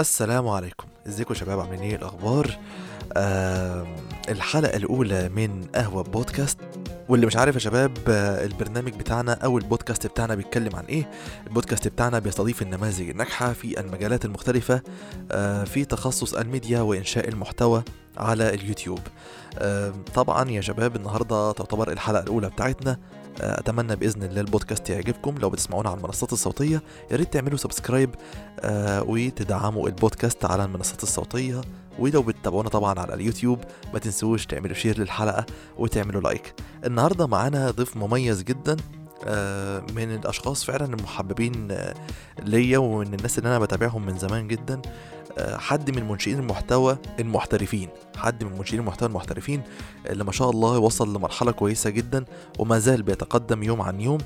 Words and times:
السلام 0.00 0.48
عليكم. 0.48 0.86
ازيكم 1.06 1.34
يا 1.34 1.38
شباب؟ 1.38 1.60
عاملين 1.60 1.80
إيه؟ 1.80 1.96
الأخبار؟ 1.96 2.58
آه 3.12 3.86
الحلقة 4.28 4.76
الأولى 4.76 5.28
من 5.28 5.64
قهوة 5.74 6.02
بودكاست. 6.02 6.58
واللي 7.08 7.26
مش 7.26 7.36
عارف 7.36 7.54
يا 7.54 7.60
شباب 7.60 7.92
البرنامج 8.44 8.94
بتاعنا 8.94 9.32
أو 9.32 9.58
البودكاست 9.58 10.06
بتاعنا 10.06 10.34
بيتكلم 10.34 10.76
عن 10.76 10.84
إيه؟ 10.84 11.10
البودكاست 11.46 11.88
بتاعنا 11.88 12.18
بيستضيف 12.18 12.62
النماذج 12.62 13.10
الناجحة 13.10 13.52
في 13.52 13.80
المجالات 13.80 14.24
المختلفة 14.24 14.82
آه 15.32 15.64
في 15.64 15.84
تخصص 15.84 16.34
الميديا 16.34 16.80
وإنشاء 16.80 17.28
المحتوى 17.28 17.82
على 18.16 18.54
اليوتيوب. 18.54 18.98
طبعا 20.14 20.50
يا 20.50 20.60
شباب 20.60 20.96
النهارده 20.96 21.52
تعتبر 21.52 21.92
الحلقة 21.92 22.22
الأولى 22.22 22.48
بتاعتنا. 22.48 22.98
أتمنى 23.40 23.96
بإذن 23.96 24.22
الله 24.22 24.40
البودكاست 24.40 24.90
يعجبكم. 24.90 25.34
لو 25.38 25.50
بتسمعونا 25.50 25.90
على 25.90 25.98
المنصات 25.98 26.32
الصوتية 26.32 26.82
يا 27.10 27.16
ريت 27.16 27.32
تعملوا 27.32 27.58
subscribe 27.58 28.10
آه، 28.60 29.02
وتدعموا 29.02 29.88
البودكاست 29.88 30.44
على 30.44 30.64
المنصات 30.64 31.02
الصوتية. 31.02 31.60
ولو 31.98 32.22
بتتابعونا 32.22 32.68
طبعا 32.68 33.00
على 33.00 33.14
اليوتيوب 33.14 33.58
ما 33.92 33.98
تنسوش 33.98 34.46
تعملوا 34.46 34.74
share 34.74 34.98
للحلقة 34.98 35.46
وتعملوا 35.78 36.20
like 36.20 36.54
النهارده 36.84 37.26
معانا 37.26 37.70
ضيف 37.70 37.96
مميز 37.96 38.42
جدا 38.42 38.76
آه، 39.26 39.82
من 39.94 40.14
الأشخاص 40.14 40.64
فعلا 40.64 40.84
المحببين 40.84 41.68
آه، 41.70 41.94
ليا 42.42 42.78
ومن 42.78 43.14
الناس 43.14 43.38
اللي 43.38 43.48
أنا 43.48 43.58
بتابعهم 43.58 44.06
من 44.06 44.18
زمان 44.18 44.48
جدا. 44.48 44.82
حد 45.38 45.96
من 45.96 46.08
منشئين 46.08 46.38
المحتوى 46.38 46.98
المحترفين 47.20 47.88
حد 48.16 48.44
من 48.44 48.58
منشئين 48.58 48.80
المحتوى 48.80 49.08
المحترفين 49.08 49.62
اللي 50.06 50.24
ما 50.24 50.32
شاء 50.32 50.50
الله 50.50 50.78
وصل 50.78 51.16
لمرحلة 51.16 51.52
كويسة 51.52 51.90
جدا 51.90 52.24
وما 52.58 52.78
زال 52.78 53.02
بيتقدم 53.02 53.62
يوم 53.62 53.82
عن 53.82 54.00
يوم. 54.00 54.18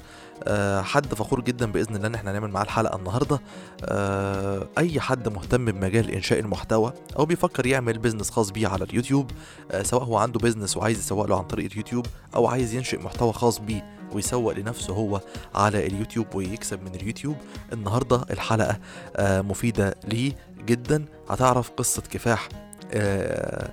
آه، 0.44 0.82
حد 0.82 1.14
فخور 1.14 1.40
جدا 1.40 1.72
بإذن 1.72 1.96
الله 1.96 2.06
إن 2.06 2.14
إحنا 2.14 2.32
نعمل 2.32 2.50
معاه 2.50 2.62
الحلقة 2.64 2.96
النهارده. 2.96 3.40
آه، 3.84 4.68
أي 4.78 5.00
حد 5.00 5.28
مهتم 5.28 5.64
بمجال 5.64 6.10
إنشاء 6.10 6.38
المحتوى 6.38 6.92
أو 7.18 7.26
بيفكر 7.26 7.66
يعمل 7.66 7.98
business 7.98 8.30
خاص 8.30 8.50
بيه 8.50 8.68
على 8.68 8.84
اليوتيوب 8.84 9.30
آه، 9.70 9.82
سواء 9.82 10.04
هو 10.04 10.16
عنده 10.16 10.38
business 10.38 10.76
وعايز 10.76 10.98
يسوق 10.98 11.26
له 11.26 11.38
عن 11.38 11.44
طريق 11.44 11.70
اليوتيوب 11.70 12.06
أو 12.34 12.46
عايز 12.46 12.74
ينشئ 12.74 13.02
محتوى 13.02 13.32
خاص 13.32 13.58
بيه 13.58 13.94
ويسوق 14.12 14.52
لنفسه 14.52 14.94
هو 14.94 15.20
على 15.54 15.86
اليوتيوب 15.86 16.34
ويكسب 16.34 16.82
من 16.82 16.94
اليوتيوب 16.94 17.36
النهارده 17.72 18.24
الحلقة 18.30 18.78
آه، 19.16 19.40
مفيدة 19.40 19.94
ليه. 20.08 20.32
جدا 20.66 21.04
هتعرف 21.30 21.70
قصة 21.70 22.02
كفاح 22.10 22.48
آه، 22.92 23.70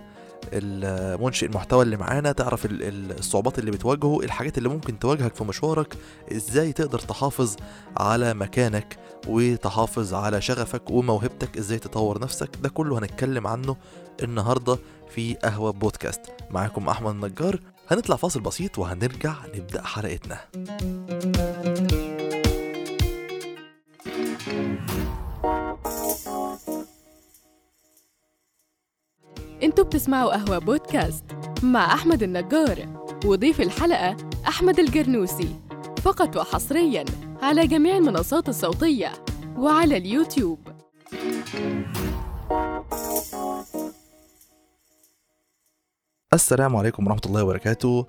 المنشئ 0.53 1.45
المحتوى 1.45 1.83
اللي 1.83 1.97
معانا 1.97 2.31
تعرف 2.31 2.65
ال- 2.65 2.83
ال- 2.83 3.19
الصعوبات 3.19 3.59
اللي 3.59 3.71
بتواجهه 3.71 4.19
الحاجات 4.19 4.57
اللي 4.57 4.69
ممكن 4.69 4.99
تواجهك 4.99 5.35
في 5.35 5.43
مشوارك 5.43 5.93
إزاي 6.31 6.73
تقدر 6.73 6.99
تحافظ 6.99 7.55
على 7.97 8.33
مكانك 8.33 8.97
وتحافظ 9.27 10.13
على 10.13 10.41
شغفك 10.41 10.91
وموهبتك 10.91 11.57
إزاي 11.57 11.79
تطور 11.79 12.21
نفسك 12.21 12.49
ده 12.61 12.69
كله 12.69 12.99
هنتكلم 12.99 13.47
عنه 13.47 13.75
النهارده 14.23 14.77
في 15.15 15.33
قهوة 15.33 15.71
بودكاست. 15.71 16.21
معاكم 16.49 16.89
أحمد 16.89 17.11
النجار 17.13 17.59
هنطلع 17.87 18.15
فاصل 18.15 18.39
بسيط 18.39 18.79
وهنرجع 18.79 19.33
نبدأ 19.55 19.81
حلقتنا. 19.81 20.37
أنتوا 29.63 29.83
بتسمعوا 29.83 30.31
قهوة 30.31 30.57
بودكاست 30.57 31.23
مع 31.63 31.93
أحمد 31.93 32.23
النجار. 32.23 33.01
وضيف 33.25 33.61
الحلقة 33.61 34.17
أحمد 34.47 34.79
الجرنوسي 34.79 35.55
فقط 36.01 36.37
وحصريا 36.37 37.05
على 37.41 37.67
جميع 37.67 37.97
المنصات 37.97 38.49
الصوتية 38.49 39.11
وعلى 39.57 39.97
اليوتيوب. 39.97 40.59
السلام 46.33 46.75
عليكم 46.75 47.07
ورحمة 47.07 47.21
الله 47.25 47.43
وبركاته. 47.43 48.05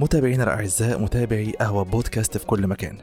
متابعينا 0.00 0.44
الأعزاء 0.44 0.98
متابعي 0.98 1.52
قهوة 1.60 1.82
بودكاست 1.84 2.38
في 2.38 2.46
كل 2.46 2.66
مكان. 2.66 2.98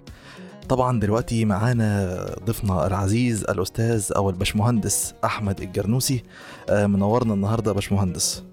طبعا 0.70 1.00
دلوقتي 1.00 1.46
معانا 1.46 2.26
ضيفنا 2.46 2.88
العزيز 2.88 3.44
الأستاذ 3.44 4.12
أو 4.16 4.30
البشمهندس 4.30 5.14
أحمد 5.24 5.62
الجرنوسي. 5.62 6.24
آه، 6.70 6.86
منورنا 6.86 7.34
النهاردة 7.34 7.72
يا 7.72 7.76
باشمهندس. 7.76 8.44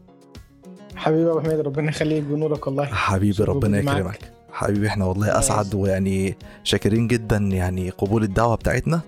حبيبي 0.96 1.30
أبو 1.30 1.40
حميد 1.40 1.60
ربنا 1.60 1.88
يخليك 1.88 2.22
بنورك 2.22 2.66
والله. 2.66 2.84
حبيبي 2.84 3.44
ربنا. 3.44 3.78
يكرمك. 3.78 4.32
حبيبي 4.52 4.86
إحنا 4.86 5.04
والله 5.04 5.26
يعزك. 5.26 5.74
ويعني 5.74 6.36
شاكرين 6.64 7.08
جدا 7.08 7.36
يعني 7.36 7.90
قبول 7.90 8.22
الدعوة 8.22 8.54
بتاعتنا. 8.54 9.00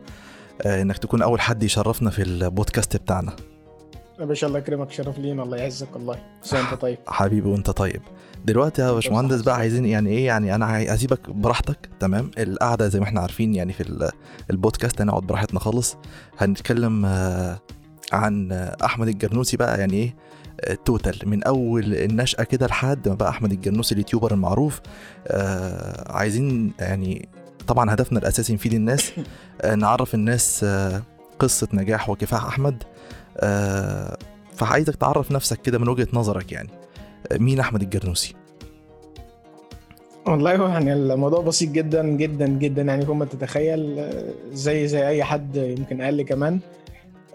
آه، 0.63 0.83
إنك 0.83 0.99
تكون 0.99 1.23
أول 1.23 1.41
حد 1.41 1.63
يشرفنا 1.63 2.11
في 2.11 2.23
البودكاست 2.23 2.97
بتاعنا. 2.97 3.33
يا 4.23 4.27
باشا 4.27 4.47
الله 4.47 4.59
يكرمك 4.59 4.91
شرف 4.91 5.19
لينا 5.19 5.43
الله 5.43 5.57
يعزك 5.57 5.89
والله 5.95 6.19
انت 6.53 6.75
طيب. 6.81 6.99
حبيبي 7.07 7.49
وانت 7.49 7.71
طيب. 7.71 8.03
دلوقتي 8.45 8.83
يا 8.83 8.93
باشمهندس 8.93 9.41
بقى 9.41 9.57
عايزين 9.57 9.87
يعني 9.87 10.11
إيه 10.11 10.27
يعني 10.27 10.55
أنا 10.55 10.95
هسيبك 10.95 11.31
براحتك 11.31 11.89
تمام؟ 12.01 12.31
القعدة 12.39 12.89
زي 12.89 13.01
ما 13.01 13.05
إحنا 13.05 13.21
عارفين 13.21 13.55
يعني 13.55 13.73
في 13.73 13.81
ال- 13.81 14.11
البودكاست 14.51 15.01
هنقعد 15.01 15.23
براحتنا 15.23 15.61
خالص. 15.61 15.97
هنتكلم 16.39 17.05
آه، 17.07 17.59
عن 18.13 18.53
آه، 18.53 18.77
أحمد 18.85 19.09
الجرنوسي 19.09 19.57
بقى 19.57 19.81
يعني 19.81 19.95
إيه 19.95 20.15
آه، 20.61 20.79
total 20.85 21.29
من 21.29 21.43
أول 21.43 21.95
النشأة 21.95 22.43
كده 22.45 22.67
لحد 22.67 23.09
ما 23.09 23.15
بقى 23.15 23.29
أحمد 23.29 23.53
الجرنوسي 23.53 23.95
ال 23.95 23.99
YouTuber 23.99 24.33
المعروف. 24.35 24.81
آه، 25.27 26.13
عايزين 26.13 26.73
يعني 26.79 27.29
طبعا 27.67 27.95
هدفنا 27.95 28.19
الأساسي 28.19 28.55
نفيد 28.55 28.75
الناس. 28.75 29.13
آه، 29.63 29.75
نعرف 29.75 30.15
الناس 30.15 30.61
آه، 30.65 31.03
قصة 31.39 31.69
نجاح 31.73 32.11
وكفاح 32.11 32.45
أحمد. 32.47 32.83
آه، 32.83 32.92
فعايزك 34.55 34.97
تعرف 34.97 35.33
نفسك 35.33 35.63
كده 35.63 35.79
من 35.79 35.89
وجهة 35.89 36.09
نظرك 36.13 36.53
يعني. 36.53 36.69
مين 37.33 37.61
أحمد 37.61 37.83
الجرنوسي؟ 37.83 38.35
والله 40.27 40.57
هو 40.57 40.69
يعني 40.69 40.93
الموضوع 40.93 41.41
بسيط 41.41 41.71
جدا 41.71 42.07
جدا 42.07 42.47
جدا 42.47 42.83
يعني 42.83 43.07
فوق 43.07 43.17
ما 43.17 43.25
تتخيل 43.25 43.99
آه، 43.99 44.25
زي 44.53 44.89
زي 44.89 45.09
أي 45.09 45.25
حد 45.25 45.57
يمكن 45.57 46.01
أقل 46.01 46.23
كمان. 46.23 46.61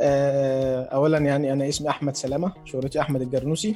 آه، 0.01 0.83
اولا 0.83 1.17
يعني 1.17 1.53
أنا 1.53 1.69
اسمي 1.69 1.89
أحمد 1.89 2.15
سلامة 2.15 2.51
شهرتي 2.65 3.01
أحمد 3.01 3.21
الجرنوسي. 3.21 3.75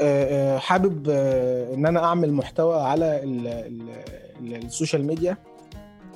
آه، 0.00 0.54
آه، 0.54 0.58
حابب 0.58 1.06
آه، 1.10 1.74
إن 1.74 1.86
أنا 1.86 2.04
أعمل 2.04 2.32
محتوى 2.32 2.80
على 2.82 3.22
ال- 3.24 3.46
ال- 3.46 3.90
ال- 4.40 4.64
ال 4.64 4.70
social 4.70 5.04
media. 5.04 5.36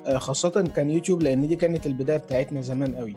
آه، 0.07 0.19
خاصة 0.19 0.65
كان 0.77 0.91
يوتيوب 0.91 1.23
لأن 1.23 1.49
دي 1.49 1.57
كانت 1.57 1.87
البداية 1.87 2.17
بتاعتنا 2.17 2.61
زمان 2.61 2.95
قوي. 2.95 3.17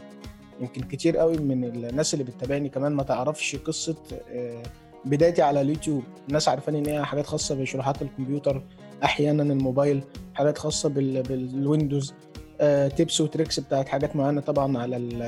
يمكن 0.61 0.81
كتير 0.81 1.17
قوي 1.17 1.37
من 1.37 1.63
الناس 1.63 2.13
اللي 2.13 2.23
بتتابعني 2.23 2.69
كمان 2.69 2.91
ما 2.91 3.03
تعرفش 3.03 3.55
قصة 3.55 3.95
آه، 4.31 4.63
بدايتي 5.05 5.41
على 5.41 5.61
اليوتيوب. 5.61 6.03
الناس 6.27 6.49
عارفاني 6.49 6.79
إن 6.79 6.85
هي 6.85 7.05
حاجات 7.05 7.25
خاصة 7.25 7.55
بشروحات 7.55 8.01
الكمبيوتر 8.01 8.63
أحيانا 9.03 9.43
الموبايل 9.43 10.03
حاجات 10.33 10.57
خاصة 10.57 10.89
بال... 10.89 11.23
بالويندوز 11.23 12.13
آه، 12.61 12.87
tips 12.87 13.21
و 13.21 13.27
tricks 13.27 13.59
بتاعت 13.59 13.87
حاجات 13.89 14.15
معينة 14.15 14.41
طبعا 14.41 14.77
على 14.77 14.97
ال... 14.97 15.23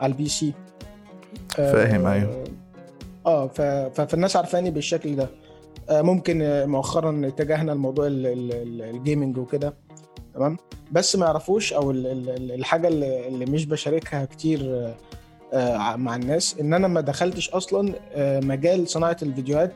على 0.00 0.12
ال 0.12 0.28
PC. 0.28 0.52
آه، 1.58 1.72
فاهم، 1.72 2.06
أيوه. 2.06 2.44
آه 3.26 3.46
ف... 3.48 3.60
ف- 3.60 4.00
فالناس 4.00 4.36
عارفاني 4.36 4.70
بالشكل 4.70 5.16
ده. 5.16 5.28
آه، 5.90 6.02
ممكن 6.02 6.42
آه، 6.42 6.64
مؤخرا 6.66 7.22
اتجهنا 7.26 7.72
لموضوع 7.72 8.06
ال- 8.06 8.26
ال- 8.26 8.52
ال- 8.52 8.82
ال 8.96 9.02
gaming 9.02 9.38
وكده. 9.38 9.74
تمام؟ 10.38 10.56
بس 10.92 11.16
ما 11.16 11.26
يعرفوش 11.26 11.72
أو 11.72 11.90
ال- 11.90 12.06
ال- 12.06 12.30
ال- 12.30 12.52
الحاجة 12.52 12.88
اللي 12.88 13.44
مش 13.44 13.66
بشاركها 13.66 14.24
كتير 14.24 14.92
آه، 15.52 15.96
مع 15.96 16.16
الناس 16.16 16.56
ان 16.60 16.74
أنا 16.74 16.88
ما 16.88 17.00
دخلتش 17.00 17.50
أصلا 17.50 17.94
آه، 18.14 18.40
مجال 18.40 18.88
صناعة 18.88 19.16
الفيديوهات 19.22 19.72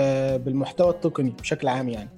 آه، 0.00 0.36
بالمحتوى 0.36 0.90
التقني 0.90 1.30
بشكل 1.40 1.68
عام 1.68 1.88
يعني. 1.88 2.08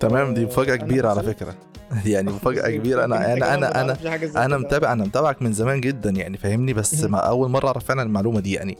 تمام 0.00 0.34
دي 0.34 0.44
مفاجأة 0.44 0.76
كبيرة 0.76 1.08
على 1.08 1.22
فكرة. 1.22 1.54
يعني 2.06 2.30
مفاجأة 2.32 2.70
كبيرة. 2.76 3.04
أنا 3.04 3.32
أنا 3.32 3.54
أنا 3.54 3.80
أنا 3.80 3.96
أنا. 4.44 4.58
متابع 4.58 4.92
أنا 4.92 5.04
متابعك 5.04 5.42
من 5.42 5.52
زمان 5.52 5.80
جدا 5.80 6.10
يعني 6.10 6.36
فاهمني؟ 6.36 6.72
بس. 6.72 7.04
ما 7.04 7.18
أول 7.18 7.50
مرة 7.50 7.66
أعرف 7.66 7.84
فعلا 7.84 8.02
المعلومة 8.02 8.40
دي 8.40 8.52
يعني. 8.52 8.78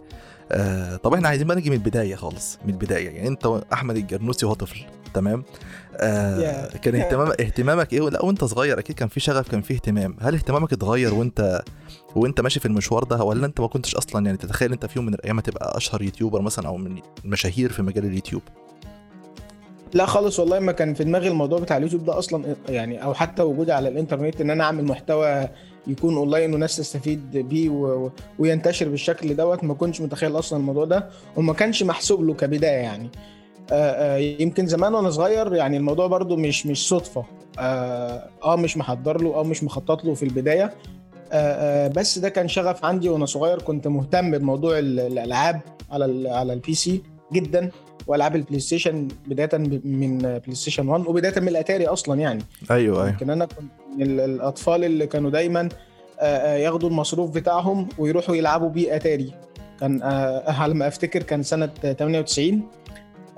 آه 0.53 0.97
طب 0.97 1.15
إحنا 1.15 1.29
عايزين 1.29 1.47
بقى 1.47 1.57
نيجي 1.57 1.71
من 1.71 1.77
البداية 1.77 2.15
خالص 2.15 2.59
من 2.65 2.71
البداية. 2.73 3.11
يعني 3.11 3.29
انت 3.29 3.61
أحمد 3.73 3.97
الجرنوسي 3.97 4.47
وهو 4.47 4.55
طفل 4.55 4.81
تمام؟ 5.15 5.45
آه. 5.97 6.67
كان 6.77 6.95
اهتمام 6.95 7.29
اهتمامك 7.29 7.93
إيه؟ 7.93 8.01
لا 8.11 8.25
وانت 8.25 8.45
صغير 8.45 8.79
أكيد 8.79 8.97
كان 8.97 9.09
في 9.09 9.21
شغف 9.21 9.49
كان 9.51 9.61
في 9.63 9.75
اهتمام. 9.75 10.17
هل 10.21 10.35
اهتمامك 10.35 10.73
اتغير 10.73 11.15
وانت 11.15 11.63
وانت 12.17 12.41
ماشي 12.41 12.61
في 12.61 12.67
المشوار 12.67 13.05
ده 13.05 13.23
ولا 13.25 13.47
انت 13.47 13.61
ما 13.61 13.67
كنتش 13.67 13.95
أصلا 13.95 14.27
يعني 14.27 14.39
تتخيل 14.39 14.73
انت 14.73 14.87
في 14.87 14.99
يوم 14.99 15.07
من 15.07 15.15
الأيام 15.15 15.41
تبقى 15.41 15.77
أشهر 15.77 16.03
YouTuber 16.03 16.41
مثلا 16.43 16.69
أو 16.69 16.77
من 16.77 17.01
المشاهير 17.25 17.73
في 17.73 17.83
مجال 17.83 18.05
اليوتيوب؟ 18.05 18.43
لا 19.95 20.07
خالص 20.07 20.41
والله 20.41 20.59
ما 20.59 20.73
كان 20.73 20.95
في 20.95 21.05
دماغي 21.05 21.29
الموضوع 21.29 21.59
بتاع 21.61 21.77
اليوتيوب 21.77 22.05
ده 22.05 22.19
أصلا 22.19 22.57
يعني 22.69 23.03
أو 23.05 23.15
حتى 23.15 23.43
وجودي 23.43 23.73
على 23.73 23.89
الإنترنت 23.89 24.41
إن 24.41 24.51
أنا 24.51 24.65
أعمل 24.65 24.85
محتوى 24.85 25.49
يكون 25.93 26.17
أونلاين 26.17 26.55
وناس 26.55 26.77
تستفيد 26.77 27.31
بيه 27.37 27.71
و... 27.71 28.11
وينتشر 28.39 28.89
بالشكل 28.89 29.37
دوت 29.37 29.65
ما 29.65 29.75
كنتش 29.75 30.01
متخيل 30.01 30.39
أصلا 30.39 30.59
الموضوع 30.59 30.85
ده 30.85 31.09
وما 31.37 31.53
كانش 31.53 31.83
محسوب 31.83 32.23
له 32.23 32.35
كبداية 32.35 32.71
يعني. 32.77 33.11
آه، 33.73 33.75
آه، 33.75 34.17
يمكن 34.17 34.67
زمان 34.67 34.95
وأنا 34.95 35.11
صغير 35.11 35.55
يعني 35.55 35.77
الموضوع 35.77 36.07
برضو 36.07 36.37
مش 36.37 36.67
مش 36.67 36.89
صدفة. 36.89 37.25
آه 37.59 38.29
آه، 38.45 38.57
مش 38.57 38.77
محضر 38.77 39.21
له 39.23 39.35
أو 39.35 39.45
مش 39.45 39.65
مخطط 39.65 40.05
له 40.05 40.15
في 40.15 40.23
البداية. 40.23 40.75
بس 41.89 42.19
ده 42.19 42.29
كان 42.29 42.49
شغف 42.49 42.85
عندي 42.85 43.09
وأنا 43.09 43.27
صغير 43.27 43.63
كنت 43.63 43.89
مهتم 43.89 44.39
بموضوع 44.39 44.79
ال- 44.79 45.01
الألعاب 45.01 45.61
على 45.91 46.31
على 46.31 46.53
ال 46.53 46.75
PC 46.75 47.03
جدا. 47.33 47.71
وألعاب 48.11 48.37
البلاي 48.37 48.61
ستيشن 48.61 49.09
بداية 49.27 49.59
من 49.85 50.19
بلاي 50.19 50.55
ستيشن 50.55 50.89
1 50.89 51.07
وبداية 51.07 51.41
من 51.41 51.49
الأتاري 51.49 51.87
أصلا 51.87 52.21
يعني. 52.21 52.43
أيوه 52.71 52.97
أيوه. 52.97 53.09
يمكن 53.09 53.31
أنا 53.31 53.45
كنت 53.45 53.71
من 53.97 54.03
ال- 54.03 54.21
الأطفال 54.21 54.85
اللي 54.85 55.07
كانوا 55.07 55.31
دايما 55.31 55.69
آه، 56.21 56.25
آه، 56.25 56.57
ياخدوا 56.57 56.89
المصروف 56.89 57.31
بتاعهم 57.31 57.89
ويروحوا 57.99 58.37
يلعبوا 58.37 58.69
بيه 58.69 58.97
أتاري. 58.97 59.33
كان 59.81 60.03
آه، 60.03 60.51
على 60.61 60.75
ما 60.75 60.89
أفتكر 60.89 61.23
كان 61.23 61.43
سنة 61.43 61.67
98 61.67 62.63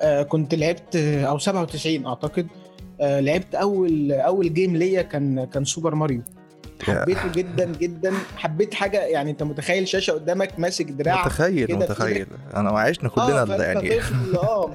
آه، 0.01 0.23
كنت 0.23 0.55
لعبت 0.55 0.97
أو 0.97 1.39
97 1.39 2.07
أعتقد 2.07 2.47
لعبت 3.01 3.55
أول 3.55 4.13
أول 4.13 4.55
game 4.55 4.77
ليا 4.77 5.03
كان 5.03 5.45
كان 5.45 5.65
سوبر 5.65 5.95
ماريو. 5.95 6.23
حبيته 6.83 7.29
جدا 7.33 7.65
جدا 7.65 8.13
حبيت 8.37 8.75
حاجة 8.75 8.99
يعني 9.05 9.31
أنت 9.31 9.43
متخيل 9.43 9.89
شاشة 9.89 10.13
قدامك 10.13 10.59
ماسك 10.59 10.91
دراع 10.91 11.25
متخيل 11.25 11.77
متخيل. 11.77 12.27
أنا 12.57 12.71
وعشنا 12.71 13.09
كلنا 13.09 13.41
آه 13.41 13.43
ال- 13.43 13.49
فأنت 13.49 13.61
يعني. 13.61 13.99
طفل 14.01 14.37
آه 14.43 14.71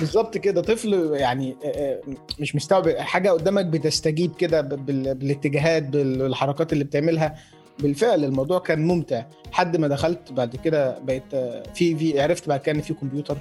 بالظبط 0.00 0.38
كده. 0.38 0.60
طفل 0.62 1.10
يعني 1.14 1.56
آه، 1.64 1.68
آه، 1.68 2.00
مش 2.40 2.56
مستوعب. 2.56 2.88
حاجة 2.88 3.30
قدامك 3.30 3.66
بتستجيب 3.66 4.34
كده 4.36 4.60
بالاتجاهات 4.60 5.82
بالحركات 5.82 6.72
اللي 6.72 6.84
بتعملها. 6.84 7.34
بالفعل 7.78 8.24
الموضوع 8.24 8.58
كان 8.58 8.86
ممتع. 8.86 9.22
لحد 9.52 9.76
ما 9.76 9.88
دخلت 9.88 10.32
بعد 10.32 10.56
كده 10.56 10.98
بقيت 10.98 11.34
آه، 11.34 11.62
في 11.74 11.96
في 11.96 12.20
عرفت 12.20 12.48
بعد 12.48 12.60
كده 12.60 12.74
إن 12.76 12.80
في 12.80 12.94
كمبيوتر. 12.94 13.36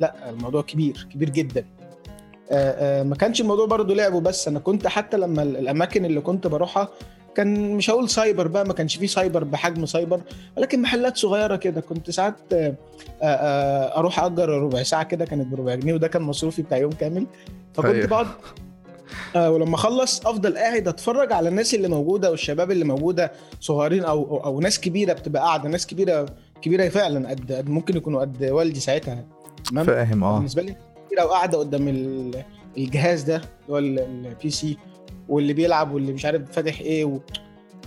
لا 0.00 0.30
الموضوع 0.30 0.62
كبير 0.62 1.08
كبير 1.12 1.30
جدا. 1.30 1.64
آه، 2.50 3.00
آه، 3.00 3.02
ما 3.02 3.16
كانش 3.16 3.40
الموضوع 3.40 3.66
برضو 3.66 3.94
لعبه 3.94 4.20
بس 4.20 4.48
أنا 4.48 4.58
كنت 4.58 4.86
حتى 4.86 5.16
لما 5.16 5.42
ال- 5.42 5.56
الأماكن 5.56 6.04
اللي 6.04 6.20
كنت 6.20 6.46
بروحها 6.46 6.88
كان 7.36 7.70
مش 7.74 7.90
هقول 7.90 8.08
سايبر 8.10 8.46
بقى 8.48 8.64
ما 8.66 8.72
كانش 8.72 8.96
فيه 8.96 9.06
سايبر 9.06 9.44
بحجم 9.44 9.86
سايبر 9.86 10.20
ولكن 10.56 10.82
محلات 10.82 11.16
صغيرة 11.16 11.56
كده. 11.56 11.80
كنت 11.80 12.10
ساعات 12.10 12.34
آه، 12.52 12.74
آه، 13.22 13.98
أروح 13.98 14.20
أجر 14.20 14.48
ربع 14.48 14.82
ساعة 14.82 15.02
كده 15.02 15.24
كانت 15.24 15.46
بربع 15.46 15.74
جنيه 15.74 15.94
وده 15.94 16.08
كان 16.08 16.22
مصروفي 16.22 16.62
بتاع 16.62 16.78
يوم 16.78 16.92
كامل. 16.92 17.26
فكنت 17.74 17.94
أيوه. 17.94 18.06
بقعد 18.06 18.26
آه، 19.36 19.50
ولما 19.50 19.74
أخلص 19.74 20.26
أفضل 20.26 20.58
قاعد 20.58 20.88
أتفرج 20.88 21.32
على 21.32 21.48
الناس 21.48 21.74
اللي 21.74 21.88
موجودة 21.88 22.30
والشباب 22.30 22.70
اللي 22.70 22.84
موجودة 22.84 23.32
صغيرين 23.60 24.04
أو 24.04 24.22
أو, 24.30 24.44
أو 24.44 24.60
ناس 24.60 24.80
كبيرة 24.80 25.12
بتبقى 25.12 25.42
قاعدة 25.42 25.68
ناس 25.68 25.86
كبيرة 25.86 26.26
كبيرة 26.62 26.88
فعلا 26.88 27.28
قد 27.30 27.52
قد 27.52 27.68
ممكن 27.68 27.96
يكونوا 27.96 28.20
قد 28.20 28.44
والدي 28.44 28.80
ساعتها. 28.80 29.24
تمام؟ 29.70 29.86
فاهم 29.86 30.24
آه. 30.24 30.36
بالنسبة 30.36 30.62
لي 30.62 30.76
كبيره 31.06 31.24
وقاعده 31.24 31.58
قدام 31.58 31.88
ال- 31.88 32.42
الجهاز 32.78 33.22
ده 33.22 33.36
اللي 33.36 33.44
هو 33.70 33.78
ال 33.78 34.50
PC. 34.50 34.76
واللي 35.28 35.52
بيلعب 35.52 35.92
واللي 35.94 36.12
مش 36.12 36.24
عارف 36.24 36.42
فاتح 36.52 36.80
إيه 36.80 37.04
و... 37.04 37.18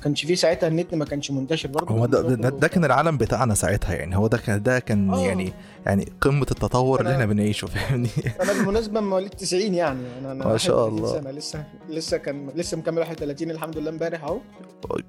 كانش 0.04 0.26
فيه 0.26 0.36
ساعتها 0.36 0.68
النت 0.68 0.96
ما 0.96 1.06
كانش 1.06 1.32
منتشر 1.32 1.70
برضه. 1.70 1.96
هو 1.96 2.06
ده, 2.06 2.22
ده, 2.22 2.50
ده 2.50 2.68
كان 2.68 2.86
العالم 2.86 3.18
بتاعنا 3.18 3.54
ساعتها 3.54 3.94
يعني. 3.96 4.18
هو 4.18 4.28
ده 4.28 4.38
كان 4.38 4.64
ده 4.64 4.80
كان 4.80 5.14
آه. 5.14 5.26
يعني 5.26 5.54
يعني 5.86 6.12
قمة 6.22 6.42
التطور 6.42 7.00
اللي 7.02 7.12
إحنا 7.14 7.26
بنعيشه 7.26 7.66
فاهمني؟ 7.68 8.10
أنا 8.42 8.54
بالمناسبه 8.54 9.00
مواليد 9.02 9.30
90 9.30 9.74
يعني. 9.74 10.00
أنا 10.20 10.32
أنا 10.32 10.46
ما 10.46 10.58
شاء 10.58 10.76
31 10.84 10.98
الله. 10.98 11.22
سنة. 11.22 11.32
لسه 11.32 11.64
لسه 11.90 12.18
كان 12.18 12.50
لسه 12.56 12.78
مكمل 12.78 13.00
31 13.00 13.52
الحمد 13.52 13.78
لله 13.78 13.90
امبارح 13.90 14.24
أهو. 14.24 14.40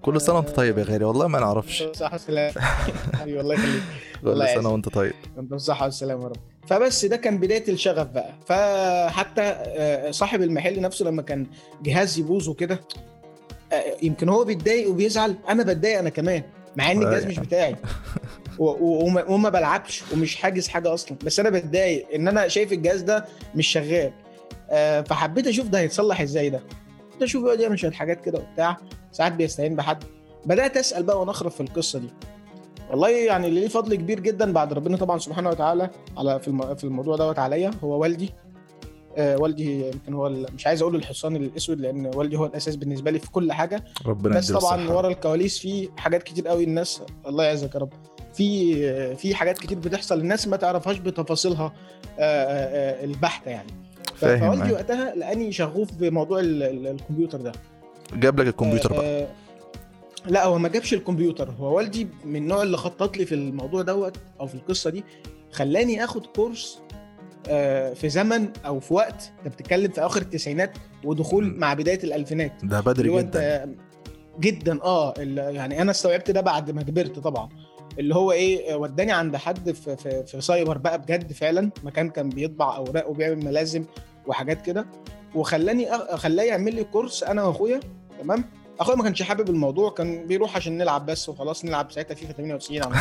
كل 0.02 0.20
سنة 0.20 0.36
وأنت 0.36 0.48
طيب 0.50 0.78
يا 0.78 0.84
غالي. 0.84 1.04
والله 1.04 1.26
ما 1.26 1.40
نعرفش. 1.40 1.80
والسلامة 1.82 2.52
حبيبي 3.20 3.38
والله 3.38 3.54
يخليك. 3.54 3.82
كل 4.24 4.48
سنة. 4.48 4.68
وأنت 4.68 4.88
طيب. 4.88 5.12
أنت 5.38 5.50
بالصحة 5.50 5.84
والسلامة 5.84 6.22
يا 6.22 6.28
رب. 6.28 6.36
فبس 6.66 7.04
ده 7.04 7.16
كان 7.16 7.38
بداية 7.38 7.64
الشغف 7.68 8.06
بقى. 8.06 8.32
فحتى 8.46 9.42
آه، 9.42 10.10
صاحب 10.10 10.42
المحل 10.42 10.80
نفسه 10.80 11.04
لما 11.04 11.22
كان 11.22 11.46
جهاز 11.82 12.18
يبوظ 12.18 12.48
وكده 12.48 12.80
آه، 13.72 13.84
يمكن 14.02 14.28
هو 14.28 14.44
بيتضايق 14.44 14.90
وبيزعل 14.90 15.34
أنا 15.48 15.62
بتضايق 15.62 15.98
أنا 15.98 16.10
كمان 16.10 16.42
مع 16.76 16.90
إن 16.92 16.96
الجهاز 17.02 17.14
أيوة. 17.22 17.28
مش 17.28 17.38
بتاعي. 17.38 17.76
و- 18.58 18.64
و- 18.70 19.24
وما 19.34 19.48
بلعبش 19.48 20.02
ومش 20.12 20.36
حاجز 20.36 20.68
حاجة 20.68 20.94
أصلا. 20.94 21.18
بس 21.24 21.40
أنا 21.40 21.50
بتضايق 21.50 22.06
إن 22.14 22.28
أنا 22.28 22.48
شايف 22.48 22.72
الجهاز 22.72 23.00
ده 23.02 23.24
مش 23.54 23.66
شغال. 23.66 24.12
آه، 24.70 25.00
فحبيت 25.00 25.46
أشوف 25.46 25.66
ده 25.68 25.78
هيتصلح 25.78 26.20
إزاي 26.20 26.50
ده. 26.50 26.60
كنت 27.12 27.22
أشوف 27.22 27.44
يقعد 27.44 27.60
يعمل 27.60 27.78
شوية 27.78 27.90
حاجات 27.90 28.24
كده 28.24 28.38
وبتاع. 28.38 28.76
ساعات 29.12 29.32
بيستعين 29.32 29.76
بحد. 29.76 30.04
بدأت 30.46 30.76
أسأل 30.76 31.02
بقى 31.02 31.20
ونخرف 31.20 31.54
في 31.54 31.60
القصة 31.60 31.98
دي. 31.98 32.08
والله 32.90 33.08
يعني 33.10 33.50
ليه 33.50 33.68
فضل 33.68 33.94
كبير 33.94 34.20
جدا 34.20 34.52
بعد 34.52 34.72
ربنا 34.72 34.96
طبعا 34.96 35.18
سبحانه 35.18 35.48
وتعالى 35.48 35.90
على 36.18 36.40
في 36.40 36.74
في 36.78 36.84
الموضوع 36.84 37.16
دوت 37.16 37.38
عليا 37.38 37.70
هو 37.84 37.98
والدي. 38.02 38.30
آه 39.16 39.36
والدي 39.36 39.86
يمكن 39.86 40.14
هو 40.14 40.28
مش 40.28 40.66
عايز 40.66 40.82
أقول 40.82 40.96
الحصان 40.96 41.36
الأسود 41.36 41.80
لأن 41.80 42.10
والدي 42.14 42.36
هو 42.36 42.46
الأساس 42.46 42.76
بالنسبة 42.76 43.10
لي 43.10 43.18
في 43.18 43.30
كل 43.30 43.52
حاجة. 43.52 43.84
ربنا 44.06 44.36
بس 44.38 44.52
طبعا. 44.52 44.90
ورا 44.90 45.08
الكواليس 45.08 45.58
في 45.58 45.88
حاجات 45.96 46.22
كتير 46.22 46.48
قوي 46.48 46.64
الناس 46.64 47.02
الله 47.26 47.44
يعزك 47.44 47.74
يا 47.74 47.80
رب. 47.80 47.92
في 48.34 49.16
في 49.16 49.34
حاجات 49.34 49.58
كتير 49.58 49.78
بتحصل 49.78 50.18
الناس 50.20 50.48
ما 50.48 50.56
تعرفهاش 50.56 50.98
بتفاصيلها 50.98 51.64
آه، 51.64 51.72
آه، 52.20 53.00
آه، 53.00 53.04
البحتة 53.04 53.50
يعني. 53.50 53.70
فاهم 54.16 54.54
فوالدي. 54.56 54.72
وقتها 54.72 55.14
لاني 55.14 55.52
شغوف 55.52 55.92
بموضوع 55.92 56.40
ال- 56.40 56.62
ال- 56.62 56.86
الكمبيوتر 56.86 57.40
ده. 57.40 57.52
جاب 58.14 58.40
لك 58.40 58.46
الكمبيوتر 58.46 58.92
بقى. 58.92 59.26
لا 60.26 60.44
هو 60.44 60.58
ما 60.58 60.68
جابش 60.68 60.94
الكمبيوتر. 60.94 61.50
هو 61.50 61.76
والدي 61.76 62.08
من 62.24 62.36
النوع 62.36 62.62
اللي 62.62 62.76
خطط 62.76 63.16
لي 63.16 63.26
في 63.26 63.34
الموضوع 63.34 63.82
دوت 63.82 64.16
أو 64.40 64.46
في 64.46 64.54
القصة 64.54 64.90
دي 64.90 65.04
خلاني 65.52 66.04
آخد 66.04 66.26
كورس 66.26 66.78
آه، 67.48 67.94
في 67.94 68.08
زمن 68.08 68.48
أو 68.66 68.80
في 68.80 68.94
وقت. 68.94 69.32
أنت 69.46 69.54
بتتكلم 69.54 69.90
في 69.90 70.00
آخر 70.00 70.20
التسعينات 70.22 70.72
ودخول. 71.04 71.58
مع 71.58 71.74
بداية 71.74 72.04
الألفينات. 72.04 72.64
ده 72.64 72.80
بدري 72.80 73.16
جدا. 73.18 73.74
جدا 74.40 74.82
آه 74.82 75.14
يعني 75.36 75.82
أنا 75.82 75.90
استوعبت 75.90 76.30
ده 76.30 76.40
بعد 76.40 76.70
ما 76.70 76.82
كبرت 76.82 77.18
طبعا. 77.18 77.48
اللي 77.98 78.14
هو 78.14 78.32
إيه 78.32 78.74
وداني 78.74 79.12
عند 79.12 79.36
حد 79.36 79.72
في, 79.72 79.96
في, 79.96 80.24
في 80.26 80.40
سايبر 80.40 80.78
بقى 80.78 80.98
بجد 80.98 81.32
فعلا. 81.32 81.70
مكان 81.84 82.10
كان 82.10 82.28
بيطبع 82.28 82.76
أوراق 82.76 83.10
وبيعمل 83.10 83.44
ملازم 83.44 83.84
وحاجات 84.26 84.62
كده. 84.66 84.86
وخلاني 85.34 85.98
خلاه 85.98 86.44
يعمل 86.44 86.74
لي 86.74 86.84
كورس 86.84 87.22
أنا 87.22 87.44
وأخويا 87.44 87.80
تمام؟ 88.20 88.44
أخويا 88.80 88.96
ما 88.96 89.02
كانش 89.04 89.22
حابب 89.22 89.50
الموضوع 89.50 89.90
كان 89.90 90.26
بيروح 90.26 90.56
عشان 90.56 90.78
نلعب 90.78 91.06
بس 91.06 91.28
وخلاص 91.28 91.64
نلعب 91.64 91.92
ساعتها 91.92 92.14
فيفا 92.14 92.32
98 92.32 92.82
على 92.82 92.94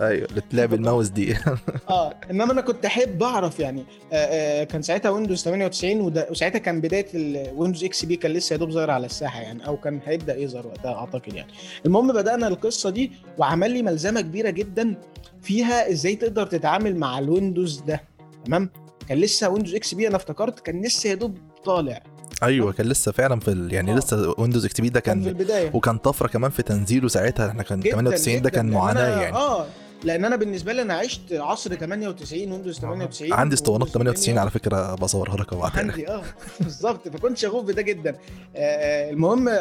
أيوه 0.08 0.28
لعب 0.52 0.74
الماوس 0.74 1.08
دي. 1.08 1.36
آه 1.90 2.14
إنما 2.30 2.52
أنا 2.52 2.60
كنت 2.60 2.84
أحب 2.84 3.22
أعرف 3.22 3.60
يعني 3.60 3.84
آه 4.12 4.16
آه 4.16 4.64
كان 4.64 4.82
ساعتها 4.82 5.10
ويندوز 5.10 5.42
98 5.44 6.00
وده 6.00 6.26
وساعتها 6.30 6.58
كان 6.58 6.80
بداية 6.80 7.06
الويندوز 7.14 7.84
إكس 7.84 8.04
بي 8.04 8.16
كان 8.16 8.32
لسه 8.32 8.52
يا 8.52 8.58
دوب 8.58 8.70
ظاهر 8.70 8.90
على 8.90 9.06
الساحة 9.06 9.40
يعني 9.40 9.66
أو 9.66 9.76
كان 9.76 10.00
هيبدأ 10.04 10.36
يظهر 10.36 10.66
وقتها 10.66 10.94
أعتقد 10.94 11.34
يعني. 11.34 11.52
المهم 11.86 12.12
بدأنا 12.12 12.48
القصة 12.48 12.90
دي 12.90 13.12
وعمل 13.38 13.70
لي 13.70 13.82
ملزمة 13.82 14.20
كبيرة 14.20 14.50
جدا 14.50 14.94
فيها 15.42 15.90
إزاي 15.90 16.16
تقدر 16.16 16.46
تتعامل 16.46 16.96
مع 16.96 17.18
الويندوز 17.18 17.80
ده 17.80 18.00
تمام؟ 18.44 18.70
كان 19.08 19.18
لسه 19.18 19.48
Windows 19.48 19.74
XP 19.74 20.08
أنا 20.08 20.16
افتكرت 20.16 20.60
كان 20.60 20.82
لسه 20.82 21.10
يا 21.10 21.14
دوب 21.14 21.38
طالع. 21.64 22.02
أيوه 22.42 22.72
كان 22.72 22.86
لسه 22.86 23.12
فعلا 23.12 23.40
في 23.40 23.48
ال... 23.48 23.72
يعني 23.72 23.92
آه. 23.92 23.96
لسه 23.96 24.34
Windows 24.38 24.64
XP 24.64 24.88
ده 24.88 25.00
كان 25.00 25.18
في 25.22 25.24
كان 25.30 25.40
البداية. 25.40 25.70
وكان 25.74 25.98
طفرة 25.98 26.28
كمان 26.28 26.50
في 26.50 26.62
تنزيله 26.62 27.08
ساعتها. 27.08 27.48
إحنا 27.48 27.62
كان 27.62 27.80
جداً 27.80 27.90
98 27.92 28.42
ده 28.42 28.50
كان 28.50 28.70
معاناة 28.70 29.20
يعني. 29.22 29.36
آه 29.36 29.66
لأن 30.04 30.24
أنا 30.24 30.36
بالنسبة 30.36 30.72
لي 30.72 30.82
أنا 30.82 30.94
عشت 30.94 31.32
عصر 31.32 31.74
98 31.74 32.52
ويندوز 32.52 32.78
98 32.80 33.32
عندي 33.32 33.54
اسطوانات 33.54 33.96
وويندوز 33.96 34.14
98 34.14 34.38
على 34.38 34.50
فكرة 34.50 34.94
بصورها 34.94 35.36
لك 35.36 35.52
وابعتها 35.52 35.82
لك 35.82 35.90
عندي 35.90 36.08
آه 36.10 36.22
بالظبط. 36.60 37.08
فكنت 37.08 37.38
شغوف 37.38 37.64
بده 37.64 37.82
جدا. 37.82 38.10
آه، 38.10 38.16
آه، 38.56 39.10
المهم 39.10 39.48
آه، 39.48 39.54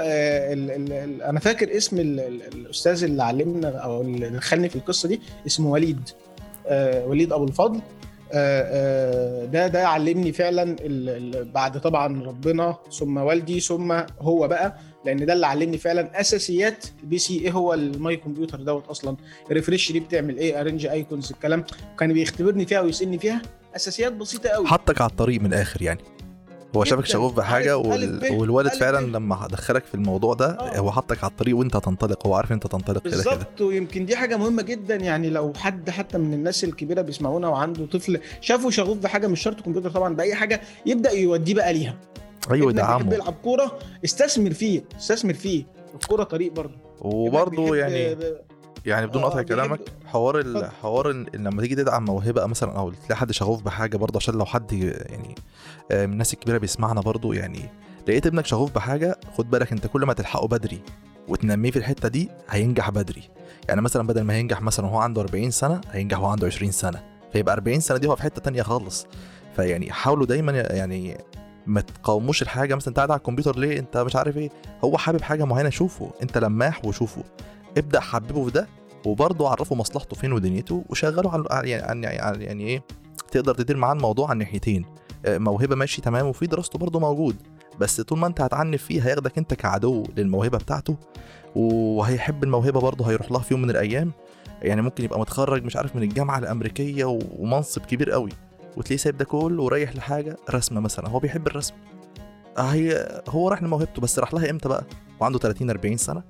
ال- 0.53 0.71
ال- 0.71 0.93
ال- 0.93 1.21
أنا 1.23 1.39
فاكر 1.39 1.77
اسم 1.77 1.99
ال- 1.99 2.19
ال- 2.19 2.41
الأستاذ 2.53 3.03
اللي 3.03 3.23
علمنا 3.23 3.69
أو 3.77 4.01
اللي 4.01 4.29
دخلني 4.29 4.69
في 4.69 4.75
القصة 4.75 5.09
دي 5.09 5.21
اسمه 5.47 5.69
وليد. 5.69 6.09
آه، 6.67 7.05
وليد 7.05 7.33
أبو 7.33 7.43
الفضل. 7.43 7.81
ده 9.45 9.67
ده 9.67 9.87
علمني 9.87 10.31
فعلا 10.31 10.75
بعد 11.43 11.81
طبعا 11.81 12.23
ربنا 12.23 12.77
ثم 12.99 13.17
والدي 13.17 13.59
ثم 13.59 13.91
هو 14.19 14.47
بقى 14.47 14.77
لأن 15.05 15.25
ده 15.25 15.33
اللي 15.33 15.47
علمني 15.47 15.77
فعلا 15.77 16.19
أساسيات 16.21 16.85
ال 17.03 17.17
PC 17.17 17.39
إيه 17.39 17.51
هو 17.51 17.73
ال 17.73 17.87
My 17.87 18.15
Computer 18.17 18.61
دوت 18.61 18.87
أصلا. 18.87 19.17
refresh 19.51 19.91
دي 19.91 19.99
بتعمل 19.99 20.37
إيه 20.37 20.61
arrange 20.61 20.85
icons 20.85 21.31
الكلام. 21.31 21.63
كان 21.99 22.13
بيختبرني 22.13 22.65
فيها 22.65 22.81
ويسالني 22.81 23.19
فيها. 23.19 23.41
أساسيات 23.75 24.13
بسيطة 24.13 24.49
قوي 24.49 24.67
حطك 24.67 25.01
على 25.01 25.09
الطريق 25.09 25.41
من 25.41 25.45
الآخر 25.45 25.81
يعني. 25.81 25.99
هو 26.75 26.83
شافك. 26.83 27.05
شغوف 27.05 27.33
بحاجة 27.33 27.77
وال... 27.77 28.19
ب. 28.19 28.31
والوالد 28.39 28.69
فعلا 28.73 28.99
ب. 29.07 29.09
لما 29.15 29.47
دخلك 29.51 29.85
في 29.85 29.95
الموضوع 29.95 30.33
ده 30.33 30.45
آه. 30.59 30.77
هو 30.77 30.91
حطك 30.91 31.23
على 31.23 31.31
الطريق 31.31 31.57
وانت 31.57 31.75
هتنطلق 31.75 32.27
هو 32.27 32.35
عارف 32.35 32.51
انت 32.51 32.67
تنطلق 32.67 33.01
كده 33.03 33.11
بالظبط 33.11 33.61
ويمكن 33.61 34.05
دي 34.05 34.15
حاجة 34.15 34.37
مهمة 34.37 34.61
جدا 34.61 34.95
يعني 34.95 35.29
لو 35.29 35.53
حد 35.57 35.89
حتى 35.89 36.17
من 36.17 36.33
الناس 36.33 36.63
الكبيرة 36.63 37.01
بيسمعونا 37.01 37.47
وعنده 37.47 37.85
طفل 37.85 38.19
شافه 38.41 38.69
شغوف 38.69 38.97
بحاجة 38.97 39.27
مش 39.27 39.41
شرط 39.41 39.61
كمبيوتر 39.61 39.89
طبعا 39.91 40.15
بأي 40.15 40.35
حاجة 40.35 40.61
يبدأ 40.85 41.11
يوديه 41.11 41.53
بقى 41.53 41.73
ليها 41.73 41.95
أيوه 42.51 42.71
دعمه 42.71 43.13
يلعب 43.13 43.33
كورة 43.43 43.79
استثمر 44.05 44.51
فيه 44.51 44.83
استثمر 44.99 45.33
فيه 45.33 45.63
الكورة 46.01 46.23
طريق 46.23 46.51
برضه 46.53 46.75
وبرضه 47.01 47.75
يعني 47.75 48.15
بيحب- 48.15 48.35
يعني 48.85 49.07
بدون 49.07 49.23
آه، 49.23 49.25
قطع 49.29 49.41
كلامك 49.41 49.79
حوار. 50.05 50.69
حوار 50.81 51.09
ال... 51.09 51.27
لما 51.33 51.61
تيجي 51.61 51.75
تدعم 51.75 52.05
موهبة 52.05 52.45
مثلا 52.45 52.77
أو 52.77 52.91
تلاقي 52.91 53.15
حد 53.15 53.31
شغوف 53.31 53.61
بحاجة 53.61 53.97
برضه 53.97 54.17
عشان 54.17 54.33
لو 54.33 54.45
حد 54.45 54.73
يعني 54.73 55.35
آه، 55.91 56.05
من 56.05 56.13
الناس 56.13 56.33
الكبيرة 56.33 56.57
بيسمعنا 56.57 57.01
برضه 57.01 57.33
يعني 57.33 57.69
لقيت 58.07 58.27
ابنك 58.27 58.45
شغوف 58.45 58.71
بحاجة 58.75 59.19
خد 59.37 59.49
بالك 59.49 59.71
أنت 59.71 59.87
كل 59.87 60.05
ما 60.05 60.13
تلحقه 60.13 60.47
بدري 60.47 60.81
وتنميه 61.27 61.71
في 61.71 61.79
الحتة 61.79 62.07
دي 62.09 62.29
هينجح 62.49 62.89
بدري. 62.89 63.23
يعني 63.69 63.81
مثلا 63.81 64.07
بدل 64.07 64.21
ما 64.21 64.33
هينجح 64.33 64.61
مثلا 64.61 64.85
وهو 64.85 64.97
عنده 64.97 65.21
40 65.21 65.51
سنة 65.51 65.81
هينجح 65.91 66.19
وهو 66.19 66.29
عنده 66.29 66.47
20 66.47 66.71
سنة. 66.71 67.03
فيبقى 67.33 67.53
40 67.53 67.79
سنة 67.79 67.97
دي 67.97 68.07
هو 68.07 68.15
في 68.15 68.21
حتة 68.23 68.41
تانية 68.41 68.61
خالص. 68.61 69.07
فيعني 69.55 69.91
حاولوا 69.91 70.25
دايما 70.25 70.51
يعني 70.51 71.17
ما 71.67 71.81
تقاوموش 71.81 72.41
الحاجة 72.41 72.75
مثلا 72.75 72.87
أنت 72.87 72.97
قاعد 72.97 73.11
على 73.11 73.17
الكمبيوتر 73.17 73.59
ليه؟ 73.59 73.79
أنت 73.79 73.97
مش 73.97 74.15
عارف 74.15 74.37
إيه. 74.37 74.49
هو 74.83 74.97
حابب 74.97 75.21
حاجة 75.21 75.43
معينة 75.45 75.69
شوفه. 75.69 76.11
أنت 76.21 76.37
لماح 76.37 76.85
وشوفه. 76.85 77.23
ابدأ 77.77 77.99
حببه 77.99 78.45
في 78.45 78.51
ده 78.51 78.67
وبرضه 79.05 79.49
عرفه 79.49 79.75
مصلحته 79.75 80.15
فين 80.15 80.33
ودنيته 80.33 80.83
وشغله 80.89 81.31
على 81.31 81.69
يعني 81.69 82.05
يعني, 82.07 82.43
يعني 82.43 82.63
إيه 82.67 82.83
تقدر 83.31 83.55
تدير 83.55 83.77
معاه 83.77 83.93
الموضوع 83.93 84.25
على 84.25 84.33
الناحيتين 84.33 84.85
آه، 85.25 85.37
موهبة 85.37 85.75
ماشي 85.75 86.01
تمام 86.01 86.25
وفي 86.25 86.45
دراسته 86.47 86.79
برضه 86.79 86.99
موجود 86.99 87.35
بس 87.79 88.01
طول 88.01 88.19
ما 88.19 88.27
انت 88.27 88.41
هتعنف 88.41 88.83
فيه 88.83 89.07
هياخدك 89.07 89.37
انت 89.37 89.53
كعدو 89.53 90.03
للموهبة 90.17 90.57
بتاعته 90.57 90.97
وهيحب 91.55 92.43
الموهبة 92.43 92.79
برضه 92.79 93.09
هيروح 93.09 93.31
لها 93.31 93.41
في 93.41 93.53
يوم 93.53 93.61
من 93.61 93.69
الأيام. 93.69 94.11
يعني 94.61 94.81
ممكن 94.81 95.03
يبقى 95.03 95.19
متخرج 95.19 95.63
مش 95.63 95.75
عارف 95.75 95.95
من 95.95 96.03
الجامعة 96.03 96.37
الأمريكية 96.39 97.05
ومنصب 97.37 97.81
كبير 97.81 98.11
قوي 98.11 98.29
وتلاقيه 98.77 98.97
سايب 98.97 99.17
ده 99.17 99.25
كله 99.25 99.63
ورايح 99.63 99.95
لحاجة 99.95 100.37
رسمة 100.49 100.79
مثلا 100.81 101.09
هو 101.09 101.19
بيحب 101.19 101.47
الرسم. 101.47 101.73
هي 102.57 103.21
هو 103.29 103.49
راح 103.49 103.63
لموهبته 103.63 104.01
بس 104.01 104.19
راح 104.19 104.33
لها 104.33 104.49
إمتى 104.49 104.69
بقى؟ 104.69 104.83
وعنده 105.19 105.39
30 105.39 105.69
40 105.69 105.97
سنة. 105.97 106.23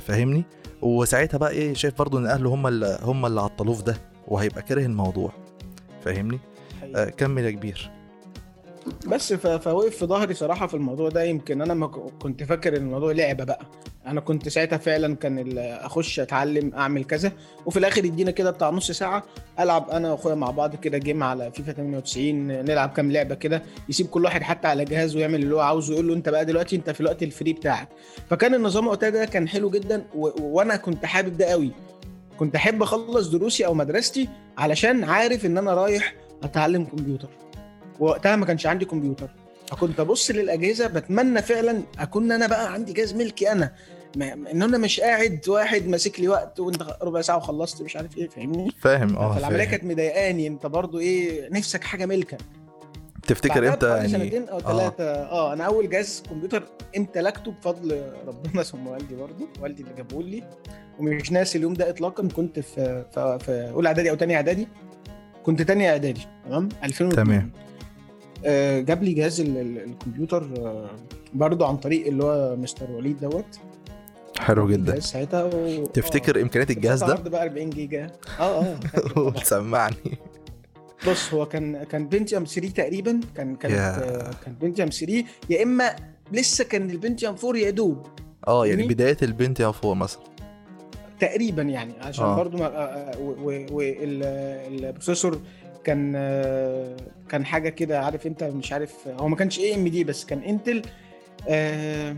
فاهمني؟ 0.00 0.44
وساعتها 0.82 1.38
بقى 1.38 1.50
إيه 1.50 1.74
شايف 1.74 1.98
برضه 1.98 2.18
إن 2.18 2.26
أهله 2.26 2.54
هم 2.54 2.66
اللي 2.66 2.98
هم 3.02 3.26
اللي 3.26 3.40
عطلوه 3.40 3.74
في 3.74 3.82
ده 3.82 3.96
وهيبقى 4.28 4.62
كاره 4.62 4.84
الموضوع 4.86 5.32
فاهمني؟ 6.04 6.40
آه 6.96 7.04
كمل 7.04 7.44
يا 7.44 7.50
كبير. 7.50 7.90
بس 9.06 9.32
فوقف 9.32 9.96
في 9.96 10.06
ظهري 10.06 10.34
صراحة 10.34 10.66
في 10.66 10.74
الموضوع 10.74 11.08
ده. 11.08 11.24
يمكن 11.24 11.62
أنا 11.62 11.74
ما 11.74 11.86
كنت 12.22 12.42
فاكر 12.42 12.76
إن 12.76 12.82
الموضوع 12.82 13.12
لعبة 13.12 13.44
بقى. 13.44 13.66
أنا 14.06 14.20
كنت 14.20 14.48
ساعتها 14.48 14.76
فعلا 14.76 15.16
كان 15.16 15.58
أخش 15.58 16.20
أتعلم 16.20 16.74
أعمل 16.74 17.04
كذا 17.04 17.32
وفي 17.66 17.78
الآخر 17.78 18.04
يدينا 18.04 18.30
كده 18.30 18.50
بتاع 18.50 18.70
نص 18.70 18.90
ساعة 18.90 19.22
ألعب 19.60 19.90
أنا 19.90 20.12
وأخويا 20.12 20.34
مع 20.34 20.50
بعض 20.50 20.76
كده 20.76 20.98
جيم 20.98 21.22
على 21.22 21.52
فيفا 21.52 21.72
98 21.72 22.46
نلعب 22.64 22.88
كام 22.90 23.12
لعبة 23.12 23.34
كده. 23.34 23.62
يسيب 23.88 24.06
كل 24.06 24.24
واحد 24.24 24.42
حتى 24.42 24.68
على 24.68 24.84
جهاز 24.84 25.16
ويعمل 25.16 25.42
اللي 25.42 25.54
هو 25.54 25.60
عاوزه 25.60 25.92
يقول 25.94 26.08
له 26.08 26.14
أنت 26.14 26.28
بقى 26.28 26.44
دلوقتي 26.44 26.76
أنت 26.76 26.90
في 26.90 27.00
الوقت 27.00 27.22
الفري 27.22 27.52
بتاعك. 27.52 27.88
فكان 28.30 28.54
النظام 28.54 28.86
وقتها 28.86 29.10
ده 29.10 29.24
كان 29.24 29.48
حلو 29.48 29.70
جدا. 29.70 30.04
وأنا 30.14 30.76
كنت 30.76 31.04
حابب 31.06 31.36
ده 31.36 31.44
قوي. 31.46 31.70
كنت 32.38 32.54
أحب 32.56 32.82
أخلص 32.82 33.28
دروسي 33.28 33.66
أو 33.66 33.74
مدرستي 33.74 34.28
علشان 34.58 35.04
عارف 35.04 35.46
إن 35.46 35.58
أنا 35.58 35.74
رايح 35.74 36.14
أتعلم 36.42 36.84
كمبيوتر. 36.84 37.28
وقتها 38.00 38.36
ما 38.36 38.46
كانش 38.46 38.66
عندي 38.66 38.84
كمبيوتر. 38.84 39.28
فكنت 39.70 40.00
أبص 40.00 40.30
للأجهزة 40.30 40.86
بتمنى 40.86 41.42
فعلا 41.42 41.82
أكون 41.98 42.32
أنا 42.32 42.46
بقى 42.46 42.72
عندي 42.72 42.92
جهاز 42.92 43.14
ملكي 43.14 43.52
أنا. 43.52 43.72
إن 44.16 44.62
أنا 44.62 44.78
مش 44.78 45.00
قاعد 45.00 45.40
واحد 45.48 45.86
ماسك 45.86 46.20
لي 46.20 46.28
وقت 46.28 46.60
وأنت 46.60 46.82
ربع 47.02 47.20
ساعة 47.20 47.36
وخلصت 47.36 47.82
مش 47.82 47.96
عارف 47.96 48.18
إيه 48.18 48.28
فاهمني؟ 48.28 48.70
فاهم. 48.80 49.16
آه 49.16 49.34
فالعملية 49.34 49.64
كانت 49.64 49.84
مضايقاني. 49.84 50.46
أنت 50.46 50.66
برضو 50.66 50.98
إيه 50.98 51.48
نفسك 51.52 51.84
حاجة 51.84 52.06
ملكك 52.06 52.38
تفتكر 53.26 53.68
إمتى 53.68 53.88
يعني؟ 53.88 54.08
سنتين 54.08 54.48
أو 54.48 54.60
ثلاثة 54.60 55.04
آه. 55.04 55.30
آه 55.30 55.52
أنا 55.52 55.64
أول 55.64 55.90
جهاز 55.90 56.22
كمبيوتر 56.30 56.62
امتلكته 56.96 57.50
بفضل 57.52 58.02
ربنا 58.26 58.62
ثم 58.62 58.86
والدي 58.86 59.14
برضو. 59.14 59.48
والدي 59.60 59.82
اللي 59.82 59.94
جابه 59.94 60.22
لي. 60.22 60.42
ومش 60.98 61.32
ناسي 61.32 61.58
اليوم 61.58 61.74
ده 61.74 61.90
اطلاقا 61.90 62.28
كنت 62.28 62.58
في 62.60 63.04
في, 63.14 63.38
في 63.40 63.70
أولى 63.74 63.88
إعدادي 63.88 64.10
أو 64.10 64.16
ثانية 64.16 64.36
إعدادي. 64.36 64.68
كنت 65.42 65.62
ثانية 65.62 65.90
إعدادي 65.90 66.20
تمام؟ 66.44 66.68
2000 66.84 67.08
تمام. 67.08 67.52
آه، 67.56 67.73
جاب 68.80 69.02
لي 69.02 69.12
جهاز 69.12 69.40
الكمبيوتر 69.40 70.48
آه، 70.58 70.90
برضه 71.34 71.66
عن 71.68 71.76
طريق 71.76 72.06
اللي 72.06 72.24
هو 72.24 72.56
مستر 72.56 72.90
وليد 72.90 73.20
دوت. 73.20 73.58
حلو 74.38 74.68
جدا. 74.68 75.00
ساعتها 75.00 75.44
و... 75.44 75.84
تفتكر 75.86 76.42
إمكانيات 76.42 76.70
الجهاز 76.70 77.04
ده؟ 77.04 77.14
بقى 77.14 77.42
40 77.42 77.70
جيجا. 77.70 78.10
آه 78.40 78.62
آه 79.16 79.34
سمعني. 79.42 80.18
بص 81.08 81.34
هو 81.34 81.46
كان 81.46 81.84
كان 81.84 82.08
Pentium 82.08 82.44
3 82.44 82.68
تقريبا. 82.68 83.20
كان 83.36 83.56
كان 83.56 83.70
yeah. 83.70 84.34
كان 84.44 84.54
Pentium 84.60 84.88
3 84.88 85.24
يا 85.50 85.62
إما 85.62 85.96
لسه 86.32 86.64
كان 86.64 86.90
ال 86.90 86.96
Pentium 86.96 87.36
4 87.44 87.56
يا 87.60 87.70
دوب. 87.70 88.06
آه 88.48 88.66
يعني 88.66 88.88
بداية 88.88 89.16
ال 89.22 89.28
Pentium 89.28 89.72
4 89.84 89.94
مثلا. 89.94 90.22
تقريبا 91.20 91.62
يعني 91.62 91.92
عشان 92.00 92.24
آه. 92.24 92.36
برضو 92.36 92.58
وال 93.74 94.04
processor 94.04 95.40
كان 95.84 96.12
كان 97.28 97.44
حاجة 97.46 97.68
كده 97.68 98.00
عارف 98.00 98.26
انت 98.26 98.44
مش 98.44 98.72
عارف 98.72 99.08
هو 99.08 99.28
ما 99.28 99.36
كانش 99.36 99.58
AMD 99.58 100.04
بس 100.04 100.24
كان 100.24 100.38
Intel 100.38 100.82
آه 101.48 102.16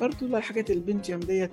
برضه 0.00 0.38
الحاجات 0.38 0.70
ال 0.70 0.76
Pentium 0.76 1.20
ديت 1.20 1.50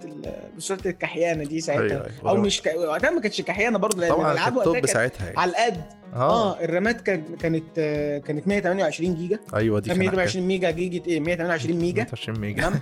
بصورة 0.58 0.80
الكحيانة 0.86 1.44
دي 1.44 1.62
ساعتها. 1.62 1.84
أيوة 1.84 2.06
أيوة. 2.06 2.30
أو 2.30 2.38
مش 2.38 2.62
ك... 2.62 2.74
وقتها 2.78 3.10
ما 3.10 3.22
كانتش 3.22 3.42
كحيانة 3.42 3.78
برضه 3.78 4.02
لأن 4.02 4.12
الالعاب 4.12 4.58
وقتها 4.58 4.86
ساعتها 4.86 5.26
يعني. 5.26 5.40
على 5.40 5.52
القد 5.52 5.84
آه, 6.14 6.18
آه 6.18 6.64
الرامات 6.64 7.02
كانت 7.02 7.42
كانت 7.42 7.80
كانت 8.26 8.48
128 8.48 9.16
جيجا. 9.16 9.40
أيوه 9.54 9.80
دي 9.80 9.94
128 9.94 10.48
ميجا 10.48 10.72
جيجا 10.72 11.06
إيه 11.08 11.20
128 11.20 11.80
ميجا. 11.80 12.04
128 12.04 12.40
ميجا. 12.40 12.62
تمام. 12.62 12.80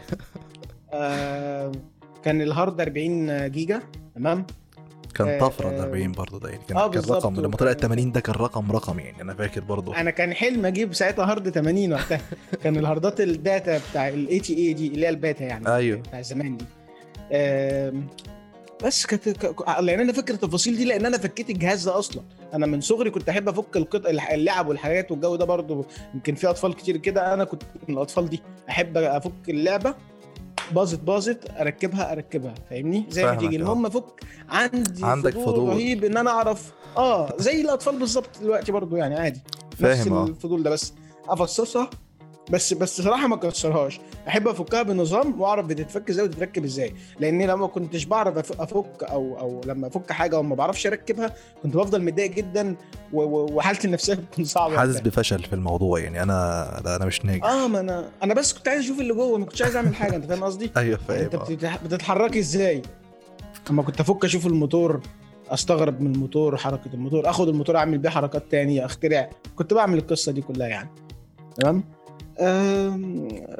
آه 0.93 1.71
كان 2.23 2.41
ال 2.41 2.49
hard 2.49 2.81
40 2.81 3.47
جيجا. 3.51 3.81
تمام. 4.15 4.45
كان 5.17 5.27
آه، 5.27 5.39
طفرة 5.39 5.69
ال 5.69 5.79
40 5.79 6.11
برضه 6.11 6.39
ده 6.39 6.49
يعني 6.49 6.61
كان, 6.67 6.77
آه 6.77 6.89
كان 6.89 7.03
رقم 7.03 7.35
لما 7.41 7.55
طلع 7.55 7.71
ال 7.71 7.77
80 7.77 8.11
ده 8.11 8.19
كان 8.19 8.35
رقم 8.35 8.71
رقم 8.71 8.99
يعني 8.99 9.21
أنا 9.21 9.33
فاكر 9.33 9.61
برضه. 9.61 9.95
أنا 9.95 10.11
كان 10.11 10.33
حلم 10.33 10.65
أجيب 10.65 10.93
ساعتها 10.93 11.25
hard 11.25 11.49
80 11.49 11.93
وقتها. 11.93 12.21
كان 12.63 12.77
الهاردات 12.77 13.21
ال 13.21 13.33
data 13.33 13.79
بتاع 13.91 14.07
ال 14.07 14.39
ATA 14.39 14.73
دي 14.73 14.87
اللي 14.87 15.05
هي 15.05 15.09
ال 15.09 15.17
PATA 15.17 15.45
يعني 15.45 15.75
أيوه. 15.75 15.99
بتاع 15.99 16.21
زمان 16.21 16.57
دي. 16.57 16.65
بس 18.85 19.05
كانت 19.05 19.45
لأن 19.79 19.99
أنا 19.99 20.13
فاكر 20.13 20.33
التفاصيل 20.33 20.77
دي 20.77 20.85
لأن 20.85 21.05
أنا 21.05 21.17
فكيت 21.17 21.49
الجهاز 21.49 21.85
ده 21.89 21.99
أصلا. 21.99 22.23
أنا 22.53 22.65
من 22.65 22.81
صغري 22.81 23.09
كنت 23.09 23.29
أحب 23.29 23.49
أفك 23.49 23.77
القط... 23.77 24.05
اللعب 24.05 24.67
والحاجات 24.67 25.11
والجو 25.11 25.35
ده 25.35 25.45
برضه. 25.45 25.85
يمكن 26.13 26.35
في 26.35 26.49
أطفال 26.49 26.75
كتير 26.75 26.97
كده 26.97 27.33
أنا 27.33 27.43
كنت 27.43 27.63
من 27.87 27.95
الأطفال 27.95 28.29
دي 28.29 28.41
أحب 28.69 28.97
أفك 28.97 29.49
اللعبة. 29.49 29.95
باظت 30.71 30.99
باظت 30.99 31.49
أركبها 31.59 32.11
أركبها 32.13 32.53
فاهمني؟ 32.69 33.05
زي 33.09 33.25
ما 33.25 33.35
تيجي 33.35 33.55
المهم 33.55 33.85
افك 33.85 34.03
عندي 34.49 35.05
عندك 35.05 35.31
فضول, 35.33 35.45
فضول. 35.45 35.69
رهيب 35.69 36.03
إن 36.03 36.17
أنا 36.17 36.29
أعرف 36.31 36.71
آه 36.97 37.29
زي 37.37 37.61
الأطفال 37.61 37.99
بالظبط 37.99 38.29
دلوقتي 38.41 38.71
برضو 38.71 38.95
يعني 38.95 39.15
عادي 39.15 39.41
فاهم 39.77 39.99
نفس 39.99 40.07
آه. 40.11 40.25
الفضول 40.25 40.63
ده 40.63 40.69
بس. 40.69 40.93
أفصصها 41.29 41.89
بس 42.51 42.73
بس 42.73 43.01
صراحة 43.01 43.27
ما 43.27 43.35
كسرهاش. 43.35 43.99
أحب 44.27 44.47
أفكها 44.47 44.83
بنظام 44.83 45.41
وأعرف 45.41 45.65
بتتفك 45.65 46.09
إزاي 46.09 46.25
وتتركب 46.25 46.63
إزاي. 46.63 46.93
لأني 47.19 47.47
لما 47.47 47.67
كنتش 47.67 48.05
بعرف 48.05 48.61
أفك 48.61 49.03
أو 49.03 49.39
أو 49.39 49.61
لما 49.65 49.87
أفك 49.87 50.11
حاجة 50.11 50.39
وما 50.39 50.55
بعرفش 50.55 50.87
أركبها 50.87 51.33
كنت 51.63 51.77
بفضل 51.77 52.03
متضايق 52.03 52.31
جدا 52.31 52.75
وحالتي 53.13 53.87
النفسية 53.87 54.13
بتكون 54.13 54.45
صعبة 54.45 54.77
حاسس 54.77 54.99
بفشل 54.99 55.43
في 55.43 55.53
الموضوع 55.53 55.99
يعني. 55.99 56.23
أنا 56.23 56.81
لا 56.85 56.95
أنا 56.95 57.05
مش 57.05 57.25
ناجح. 57.25 57.45
آه 57.45 57.67
ما 57.67 57.79
أنا 57.79 58.09
أنا 58.23 58.33
بس 58.33 58.53
كنت 58.53 58.67
عايز 58.67 58.83
أشوف 58.83 58.99
اللي 58.99 59.13
جوه 59.13 59.37
ما 59.37 59.45
كنتش 59.45 59.61
عايز 59.61 59.75
أعمل 59.75 59.95
حاجة. 59.95 60.15
أنت 60.15 60.25
فاهم 60.25 60.43
قصدي؟ 60.43 60.71
أيوه 60.77 60.97
فاهم. 61.07 61.23
انت 61.23 61.35
بتتحركي 61.85 62.39
إزاي؟ 62.39 62.81
اما 63.69 63.83
كنت 63.83 63.99
أفك 63.99 64.25
أشوف 64.25 64.47
الموتور 64.47 65.01
أستغرب 65.49 66.01
من 66.01 66.11
الموتور 66.15 66.57
حركة 66.57 66.89
الموتور 66.93 67.29
أخد 67.29 67.47
الموتور 67.47 67.77
أعمل 67.77 67.97
بيه 67.97 68.09
حركات 68.09 68.43
تانية 68.51 68.85
أخترع. 68.85 69.29
كنت 69.55 69.73
بعمل 69.73 69.97
القصة 69.97 70.31
دي 70.31 70.41
كلها 70.41 70.67
يعني. 70.67 70.89
تمام؟ 71.61 71.83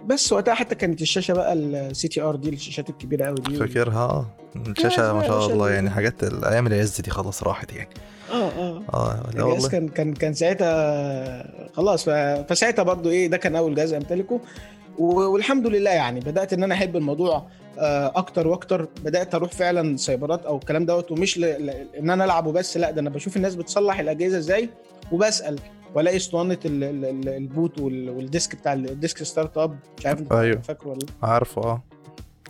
بس 0.05 0.34
وقتها 0.34 0.53
حتى 0.53 0.75
كانت 0.75 1.01
الشاشة 1.01 1.34
بقى 1.34 1.53
السي 1.53 2.07
تي 2.07 2.22
ار 2.22 2.36
دي 2.36 2.50
الشاشات 2.50 2.89
الكبيرة 2.89 3.25
قوي 3.25 3.36
دي. 3.36 3.55
فاكرها؟ 3.57 4.25
الشاشة 4.67 5.13
ما 5.13 5.27
شاء 5.27 5.48
الله 5.48 5.69
يعني 5.69 5.89
حاجات 5.89 6.24
الأيام 6.24 6.67
العز 6.67 7.01
دي 7.01 7.12
خلاص 7.12 7.43
راحت 7.43 7.74
يعني. 7.74 7.89
آه 8.31 8.50
آه. 8.50 8.84
آه 8.93 9.29
لا 9.36 9.43
والله. 9.43 9.69
كان 9.69 9.88
كان 9.89 10.13
كان 10.13 10.34
ساعتها 10.34 11.69
خلاص 11.74 12.10
فساعتها 12.50 12.84
برضو 12.84 13.10
إيه 13.10 13.27
ده 13.27 13.38
كان 13.38 13.55
أول 13.55 13.75
جهاز 13.75 13.93
أمتلكه. 13.93 14.39
والحمد 14.98 15.67
لله 15.67 15.91
يعني 15.91 16.19
بدأت 16.19 16.53
إن 16.53 16.63
أنا 16.63 16.74
أحب 16.74 16.96
الموضوع 16.96 17.48
آه، 17.79 18.12
أكتر 18.15 18.48
وأكتر. 18.48 18.88
بدأت 19.03 19.36
أروح 19.36 19.51
فعلا 19.51 19.98
سايبرات 19.98 20.46
أو 20.46 20.57
الكلام 20.57 20.86
دوت 20.86 21.12
ومش 21.12 21.38
ل... 21.38 21.46
إن 22.00 22.10
أنا 22.10 22.25
العب 22.25 22.48
وبس 22.48 22.77
لا 22.77 22.91
ده 22.91 23.01
أنا 23.01 23.10
بشوف 23.10 23.38
الناس 23.38 23.55
بتصلح 23.55 24.00
الأجهزة 24.00 24.38
إزاي 24.38 24.69
وبسأل. 25.12 25.60
والاقي 25.98 26.18
اسطوانه 26.18 26.58
البوت 26.66 27.80
والديسك 27.80 28.56
بتاع 28.56 28.74
الديسك 28.74 29.24
ستارت 29.24 29.58
اب؟ 29.58 29.80
مش 29.98 30.06
عارف 30.06 30.20
انت 30.20 30.32
أيوه. 30.32 30.62
فاكره 30.62 30.89
ولا 30.89 31.00
عارفه 31.24 31.62
آه. 31.62 31.84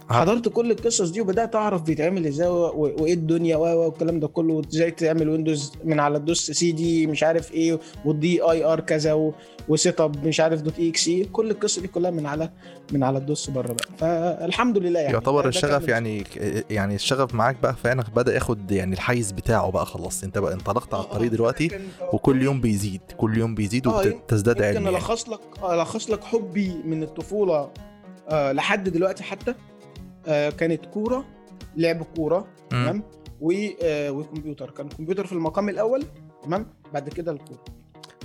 حضرت 0.10 0.50
كل 0.50 0.72
القصص 0.72 1.10
دي 1.10 1.22
وبدأت 1.22 1.56
أعرف 1.56 1.82
بيتعمل 1.82 2.28
إزاي 2.28 2.48
وإيه 2.48 3.14
الدنيا 3.14 3.58
والكلام 3.58 4.20
ده 4.20 4.28
كله 4.28 4.54
وازاي 4.54 4.92
تعمل 4.92 5.30
ويندوز 5.30 5.72
من 5.84 6.00
على 6.00 6.18
الدوس 6.18 6.52
سي 6.52 6.72
دي 6.72 7.08
مش 7.08 7.24
عارف 7.24 7.52
إيه 7.52 7.80
والدي 8.06 8.42
اي 8.42 8.64
ار 8.64 8.80
كذا 8.80 9.32
وسيت 9.70 10.02
اب 10.02 10.28
مش 10.28 10.40
عارف 10.40 10.62
دوت 10.62 10.80
إكس 10.80 11.08
اي 11.08 11.24
كل 11.26 11.52
القصة 11.52 11.82
دي 11.82 11.88
كلها 11.88 12.12
من 12.12 12.26
على 12.26 12.50
من 12.92 13.04
على 13.04 13.18
الدوس 13.18 13.50
بره 13.50 13.74
بقى. 13.74 13.98
فالحمد 13.98 14.78
لله 14.78 15.00
يعني. 15.00 15.14
يعتبر 15.14 15.48
الشغف 15.48 15.88
يعني 15.88 16.24
يعني 16.70 16.96
الشغف 16.96 17.34
معاك 17.36 17.58
بقى 17.64 17.76
فعلا 17.76 18.04
بدأ 18.16 18.34
ياخد 18.36 18.72
يعني 18.72 18.94
الحيز 18.94 19.32
بتاعه 19.32 19.72
بقى 19.72 19.86
خلاص. 19.86 20.24
انت 20.24 20.38
بقى 20.38 20.54
انطلقت 20.54 20.94
على 20.94 21.04
الطريق 21.04 21.32
دلوقتي 21.32 21.70
وكل 22.14 22.42
يوم 22.42 22.62
بيزيد 22.62 23.02
كل 23.18 23.38
يوم 23.38 23.56
بيزيد 23.56 23.88
آه، 23.88 23.98
وبتزداد 23.98 24.62
علم 24.62 24.84
ممكن 24.84 24.96
ألخص 24.96 25.30
لك 25.30 25.40
ألخص 25.72 26.10
لك 26.10 26.24
حبي 26.24 26.72
من 26.86 27.04
الطفولة 27.04 27.70
آه 28.30 28.52
لحد 28.52 28.90
دلوقتي 28.90 29.24
حتى. 29.24 29.52
آه، 29.52 29.56
كانت 30.50 30.86
كورة 30.86 31.26
لعب 31.78 32.04
كورة. 32.16 32.48
تمام؟ 32.70 33.04
آه، 33.84 34.12
وكمبيوتر. 34.12 34.70
كان 34.70 34.90
كمبيوتر 34.90 35.26
في 35.26 35.34
المقام 35.34 35.70
الأول 35.70 36.04
تمام؟ 36.44 36.66
بعد 36.94 37.10
كده 37.10 37.32
الكورة. 37.32 37.60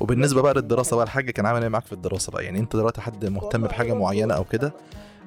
وبالنسبة 0.00 0.42
بقى 0.42 0.54
للدراسة 0.54 0.96
بقى 0.96 1.04
الحاج 1.04 1.30
كان 1.30 1.46
عامل 1.46 1.62
إيه 1.62 1.68
معاك 1.68 1.86
في 1.86 1.92
الدراسة 1.92 2.32
بقى؟ 2.32 2.44
يعني 2.44 2.58
أنت 2.58 2.76
دلوقتي 2.76 3.00
حد 3.00 3.24
مهتم 3.26 3.62
بحاجة 3.62 3.92
معينة 3.92 4.34
أو 4.34 4.44
كده؟ 4.44 4.74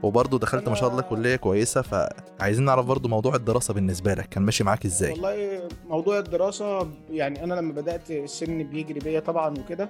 وبرضه 0.03 0.39
دخلت 0.39 0.69
ما 0.69 0.75
شاء 0.75 0.89
الله 0.89 1.01
كلية 1.01 1.35
كويسة 1.35 1.81
فعايزين 1.81 2.65
نعرف 2.65 2.85
برضه 2.85 3.09
موضوع 3.09 3.35
الدراسة 3.35 3.73
بالنسبة 3.73 4.13
لك 4.13 4.29
كان 4.29 4.43
ماشي 4.43 4.63
معاك 4.63 4.85
إزاي؟ 4.85 5.11
والله 5.11 5.67
موضوع 5.89 6.19
الدراسة 6.19 6.89
يعني 7.11 7.43
أنا 7.43 7.53
لما 7.53 7.73
بدأت 7.73 8.11
السن 8.11 8.63
بيجري 8.63 8.99
بيا 8.99 9.19
طبعا 9.19 9.57
وكده 9.59 9.89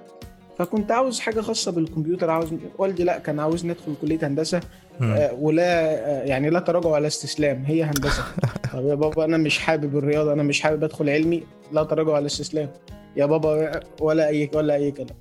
فكنت 0.58 0.92
عاوز 0.92 1.20
حاجة 1.20 1.40
خاصة 1.40 1.72
بالكمبيوتر 1.72 2.30
عاوز 2.30 2.48
والدي 2.78 3.04
لا 3.04 3.18
كان 3.18 3.40
عاوزني 3.40 3.72
أدخل 3.72 3.94
كلية 4.02 4.18
هندسة. 4.22 4.60
آه، 5.02 5.32
ولا 5.40 5.62
آه، 5.62 6.22
يعني 6.24 6.50
لا 6.50 6.60
تراجع 6.60 6.88
ولا 6.88 7.06
استسلام 7.06 7.64
هي 7.66 7.82
هندسة. 7.84 8.22
طب 8.72 8.86
يا 8.86 8.94
بابا 8.94 9.24
أنا 9.24 9.36
مش 9.36 9.58
حابب 9.58 9.96
الرياضة 9.98 10.32
أنا 10.32 10.42
مش 10.42 10.60
حابب 10.60 10.84
أدخل 10.84 11.10
علمي 11.10 11.42
لا 11.72 11.84
تراجع 11.84 12.12
ولا 12.12 12.26
استسلام. 12.26 12.70
يا 13.16 13.26
بابا 13.26 13.80
ولا 14.00 14.28
أي 14.28 14.50
ولا 14.54 14.74
أي 14.74 14.90
كلام. 14.90 15.16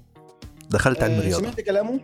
دخلت 0.69 1.03
علم 1.03 1.13
آه، 1.13 1.21
رياضة. 1.21 1.37
سمعت 1.41 1.61
كلامه؟ 1.61 1.99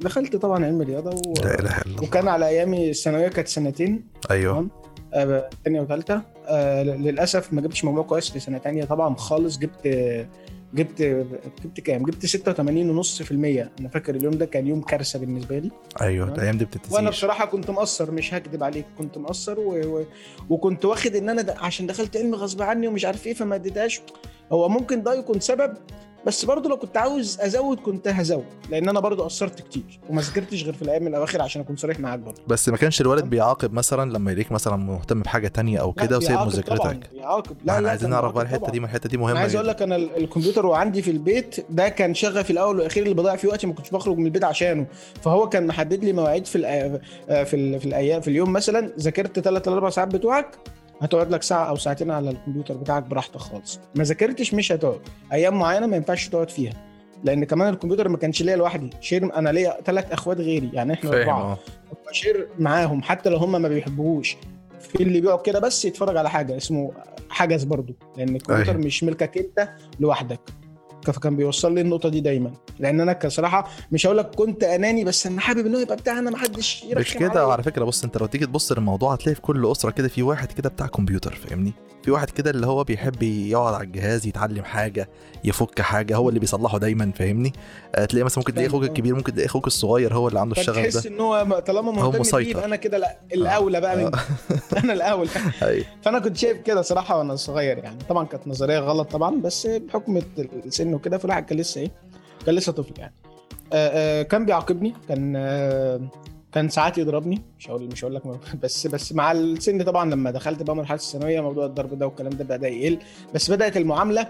دخلت 0.00 0.36
طبعا 0.36 0.64
علم 0.64 0.82
رياضة 0.82 1.10
و... 1.10 1.32
لا 1.44 1.58
إله 1.60 1.70
إلا 1.78 1.82
الله. 1.86 2.02
وكان 2.02 2.28
على 2.28 2.48
أيامي 2.48 2.90
الثانوية 2.90 3.28
كانت 3.28 3.48
سنتين. 3.48 4.06
أيوه. 4.30 4.54
تمام. 4.54 4.70
آه، 5.14 5.50
تانية 5.64 5.80
وتالتة. 5.80 6.20
آه، 6.48 6.82
ل- 6.82 7.02
للأسف 7.02 7.52
ما 7.52 7.60
جبتش 7.60 7.84
مجموع 7.84 8.02
كويس 8.04 8.30
في 8.30 8.40
سنة 8.40 8.58
تانية 8.58 8.84
طبعا 8.84 9.14
خالص. 9.14 9.58
جبت 9.58 9.86
جبت 10.74 11.02
جبت 11.64 11.80
كام؟ 11.80 12.02
جبت 12.02 12.26
86.5% 12.26 13.32
أنا 13.80 13.88
فاكر 13.92 14.14
اليوم 14.14 14.34
ده 14.34 14.46
كان 14.46 14.66
يوم 14.66 14.80
كارثة 14.82 15.18
بالنسبة 15.18 15.58
لي. 15.58 15.70
أيوه 16.00 16.26
تمام. 16.26 16.38
الأيام 16.38 16.58
دي 16.58 16.64
وأنا 16.64 16.76
بتتنسيش 16.76 17.08
بصراحة 17.08 17.46
كنت 17.46 17.70
مقصر 17.70 18.10
مش 18.10 18.34
هكدب 18.34 18.62
عليك 18.62 18.84
كنت 18.98 19.18
مقصر 19.18 19.60
و... 19.60 19.98
و... 19.98 20.04
وكنت 20.50 20.84
واخد 20.84 21.14
إن 21.16 21.28
أنا 21.28 21.42
د... 21.42 21.50
عشان 21.50 21.86
دخلت 21.86 22.16
علم 22.16 22.34
غصب 22.34 22.62
عني 22.62 22.88
ومش 22.88 23.04
عارف 23.04 23.26
إيه 23.26 23.34
فما 23.34 23.54
اديتهاش. 23.54 24.00
هو 24.52 24.68
ممكن 24.68 25.02
ده 25.02 25.14
يكون 25.14 25.40
سبب؟ 25.40 25.74
بس 26.26 26.44
برضه 26.44 26.68
لو 26.68 26.76
كنت 26.76 26.96
عاوز 26.96 27.40
أزود 27.40 27.80
كنت 27.80 28.08
هزود 28.08 28.44
لأن 28.70 28.88
أنا 28.88 29.00
برضه 29.00 29.24
قصرت 29.24 29.60
كتير 29.60 30.00
وما 30.10 30.22
ذاكرتش 30.22 30.64
غير 30.64 30.72
في 30.72 30.82
الأيام 30.82 31.06
الأواخر 31.06 31.42
عشان 31.42 31.62
أكون 31.62 31.76
صريح 31.76 32.00
معاك 32.00 32.18
برضه 32.18 32.42
بس 32.46 32.68
ما 32.68 32.76
كانش 32.76 33.00
الوالد 33.00 33.24
بيعاقب 33.24 33.72
مثلا 33.72 34.12
لما 34.12 34.32
يلاقيك 34.32 34.52
مثلا 34.52 34.76
مهتم 34.76 35.22
بحاجة 35.22 35.48
تانية 35.48 35.78
أو 35.80 35.92
كده 35.92 36.18
وسايب 36.18 36.38
مذاكرتك 36.40 37.10
بيعاقب 37.12 37.56
لا 37.64 37.72
إحنا 37.76 37.88
عايزين 37.88 38.10
نعرف 38.10 38.32
بقى 38.32 38.44
الحتة. 38.44 38.72
دي 38.72 38.80
ما 38.80 38.86
الحتة 38.86 39.08
دي 39.08 39.16
مهمه 39.16 39.40
عايز. 39.40 39.54
أقول 39.56 39.68
لك 39.68 39.82
أنا 39.82 39.96
ال- 39.96 40.16
الكمبيوتر 40.16 40.66
وعندي 40.66 41.02
في 41.02 41.10
البيت 41.10 41.66
ده 41.70 41.88
كان 41.88 42.14
شغفي 42.14 42.50
الأول 42.50 42.76
والاخير 42.76 43.02
اللي 43.02 43.14
بضيع 43.14 43.36
فيه 43.36 43.48
وقتي 43.48 43.66
ما 43.66 43.72
كنتش 43.72 43.90
بخرج 43.90 44.16
من 44.18 44.26
البيت 44.26 44.44
عشانه 44.44 44.86
فهو 45.22 45.48
كان 45.48 45.66
محدد 45.66 46.04
لي 46.04 46.12
مواعيد 46.12 46.46
في 46.46 46.58
الأ- 46.58 47.34
في 47.44 47.54
ال- 47.56 47.80
في 47.80 47.86
الأيام 47.86 48.20
في 48.20 48.28
اليوم 48.28 48.52
مثلا 48.52 48.92
ذاكرت 49.00 49.40
ثلاث 49.40 49.68
أربع 49.68 49.90
ساعات 49.90 50.08
بتوعك 50.14 50.46
هتقعد 51.00 51.30
لك 51.30 51.42
ساعة 51.42 51.64
أو 51.68 51.76
ساعتين 51.76 52.10
على 52.10 52.30
الكمبيوتر 52.30 52.76
بتاعك 52.76 53.02
براحتك 53.02 53.36
خالص. 53.36 53.80
ما 53.94 54.04
ذاكرتش 54.04 54.54
مش 54.54 54.72
هتقعد. 54.72 55.00
أيام 55.32 55.58
معينة 55.58 55.86
ما 55.86 55.96
ينفعش 55.96 56.28
تقعد 56.28 56.50
فيها. 56.50 56.72
لأن 57.24 57.44
كمان 57.44 57.74
الكمبيوتر 57.74 58.08
ما 58.08 58.16
كانش 58.16 58.42
ليا 58.42 58.56
لوحدي. 58.56 58.90
share 59.00 59.36
أنا 59.36 59.50
ليا 59.50 59.76
ثلاث 59.84 60.12
إخوات 60.12 60.36
غيري. 60.36 60.70
يعني 60.72 60.92
إحنا 60.92 61.10
أربعة. 61.10 61.40
آه. 61.40 61.58
ب 62.10 62.16
share 62.16 62.48
معاهم 62.58 63.02
حتى 63.02 63.30
لو 63.30 63.36
هم 63.36 63.62
ما 63.62 63.68
بيحبوهوش. 63.68 64.36
في 64.80 65.02
اللي 65.02 65.20
بيقعد 65.20 65.42
كده 65.42 65.58
بس 65.58 65.84
يتفرج 65.84 66.16
على 66.16 66.30
حاجة 66.30 66.56
اسمه 66.56 66.92
حجز 67.28 67.64
برضو 67.64 67.94
لأن 68.16 68.36
الكمبيوتر 68.36 68.72
أيوة. 68.72 68.84
مش 68.86 69.04
ملكك 69.04 69.38
أنت 69.38 69.68
لوحدك. 70.00 70.40
فكان 71.12 71.36
بيوصل 71.36 71.74
لي 71.74 71.80
النقطة 71.80 72.08
دي 72.08 72.20
دايما. 72.20 72.50
لأن 72.78 73.00
أنا 73.00 73.12
كصراحة 73.12 73.68
مش 73.92 74.06
هقول 74.06 74.18
لك 74.18 74.34
كنت 74.34 74.64
أناني 74.64 75.04
بس 75.04 75.26
أنا 75.26 75.40
حابب 75.40 75.66
ان 75.66 75.74
هو 75.74 75.80
يبقى 75.80 75.96
بتاعنا 75.96 76.30
ما 76.30 76.36
حدش 76.38 76.84
يرخم 76.84 77.00
مش 77.00 77.14
كده. 77.14 77.46
وعلى 77.46 77.62
فكرة 77.62 77.84
بص 77.84 78.04
أنت 78.04 78.18
لو 78.18 78.26
تيجي 78.26 78.46
تبص 78.46 78.72
للموضوع 78.72 79.12
هتلاقي 79.12 79.34
في 79.34 79.40
كل 79.40 79.70
أسرة 79.72 79.90
كده 79.90 80.08
في 80.08 80.22
واحد 80.22 80.52
كده 80.52 80.68
بتاع 80.68 80.86
كمبيوتر 80.86 81.34
فاهمني؟ 81.34 81.72
في 82.04 82.10
واحد 82.10 82.30
كده 82.30 82.50
اللي 82.50 82.66
هو 82.66 82.84
بيحب 82.84 83.22
يقعد 83.22 83.74
على 83.74 83.84
الجهاز 83.84 84.26
يتعلم 84.26 84.64
حاجة 84.64 85.08
يفك 85.44 85.80
حاجة 85.80 86.16
هو 86.16 86.28
اللي 86.28 86.40
بيصلحه 86.40 86.78
دايما 86.78 87.12
فاهمني؟ 87.14 87.52
آه، 87.94 88.04
تلاقي 88.04 88.24
مثلا 88.24 88.38
ممكن 88.38 88.52
تلاقي 88.52 88.66
أخوك. 88.68 88.82
الكبير 88.82 89.14
ممكن 89.14 89.32
تلاقي 89.32 89.46
أخوك 89.46 89.66
الصغير 89.66 90.14
هو 90.14 90.28
اللي 90.28 90.40
عنده 90.40 90.56
الشغف 90.60 91.06
ده. 91.06 91.10
إن 91.10 91.20
هو 91.20 91.62
طالما 91.66 91.92
مهتم 91.92 92.38
بيه 92.38 92.64
أنا 92.64 92.76
كده 92.76 92.98
لا 92.98 93.18
الأولى 93.34 93.80
بقى 93.80 93.96
مني. 93.96 94.10
أنا 94.84 94.92
الأول. 94.92 95.28
أيوه. 95.62 95.84
فأنا 96.02 96.18
كنت 96.18 96.36
شايف 96.36 96.58
كده 96.62 96.82
صراحة 96.82 97.18
وأنا 97.18 97.36
صغير 97.36 97.78
يعني. 97.78 97.98
طبعا 98.08 98.26
كانت 98.26 98.48
نظرية 98.48 98.78
غلط 98.78 99.10
طبعا 99.10 99.40
بس 99.40 99.66
بحكم 99.66 100.22
السن 100.66 100.94
وكده 100.94 101.18
فالواحد 101.18 101.44
كان 101.44 101.58
لسه 101.58 101.80
إيه 101.80 101.90
كان 102.46 102.54
لسه 102.54 102.72
طفل 102.72 102.92
يعني. 102.98 103.14
آه، 103.72 104.20
آه، 104.20 104.22
كان 104.22 104.46
بيعاقبني 104.46 104.94
كان 105.08 105.34
آه، 105.36 106.00
كان 106.54 106.68
ساعات 106.68 106.98
يضربني. 106.98 107.42
مش 107.58 107.70
هقول 107.70 107.86
مش 107.86 108.04
هقول 108.04 108.14
لك 108.14 108.22
بس 108.62 108.86
بس 108.86 109.12
مع 109.12 109.32
السن 109.32 109.82
طبعا 109.82 110.10
لما 110.10 110.30
دخلت 110.30 110.62
بقى 110.62 110.76
مرحلة 110.76 110.96
الثانوية 110.96 111.40
موضوع 111.40 111.66
الضرب 111.66 111.98
ده 111.98 112.06
والكلام 112.06 112.32
ده 112.32 112.44
بدا 112.56 112.68
يقل. 112.68 112.98
بس 113.34 113.50
بدأت 113.50 113.76
المعاملة 113.76 114.26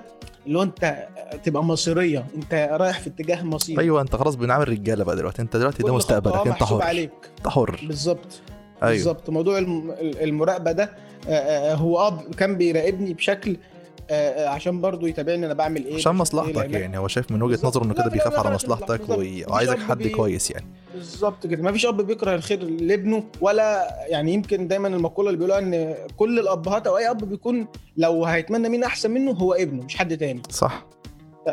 اللي 0.47 0.59
هو 0.59 0.63
أنت 0.63 1.09
تبقى 1.43 1.65
مصيرية. 1.65 2.27
أنت 2.37 2.69
رايح 2.73 3.01
في 3.01 3.07
اتجاه 3.07 3.43
مصيري. 3.43 3.81
أيوه 3.81 4.01
أنت 4.01 4.17
خلاص 4.17 4.35
بنعمل 4.35 4.69
رجاله 4.69 5.05
بقى 5.05 5.17
دلوقتي. 5.17 5.43
أنت 5.43 5.57
دلوقتي 5.57 5.83
ده 5.83 5.95
مستقبلك. 5.95 6.35
أنت 6.37 6.49
محسوب 6.49 6.81
حر. 6.81 6.87
عليك. 6.89 7.11
أنت 7.39 7.49
حر. 7.49 7.81
بالظبط. 7.89 8.41
أيوه. 8.83 8.93
بالظبط. 8.95 9.31
موضوع 9.31 9.59
الم- 9.59 9.95
المراقبة 10.01 10.73
ده 10.73 10.91
آه، 11.29 11.31
آه، 11.31 11.75
هو 11.75 12.09
أب 12.09 12.35
كان 12.35 12.57
بيراقبني 12.57 13.15
بشكل 13.15 13.51
آه، 13.51 13.57
آه، 13.57 13.74
عشان 14.47 14.81
برضه 14.81 15.09
يتابعني 15.09 15.47
أنا 15.47 15.55
بعمل 15.55 15.85
إيه. 15.87 15.95
عشان 15.95 16.15
مصلحتك 16.15 16.57
إيه، 16.75 16.79
يعني 16.81 16.99
هو 16.99 17.09
شايف 17.09 17.31
من 17.31 17.43
وجهة. 17.43 17.67
نظره 17.67 17.85
إنه 17.85 17.95
كده 17.95 18.09
بيخاف 18.09 18.39
على 18.47 18.55
مصلحتك 18.55 19.01
وعايزك 19.49 19.79
حد 19.79 19.99
بي- 19.99 20.09
كويس 20.09 20.51
يعني. 20.51 20.67
بالظبط 20.95 21.47
كده. 21.47 21.63
ما 21.63 21.73
فيش 21.73 21.87
أب 21.87 22.01
بيكره 22.01 22.35
الخير 22.35 22.63
لابنه 22.65 23.25
ولا 23.41 23.89
يعني 24.09 24.33
يمكن 24.35 24.69
دايما 24.69 24.89
المقولة 24.89 25.29
اللي 25.31 25.39
بيقولوها 25.47 25.59
إن 25.59 25.95
كل 26.17 26.39
الأبهات 26.39 26.87
أو 26.87 26.99
أي 26.99 27.11
أب 27.11 27.25
بيكون 27.29 27.67
لو 27.97 28.25
هيتمنى 28.25 28.69
مين 28.69 28.85
أحسن 28.85 29.11
منه 29.11 29.31
هو 29.31 29.53
ابنه 29.53 29.83
مش 29.85 29.97
حد 29.97 30.17
تاني. 30.17 30.43
صح. 30.51 30.87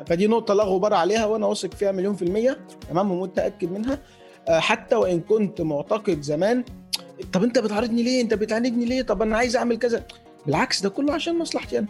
فدي 0.07 0.27
نقطة 0.27 0.53
لا 0.53 0.63
غبار 0.63 0.93
عليها 0.93 1.25
وأنا 1.25 1.45
واثق 1.45 1.73
فيها 1.73 1.91
مليون 1.91 2.15
في 2.15 2.21
المية 2.21 2.57
تمام؟ 2.89 3.11
ومتأكد 3.11 3.71
منها. 3.71 3.99
آه، 4.49 4.59
حتى 4.59 4.95
وإن 4.95 5.19
كنت 5.19 5.61
معتقد 5.61 6.21
زمان 6.21 6.63
طب 7.33 7.43
أنت 7.43 7.59
بتعارضني 7.59 8.03
ليه؟ 8.03 8.21
أنت 8.21 8.33
بتعاندني 8.33 8.85
ليه؟ 8.85 9.01
طب 9.01 9.21
أنا 9.21 9.37
عايز 9.37 9.55
أعمل 9.55 9.77
كذا. 9.77 10.03
بالعكس 10.45 10.81
ده 10.81 10.89
كله 10.89 11.13
عشان 11.13 11.39
مصلحتي 11.39 11.79
أنا. 11.79 11.87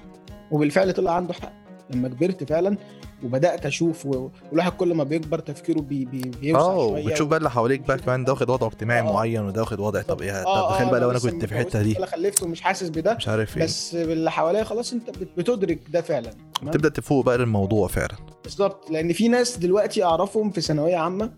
وبالفعل 0.51 0.93
طلع 0.93 1.11
عنده 1.11 1.33
حق. 1.33 1.51
لما 1.89 2.07
كبرت 2.07 2.43
فعلا 2.49 2.77
وبدأت 3.23 3.65
أشوف 3.65 4.05
والواحد 4.05 4.71
كل 4.71 4.93
ما 4.93 5.03
بيكبر 5.03 5.39
تفكيره 5.39 5.79
بي 5.79 6.05
بي 6.05 6.21
بيوسع 6.41 6.65
آه 6.65 6.77
وبتشوف 6.77 7.27
بقى 7.27 7.37
اللي 7.37 7.49
حواليك 7.49 7.81
بقى 7.87 7.97
كمان 7.97 8.23
ده 8.23 8.31
واخد 8.33 8.49
وضع 8.49 8.67
اجتماعي 8.67 8.99
آه. 8.99 9.13
معين 9.13 9.41
وده 9.45 9.61
واخد 9.61 9.79
وضع 9.79 10.01
طب 10.01 10.21
إيه 10.21 10.31
آه، 10.31 10.69
طب 10.69 10.75
تخيل 10.75 10.87
آه، 10.87 10.91
بقى 10.91 10.99
لو 10.99 11.11
أنا 11.11 11.19
كنت 11.19 11.45
في 11.45 11.51
الحتة 11.51 11.81
دي. 11.81 11.95
ولا 11.97 12.05
خلفت 12.05 12.43
ومش 12.43 12.61
حاسس 12.61 12.89
بده. 12.89 13.13
مش 13.13 13.27
عارف 13.27 13.57
إيه. 13.57 13.63
بس 13.63 13.95
اللي 13.95 14.31
حواليا 14.31 14.63
خلاص 14.63 14.93
أنت 14.93 15.09
بت- 15.09 15.37
بتدرك 15.37 15.79
ده 15.89 16.01
فعلا؟ 16.01 16.31
تبدا 16.71 16.89
تفوق 16.89 17.25
بقى 17.25 17.37
للموضوع 17.37 17.87
فعلا. 17.87 18.15
بالظبط. 18.43 18.89
لأن 18.91 19.13
في 19.13 19.27
ناس 19.27 19.57
دلوقتي 19.57 20.03
أعرفهم 20.03 20.51
في 20.51 20.61
ثانوية 20.61 20.95
عامة 20.97 21.31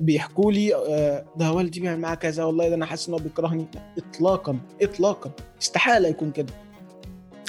بيحكوا 0.00 0.52
لي 0.52 0.74
آه، 0.74 1.24
ده 1.36 1.52
والدي 1.52 1.80
بيعمل 1.80 2.00
معاه 2.00 2.14
كذا 2.14 2.44
والله 2.44 2.68
ده 2.68 2.74
أنا 2.74 2.86
حاسس 2.86 3.08
إن 3.08 3.14
هو 3.14 3.20
بيكرهني. 3.20 3.66
لا، 3.74 3.80
اطلاقا 3.98 4.58
اطلاقا. 4.82 5.30
استحالة 5.62 6.08
يكون 6.08 6.30
كده. 6.30 6.52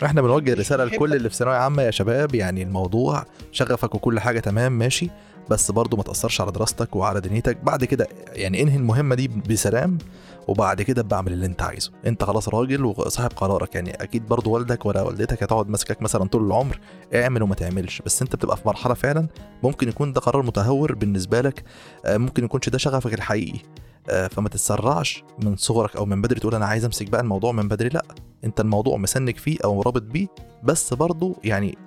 إحنا 0.03 0.21
بنوجه 0.21 0.53
رسالة 0.53 0.83
لكل 0.83 1.13
اللي 1.13 1.29
في 1.29 1.35
ثانوية 1.35 1.55
عامة 1.55 1.83
يا 1.83 1.91
شباب 1.91 2.35
يعني 2.35 2.63
الموضوع 2.63 3.25
شغفك 3.51 3.95
وكل 3.95 4.19
حاجة 4.19 4.39
تمام 4.39 4.71
ماشي 4.71 5.09
بس 5.49 5.71
برضه 5.71 5.97
ما 5.97 6.03
تأثرش 6.03 6.41
على 6.41 6.51
دراستك 6.51 6.95
وعلى 6.95 7.21
دنيتك. 7.21 7.57
بعد 7.63 7.85
كده 7.85 8.07
يعني 8.27 8.61
انهي 8.61 8.75
المهمة 8.77 9.15
دي 9.15 9.27
بسلام 9.27 9.97
وبعد 10.47 10.81
كده 10.81 11.01
بعمل 11.01 11.33
اللي 11.33 11.45
انت 11.45 11.61
عايزه. 11.61 11.91
انت 12.05 12.23
خلاص 12.23 12.49
راجل 12.49 12.85
وصاحب 12.85 13.29
قرارك 13.35 13.75
يعني 13.75 13.91
أكيد 13.91 14.25
برضه 14.27 14.51
والدك 14.51 14.85
ولا 14.85 15.01
والدتك 15.01 15.43
هتقعد 15.43 15.69
ماسكك 15.69 16.01
مثلا 16.01 16.25
طول 16.25 16.45
العمر 16.45 16.79
اعمل 17.15 17.43
وما 17.43 17.55
تعملش. 17.55 18.01
بس 18.05 18.21
انت 18.21 18.35
بتبقى 18.35 18.57
في 18.57 18.63
مرحلة 18.65 18.93
فعلا 18.93 19.27
ممكن 19.63 19.89
يكون 19.89 20.13
ده 20.13 20.21
قرار 20.21 20.43
متهور 20.43 20.95
بالنسبة 20.95 21.41
لك 21.41 21.63
آه، 22.05 22.17
ممكن 22.17 22.43
يكونش 22.45 22.69
ده 22.69 22.77
شغفك 22.77 23.13
الحقيقي 23.13 23.59
آه، 24.09 24.27
فما 24.27 24.49
تتسرعش 24.49 25.23
من 25.43 25.55
صغرك 25.55 25.95
أو 25.95 26.05
من 26.05 26.21
بدري 26.21 26.39
تقول 26.39 26.55
أنا 26.55 26.65
عايز 26.65 26.85
أمسك 26.85 27.09
بقى 27.09 27.21
الموضوع 27.21 27.51
من 27.51 27.67
بدري 27.67 27.89
لأ. 27.89 28.05
انت 28.43 28.59
الموضوع 28.59 28.97
مسنك 28.97 29.37
فيه 29.37 29.57
أو 29.63 29.81
رابط 29.81 30.01
بيه 30.01 30.27
بس 30.63 30.93
برضه 30.93 31.35
يعني 31.43 31.77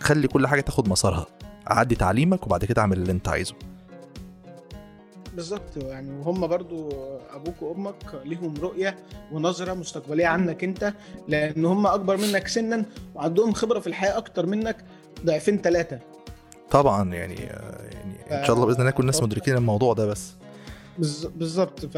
خلي 0.00 0.28
كل 0.28 0.46
حاجة 0.46 0.60
تاخد 0.60 0.88
مسارها. 0.88 1.26
عدي 1.66 1.94
تعليمك 1.94 2.46
وبعد 2.46 2.64
كده 2.64 2.82
أعمل 2.82 2.98
اللي 2.98 3.12
انت 3.12 3.28
عايزه. 3.28 3.54
بالظبط 5.34 5.76
يعني 5.76 6.10
وهم 6.20 6.46
برضو 6.46 6.88
أبوك 7.34 7.62
وأمك 7.62 8.20
ليهم 8.24 8.54
رؤية 8.60 8.96
ونظرة 9.32 9.74
مستقبلية 9.74 10.26
عنك 10.26 10.64
انت 10.64 10.94
لأن 11.28 11.64
هم 11.64 11.86
أكبر 11.86 12.16
منك 12.16 12.48
سنا 12.48 12.84
وعندهم 13.14 13.52
خبرة 13.52 13.80
في 13.80 13.86
الحياة 13.86 14.16
أكتر 14.18 14.46
منك 14.46 14.76
ضعفين 15.24 15.58
ثلاثة 15.58 15.98
طبعا 16.70 17.14
يعني 17.14 17.34
يعني 17.34 18.40
إن 18.40 18.44
شاء 18.44 18.56
الله 18.56 18.66
بإذن 18.66 18.78
الله 18.78 18.88
يكون 18.88 19.02
الناس 19.02 19.22
مدركين 19.22 19.56
الموضوع 19.56 19.94
ده 19.94 20.06
بس. 20.06 20.32
بالظبط 21.36 21.86
ف 21.86 21.96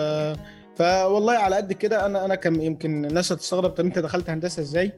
فوالله 0.80 1.32
على 1.32 1.56
قد 1.56 1.72
كده 1.72 2.06
أنا 2.06 2.24
أنا 2.24 2.34
كم 2.34 2.60
يمكن 2.60 3.04
الناس 3.04 3.32
هتستغرب 3.32 3.70
طب 3.70 3.84
أنت 3.84 3.98
دخلت 3.98 4.30
هندسة 4.30 4.62
إزاي؟ 4.62 4.92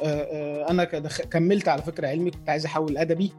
آه، 0.00 0.04
آه، 0.04 0.70
أنا. 0.70 0.84
كملت 1.30 1.68
على 1.68 1.82
فكرة 1.82 2.08
علمي 2.08 2.30
كنت 2.30 2.48
عايز 2.50 2.64
أحول 2.66 2.98
أدبي 2.98 3.32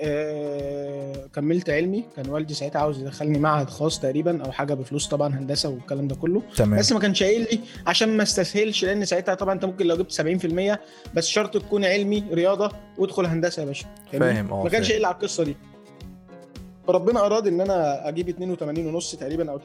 آه، 0.00 1.26
كملت 1.34 1.70
علمي 1.70 2.04
كان 2.16 2.30
والدي 2.30 2.54
ساعتها 2.54 2.80
عاوز 2.80 3.00
يدخلني 3.00 3.38
معهد 3.38 3.70
خاص 3.70 4.00
تقريبا 4.00 4.44
أو 4.44 4.52
حاجة 4.52 4.74
بفلوس 4.74 5.08
طبعا 5.08 5.34
هندسة 5.34 5.68
والكلام 5.68 6.08
ده 6.08 6.14
كله 6.14 6.42
تمام 6.56 6.78
بس 6.78 6.92
ما 6.92 7.00
كانش 7.00 7.22
قايل 7.22 7.40
لي 7.40 7.60
عشان 7.86 8.16
ما 8.16 8.22
استسهلش 8.22 8.84
لأن 8.84 9.04
ساعتها 9.04 9.34
طبعا 9.34 9.54
أنت 9.54 9.64
ممكن 9.64 9.86
لو 9.86 9.96
جبت 9.96 10.12
70% 10.12 10.78
بس 11.14 11.26
شرط 11.26 11.56
تكون 11.56 11.84
علمي 11.84 12.24
رياضة 12.32 12.70
وادخل 12.98 13.26
هندسة 13.26 13.60
يا 13.62 13.66
باشا؟ 13.66 13.86
فاهم 14.12 14.52
آه 14.52 14.62
ما 14.64 14.68
كانش. 14.70 14.90
قايل 14.90 15.04
على 15.04 15.14
القصة 15.14 15.44
دي 15.44 15.56
فربنا 16.86 17.26
أراد 17.26 17.46
إن 17.46 17.60
أنا 17.60 18.08
أجيب 18.08 18.28
82 18.28 18.86
ونص 18.86 19.14
تقريبا 19.14 19.50
أو 19.50 19.58
83% 19.58 19.62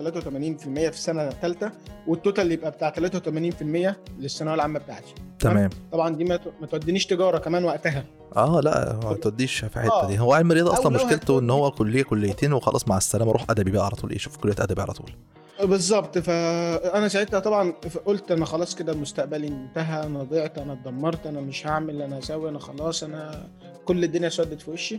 في 0.57 0.89
السنة 0.89 1.27
الثالثه 1.27 1.71
والتوتال 2.07 2.51
يبقى 2.51 2.71
بتاع 2.71 2.91
83% 2.91 3.95
للثانوية 4.19 4.55
العامة 4.55 4.79
بتاعتي. 4.79 5.15
تمام. 5.39 5.69
طبعا 5.91 6.15
دي 6.15 6.23
ما 6.23 6.67
تودينيش 6.71 7.05
تجارة 7.05 7.37
كمان 7.37 7.63
وقتها. 7.63 8.03
آه 8.35 8.61
لا 8.61 8.99
ما 9.03 9.13
توديش 9.13 9.55
في 9.65 9.79
حتة 9.79 9.91
آه. 9.93 10.07
دي. 10.07 10.19
هو 10.19 10.33
علم 10.33 10.51
الرياضة 10.51 10.73
أصلا 10.73 10.89
مشكلته 10.95 11.39
إن 11.39 11.49
هو 11.49 11.71
كلية 11.71 12.03
كليتين 12.03 12.53
وخلاص 12.53 12.87
مع 12.87 12.97
السلامة 12.97 13.31
روح 13.31 13.45
أدبي 13.49 13.71
بقى 13.71 13.85
على 13.85 13.95
طول 13.95 14.11
إيه 14.11 14.17
شوف 14.17 14.37
كلية 14.37 14.55
أدبي 14.59 14.81
على 14.81 14.93
طول. 14.93 15.11
بالظبط. 15.63 16.17
فانا 16.17 17.07
ساعتها 17.07 17.39
طبعا 17.39 17.73
قلت 18.05 18.31
أنا 18.31 18.45
خلاص 18.45 18.75
كده 18.75 18.93
مستقبلي 18.93 19.47
انتهى 19.47 20.03
أنا 20.05 20.23
ضعت 20.23 20.57
أنا 20.57 20.73
اتدمرت 20.73 21.25
أنا 21.27 21.41
مش 21.41 21.67
هعمل 21.67 22.01
أنا 22.01 22.19
هسوي 22.19 22.49
أنا 22.49 22.59
خلاص 22.59 23.03
أنا 23.03 23.47
كل 23.85 24.03
الدنيا 24.03 24.29
سودت 24.29 24.61
في 24.61 24.71
وشي. 24.71 24.97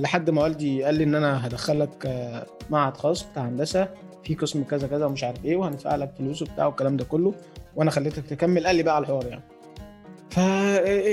لحد 0.00 0.30
ما 0.30 0.42
والدي 0.42 0.84
قال 0.84 0.94
لي 0.94 1.04
إن 1.04 1.14
أنا 1.14 1.46
هدخلك 1.46 2.06
أه 2.06 2.46
معهد 2.70 2.96
خاص 2.96 3.22
بتاع 3.22 3.44
هندسة. 3.44 3.88
في 4.24 4.34
قسم 4.34 4.64
كذا 4.64 4.86
كذا 4.88 5.06
ومش 5.06 5.24
عارف 5.24 5.44
إيه 5.44 5.56
وهندفع 5.56 5.96
لك 5.96 6.12
فلوس 6.18 6.42
وبتاع 6.42 6.66
والكلام 6.66 6.96
ده 6.96 7.04
كله 7.04 7.34
وأنا 7.76 7.90
خليتك 7.90 8.26
تكمل. 8.26 8.66
قال 8.66 8.76
لي 8.76 8.82
بقى 8.82 8.96
على 8.96 9.02
الحوار 9.02 9.26
يعني. 9.26 9.42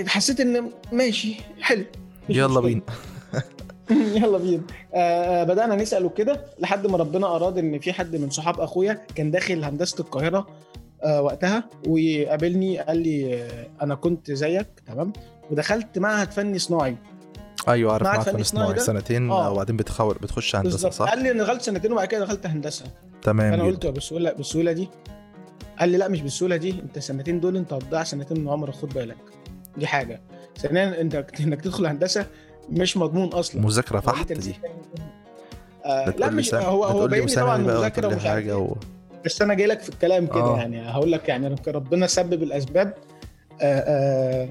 فحسيت 0.06 0.40
إن 0.40 0.70
ماشي 0.92 1.36
حلو. 1.62 1.86
يلا. 2.30 2.60
بينا. 2.60 2.82
يلا 3.92 4.38
بينا. 4.38 4.62
آه 4.94 5.44
بدأنا 5.44 5.76
نسأل 5.76 6.06
وكده 6.06 6.42
لحد 6.60 6.88
ما 6.88 6.98
ربنا 6.98 7.36
أراد 7.36 7.58
إن 7.58 7.80
في 7.80 7.94
حد 7.94 8.16
من 8.16 8.30
صحاب 8.30 8.60
أخويا 8.60 9.02
كان 9.16 9.32
داخل 9.32 9.64
هندسة 9.64 10.00
القاهرة 10.00 10.48
آه 11.04 11.22
وقتها 11.22 11.64
وقابلني 11.88 12.78
قال 12.80 12.98
لي 12.98 13.36
آه 13.44 13.68
أنا 13.82 13.96
كنت 13.96 14.32
زيك 14.32 14.68
تمام؟ 14.88 15.14
ودخلت 15.52 16.00
معهد 16.00 16.32
فني 16.32 16.60
صناعي. 16.60 16.96
أيوه 17.68 17.94
عارف 17.94 18.04
معهد 18.04 18.16
معهد 18.18 18.26
فني 18.30 18.38
فن 18.38 18.44
صناعي؟ 18.44 18.80
سنتين 18.80 19.32
آه. 19.32 19.52
وبعدين 19.52 19.78
بتخول 19.78 20.16
بتخش 20.22 20.56
هندسة 20.56 20.72
بالظبط 20.72 20.94
صح؟ 20.94 21.10
قال 21.10 21.24
لي 21.24 21.32
أنا 21.32 21.44
دخلت 21.44 21.62
سنتين 21.62 21.92
وبعد 21.92 22.08
كده 22.08 22.26
دخلت 22.26 22.46
هندسة 22.46 22.86
تمام 23.22 23.56
جدا. 23.56 23.64
قلت 23.64 23.86
بالسهوله 23.86 24.34
بالسهوله 24.34 24.72
دي 24.72 24.90
قال 25.80 25.90
لي 25.90 25.98
لا 25.98 26.08
مش 26.08 26.22
بالسهوله 26.22 26.56
دي 26.56 26.70
أنت 26.70 26.98
السنتين 26.98 27.40
دول 27.40 27.58
أنت 27.58 27.74
هتضيع 27.74 28.04
سنتين 28.04 28.40
من 28.40 28.50
عمرك 28.50 28.74
خد 28.74 28.94
بالك 28.94 29.18
دي 29.78 29.88
حاجة 29.88 30.22
ثانيا 30.58 31.02
أنت 31.02 31.16
إنك 31.40 31.62
تدخل 31.62 31.86
هندسة 31.86 32.26
مش 32.70 32.98
مضمون 32.98 33.28
أصلا 33.28 33.62
مذاكرة 33.62 34.00
دي 34.00 34.06
فحت 34.06 34.34
دي. 34.34 34.56
آه 35.86 36.10
لا 36.18 36.30
مش 36.30 36.50
سنة 36.50 36.62
هو 36.62 36.84
هو 36.84 37.08
باين 37.08 37.28
طبعا 37.28 37.58
مذاكرة 37.58 38.08
ومش 38.08 38.24
حاجة 38.26 38.50
إيه. 38.50 38.54
و... 38.54 38.76
بس 39.26 39.42
أنا 39.42 39.54
جاي 39.54 39.68
لك 39.68 39.80
في 39.80 39.90
الكلام 39.90 40.28
كده 40.28 40.44
آه. 40.44 40.58
يعني 40.58 40.82
هقول 40.82 41.12
لك 41.12 41.30
يعني 41.30 41.56
ربنا 41.68 42.08
سبب 42.08 42.44
الأسباب 42.44 42.94
آه 43.62 43.80
آه 43.80 44.50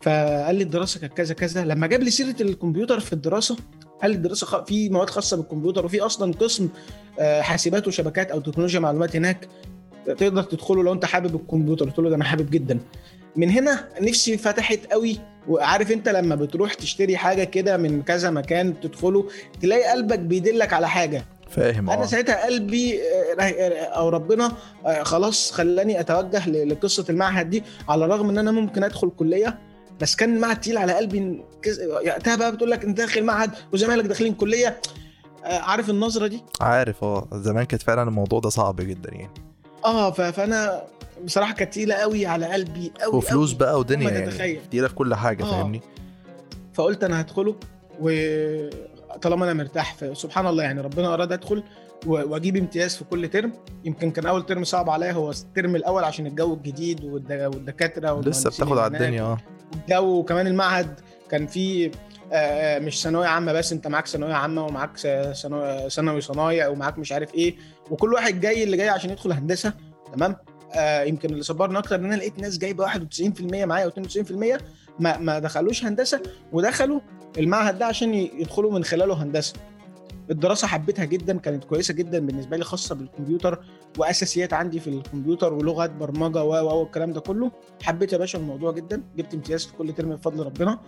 فقال 0.00 0.54
لي 0.54 0.62
الدراسة 0.62 1.00
كانت 1.00 1.12
كذا 1.12 1.34
كذا. 1.34 1.64
لما 1.64 1.86
جاب 1.86 2.02
لي 2.02 2.10
سيرة 2.10 2.36
الكمبيوتر 2.40 3.00
في 3.00 3.12
الدراسة 3.12 3.56
قال 4.02 4.10
لي 4.10 4.16
الدراسة. 4.16 4.64
في 4.64 4.88
مواد 4.88 5.10
خاصة 5.10 5.36
بالكمبيوتر 5.36 5.84
وفي 5.84 6.00
أصلا 6.00 6.32
قسم 6.32 6.68
آه 7.18 7.40
حاسبات 7.40 7.88
وشبكات 7.88 8.30
أو 8.30 8.40
تكنولوجيا 8.40 8.80
معلومات 8.80 9.16
هناك 9.16 9.48
تقدر 10.06 10.42
تدخله 10.42 10.82
لو 10.82 10.92
أنت 10.92 11.04
حابب 11.04 11.34
الكمبيوتر. 11.34 11.84
قلت 11.84 11.98
له 11.98 12.08
ده 12.10 12.16
أنا 12.16 12.24
حابب 12.24 12.50
جدا. 12.50 12.78
من 13.36 13.50
هنا 13.50 13.88
نفسي 14.00 14.38
فتحت 14.38 14.80
قوي 14.92 15.18
وعارف 15.48 15.92
أنت 15.92 16.08
لما 16.08 16.34
بتروح 16.34 16.74
تشتري 16.74 17.16
حاجة 17.16 17.44
كده 17.44 17.76
من 17.76 18.02
كذا 18.02 18.30
مكان 18.30 18.80
تدخله 18.80 19.28
تلاقي 19.62 19.90
قلبك 19.90 20.18
بيدلك 20.18 20.72
على 20.72 20.88
حاجة. 20.88 21.24
فاهم 21.50 21.90
أنا 21.90 22.02
آه 22.02 22.06
ساعتها 22.06 22.44
قلبي 22.46 23.00
آه، 23.38 23.42
آه، 23.42 23.84
أو 23.84 24.08
ربنا 24.08 24.52
آه، 24.86 25.02
خلاص 25.02 25.52
خلاني 25.52 26.00
أتوجه 26.00 26.48
لقصة 26.48 27.04
المعهد 27.10 27.50
دي 27.50 27.62
على 27.88 28.04
الرغم 28.04 28.28
إن 28.30 28.38
أنا 28.38 28.50
ممكن 28.50 28.84
أدخل 28.84 29.10
كلية. 29.10 29.58
بس 30.00 30.16
كان 30.16 30.36
المعهد 30.36 30.60
تقيل 30.60 30.78
على 30.78 30.92
قلبي 30.92 31.40
وقتها 32.06 32.36
بقى 32.36 32.52
بتقول 32.52 32.70
لك 32.70 32.84
أنت 32.84 32.96
داخل 32.98 33.24
معهد 33.24 33.50
وزمايلك 33.72 34.04
داخلين 34.04 34.34
كلية 34.34 34.80
آه، 35.44 35.58
عارف 35.58 35.90
النظرة 35.90 36.26
دي 36.26 36.40
عارف 36.60 37.04
آه 37.04 37.28
زمان 37.32 37.64
كانت 37.64 37.82
فعلا 37.82 38.02
الموضوع 38.02 38.40
ده 38.40 38.48
صعب 38.48 38.76
جدا 38.76 39.10
يعني 39.14 39.30
آه 39.84 40.10
فأنا 40.10 40.82
بصراحة 41.24 41.52
كانت 41.54 41.72
تقيلة 41.72 41.94
قوي 41.94 42.26
على 42.26 42.46
قلبي 42.46 42.92
قوي 43.00 43.14
وفلوس 43.16 43.50
قوي. 43.50 43.58
بقى 43.58 43.78
ودنيا 43.80 44.10
يعني. 44.10 44.56
كتيره 44.56 44.88
في 44.88 44.94
كل 44.94 45.14
حاجة 45.14 45.44
آه. 45.44 45.50
فاهمني 45.50 45.80
فقلت 46.74 47.04
أنا 47.04 47.20
هدخله 47.20 47.54
وطالما 49.16 49.44
أنا 49.44 49.54
مرتاح 49.54 49.96
سبحان 50.12 50.46
الله 50.46 50.62
يعني 50.62 50.80
ربنا 50.80 51.14
اراد 51.14 51.32
ادخل 51.32 51.62
واجيب 52.06 52.56
امتياز 52.56 52.96
في 52.96 53.04
كل 53.04 53.28
ترم. 53.28 53.52
يمكن 53.84 54.10
كان 54.10 54.26
اول 54.26 54.46
ترم 54.46 54.64
صعب 54.64 54.90
عليا 54.90 55.12
هو 55.12 55.30
الترم 55.30 55.76
الأول 55.76 56.04
عشان 56.04 56.26
الجو 56.26 56.54
الجديد 56.54 57.04
والد- 57.04 57.54
والدكاترة 57.54 58.20
لسه 58.20 58.50
بتاخد 58.50 58.78
على. 58.78 58.96
الدنيا 58.96 59.22
آه. 59.22 59.38
الجو 59.74 60.18
وكمان 60.18 60.46
المعهد 60.46 61.00
كان 61.30 61.46
فيه 61.46 61.90
آه، 62.32 62.78
مش 62.78 63.02
ثانوية 63.02 63.26
عامة 63.26 63.52
بس 63.52 63.72
انت 63.72 63.86
معاك 63.86 64.06
ثانوية 64.06 64.34
عامة 64.34 64.66
ومعاك 64.66 64.96
ثانوي 65.88 66.20
صنايع 66.20 66.68
ومعاك 66.68 66.98
مش 66.98 67.12
عارف 67.12 67.34
إيه 67.34 67.56
وكل 67.90 68.14
واحد 68.14 68.40
جاي 68.40 68.64
اللي 68.64 68.76
جاي 68.76 68.88
عشان 68.88 69.10
يدخل 69.10 69.32
هندسة 69.32 69.72
تمام؟ 70.14 70.36
آه 70.74 71.02
يمكن 71.02 71.30
اللي 71.30 71.42
صبرني 71.42 71.78
أكتر 71.78 71.96
إن 71.96 72.04
أنا 72.04 72.14
لقيت 72.14 72.38
ناس 72.38 72.58
جايبة 72.58 72.84
91% 72.84 73.64
معايا 73.64 73.84
أو 73.84 73.90
92% 73.90 74.60
ما 75.00 75.18
ما 75.18 75.38
دخلوش 75.38 75.84
هندسة 75.84 76.22
ودخلوا 76.52 77.00
المعهد 77.38 77.78
ده 77.78 77.86
عشان 77.86 78.14
يدخلوا 78.14 78.72
من 78.72 78.84
خلاله 78.84 79.22
هندسة. 79.22 79.54
الدراسة 80.30 80.66
حبيتها 80.66 81.04
جدا 81.04 81.38
كانت 81.38 81.64
كويسة 81.64 81.94
جدا 81.94 82.18
بالنسبة 82.26 82.56
لي 82.56 82.64
خاصة 82.64 82.94
بالكمبيوتر 82.94 83.58
وأساسيات 83.98 84.52
عندي 84.52 84.80
في 84.80 84.90
الكمبيوتر 84.90 85.52
ولغات 85.52 85.90
برمجة 85.90 86.44
و 86.44 86.48
و 86.54 86.78
والكلام 86.80 87.12
ده 87.12 87.20
كله. 87.20 87.50
حبيت 87.82 88.12
يا 88.12 88.18
باشا 88.18 88.38
الموضوع 88.38 88.72
جدا 88.72 89.02
جبت 89.16 89.34
امتياز 89.34 89.64
في 89.66 89.72
كل 89.76 89.92
term 89.92 90.08
بفضل 90.16 90.46
ربنا. 90.46 90.78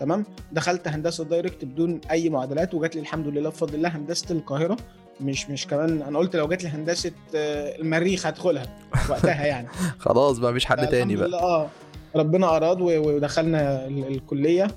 تمام؟ 0.00 0.24
دخلت 0.52 0.88
هندسة 0.88 1.24
direct 1.24 1.64
بدون 1.64 2.00
أي 2.10 2.28
معادلات 2.30 2.74
وجات 2.74 2.94
لي 2.94 3.00
الحمد 3.00 3.26
لله 3.28 3.50
بفضل 3.50 3.74
الله 3.74 3.88
هندسة 3.88 4.26
القاهرة. 4.34 4.76
مش 5.20 5.50
مش 5.50 5.66
كمان 5.66 6.02
أنا 6.02 6.18
قلت 6.18 6.36
لو 6.36 6.48
جات 6.48 6.62
لي 6.62 6.68
هندسة 6.68 7.12
آه، 7.34 7.76
المريخ 7.80 8.26
هدخلها 8.26 8.78
وقتها 9.10 9.46
يعني. 9.46 9.68
خلاص 9.98 10.38
بقى 10.38 10.50
مفيش 10.50 10.62
الحمد 10.62 10.88
تاني 10.88 11.16
بقى. 11.16 11.42
آه 11.42 11.68
ربنا 12.16 12.56
أراد 12.56 12.80
ودخلنا 12.80 13.86
ال- 13.86 14.06
الكلية. 14.08 14.68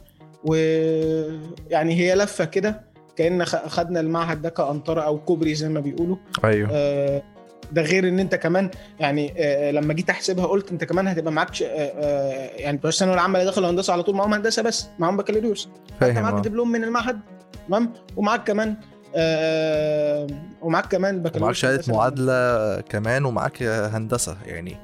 ويعني 0.45 1.95
هي 1.95 2.15
لفة 2.15 2.45
كده 2.45 2.81
كأن 3.15 3.45
خدنا 3.45 3.99
المعهد 3.99 4.41
ده 4.41 4.49
كانطره 4.49 5.01
أو 5.01 5.19
كوبري 5.19 5.55
زي 5.55 5.69
ما 5.69 5.79
بيقولوا. 5.79 6.15
أيوه. 6.43 6.69
آه، 6.71 7.23
ده 7.71 7.81
غير 7.81 8.07
إن 8.07 8.19
أنت 8.19 8.35
كمان 8.35 8.69
يعني 8.99 9.33
آه، 9.37 9.71
لما 9.71 9.93
جيت 9.93 10.09
أحسبها 10.09 10.45
قلت 10.45 10.71
أنت 10.71 10.83
كمان 10.83 11.07
هتبقى 11.07 11.31
معاك 11.33 11.61
آه، 11.61 11.65
آه، 11.67 12.49
يعني 12.55 12.77
بتوع 12.77 12.89
الثانوية 12.89 13.15
العامة 13.15 13.39
اللي 13.39 13.51
دخلوا 13.51 13.69
هندسة 13.69 13.93
على 13.93 14.03
طول 14.03 14.15
معاهم 14.15 14.33
هندسة 14.33 14.61
بس 14.61 14.87
معاهم 14.99 15.17
بكالوريوس. 15.17 15.69
انت 15.91 15.99
فاهم 16.01 16.23
معاك 16.23 16.33
آه. 16.33 16.39
دبلوم 16.39 16.71
من 16.71 16.83
المعهد 16.83 17.19
تمام؟ 17.67 17.93
ومعاك 18.17 18.43
كمان 18.47 18.75
آه، 19.15 20.27
ومعاك 20.61 20.87
كمان 20.87 21.23
بكالوريوس 21.23 21.63
ومعاك 21.63 21.81
شهادة. 21.81 21.97
معادلة 21.97 22.81
كمان 22.81 23.25
ومعاك 23.25 23.63
هندسة 23.63 24.37
يعني. 24.45 24.77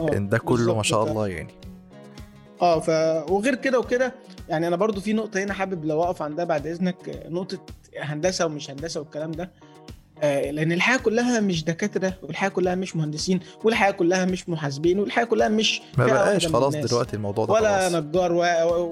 آه، 0.00 0.04
ده 0.10 0.38
كله 0.38 0.76
ما. 0.76 0.82
شاء 0.82 1.04
الله 1.04 1.28
يعني. 1.28 1.50
آه 2.62 2.80
ف 2.80 2.88
وغير 3.30 3.54
كده 3.54 3.78
وكده 3.78 4.12
يعني 4.48 4.66
أنا 4.68 4.76
برضو 4.76 5.00
في 5.00 5.12
نقطة 5.12 5.42
هنا 5.42 5.52
حابب 5.54 5.84
لو 5.84 6.02
أقف 6.02 6.22
عندها 6.22 6.44
بعد 6.44 6.66
إذنك 6.66 7.24
نقطة 7.28 7.58
هندسة 8.00 8.46
ومش 8.46 8.70
هندسة 8.70 9.00
والكلام 9.00 9.32
ده. 9.32 9.50
آه، 10.22 10.50
لأن 10.50 10.72
الحياة 10.72 10.96
كلها 10.96 11.40
مش 11.40 11.64
دكاترة 11.64 12.14
والحياة 12.22 12.48
كلها 12.48 12.74
مش 12.74 12.96
مهندسين 12.96 13.40
والحياة 13.64 13.90
كلها 13.90 14.24
مش 14.24 14.48
محاسبين 14.48 14.98
والحياة 14.98 15.24
كلها 15.24 15.48
مش 15.48 15.82
ما 15.98 16.06
بقاش 16.06 16.46
خلاص. 16.46 16.76
دلوقتي 16.76 17.16
الموضوع 17.16 17.44
ده 17.44 17.52
ولا 17.52 17.88
خلاص. 17.88 17.94
نجار 17.94 18.32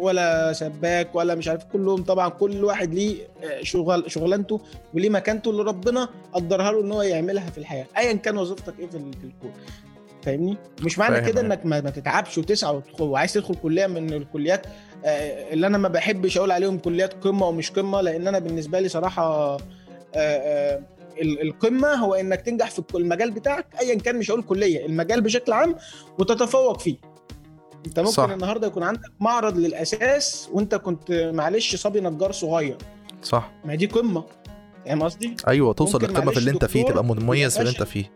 ولا 0.01 0.53
سباك 0.53 1.15
ولا 1.15 1.35
مش 1.35 1.49
عارف 1.49 1.65
كلهم 1.65 2.03
طبعا 2.05 2.29
كل 2.29 2.65
واحد 2.65 2.95
ليه 2.95 3.17
آه، 3.45 3.63
شغل 3.63 4.05
شغلانته 4.11 4.61
وليه 4.95 5.11
مكانته 5.11 5.51
اللي 5.51 5.63
ربنا 5.63 6.09
قدرها 6.33 6.73
له 6.73 6.81
إن 6.81 6.93
هو 6.93 7.03
يعملها 7.03 7.51
في 7.51 7.59
الحياة 7.59 7.87
ايا 7.97 8.13
كان 8.13 8.39
وظيفتك 8.39 8.75
إيه 8.79 8.87
في 8.87 8.97
الكون. 8.97 9.53
فاهمني 10.25 10.57
مش 10.83 10.99
معنى 10.99 11.21
كده. 11.21 11.41
إنك 11.41 11.67
ما, 11.67 11.81
ما 11.81 11.91
تتعبش 11.91 12.39
وتسعى 12.39 12.81
وعايز 13.01 13.33
تدخل 13.33 13.55
كلية 13.55 13.87
من 13.87 14.13
الكليات 14.13 14.67
آه، 15.05 15.53
اللي 15.53 15.67
أنا 15.67 15.79
ما 15.79 15.89
بحبش 15.89 16.37
أقول 16.39 16.51
عليهم 16.51 16.79
كليات 16.79 17.13
قمة 17.25 17.47
ومش 17.49 17.71
قمة 17.71 18.01
لأن 18.01 18.29
أنا 18.29 18.39
بالنسبة 18.39 18.81
لي 18.81 18.89
صراحة 18.89 19.25
آه، 19.25 19.59
آه، 20.15 20.81
ال- 21.23 21.43
القمة 21.43 21.89
هو 21.95 22.15
إنك 22.15 22.41
تنجح 22.41 22.71
في 22.71 22.83
المجال 22.95 23.31
بتاعك 23.31 23.67
ايا 23.81 23.95
كان 23.99 24.17
مش 24.19 24.31
هقول 24.31 24.43
كلية 24.43 24.87
المجال 24.87 25.21
بشكل 25.21 25.53
عام 25.53 25.75
وتتفوق 26.19 26.79
فيه 26.81 26.97
أنت 27.87 27.99
ممكن 28.01 28.13
صح. 28.13 28.31
النهارده 28.31 28.67
يكون 28.67 28.83
عندك 28.83 29.11
معرض 29.21 29.59
للأساس 29.59 30.49
وأنت 30.53 30.75
كنت 30.75 31.31
معلش 31.35 31.77
صبي 31.77 32.01
نجار 32.01 32.33
صغير 32.33 32.77
صح 33.23 33.53
ما 33.65 33.75
دي 33.75 33.87
قمة 33.87 34.25
فاهم 34.87 35.03
قصدي؟ 35.03 35.37
أيوه 35.49 35.73
توصل 35.73 36.03
للقمة 36.03 36.31
في 36.33 36.39
اللي 36.39 36.51
أنت 36.51 36.65
فيه 36.65 36.85
تبقى 36.85 37.05
مميز 37.05 37.55
في 37.55 37.61
اللي 37.61 37.71
أنت 37.71 37.83
فيه 37.83 38.11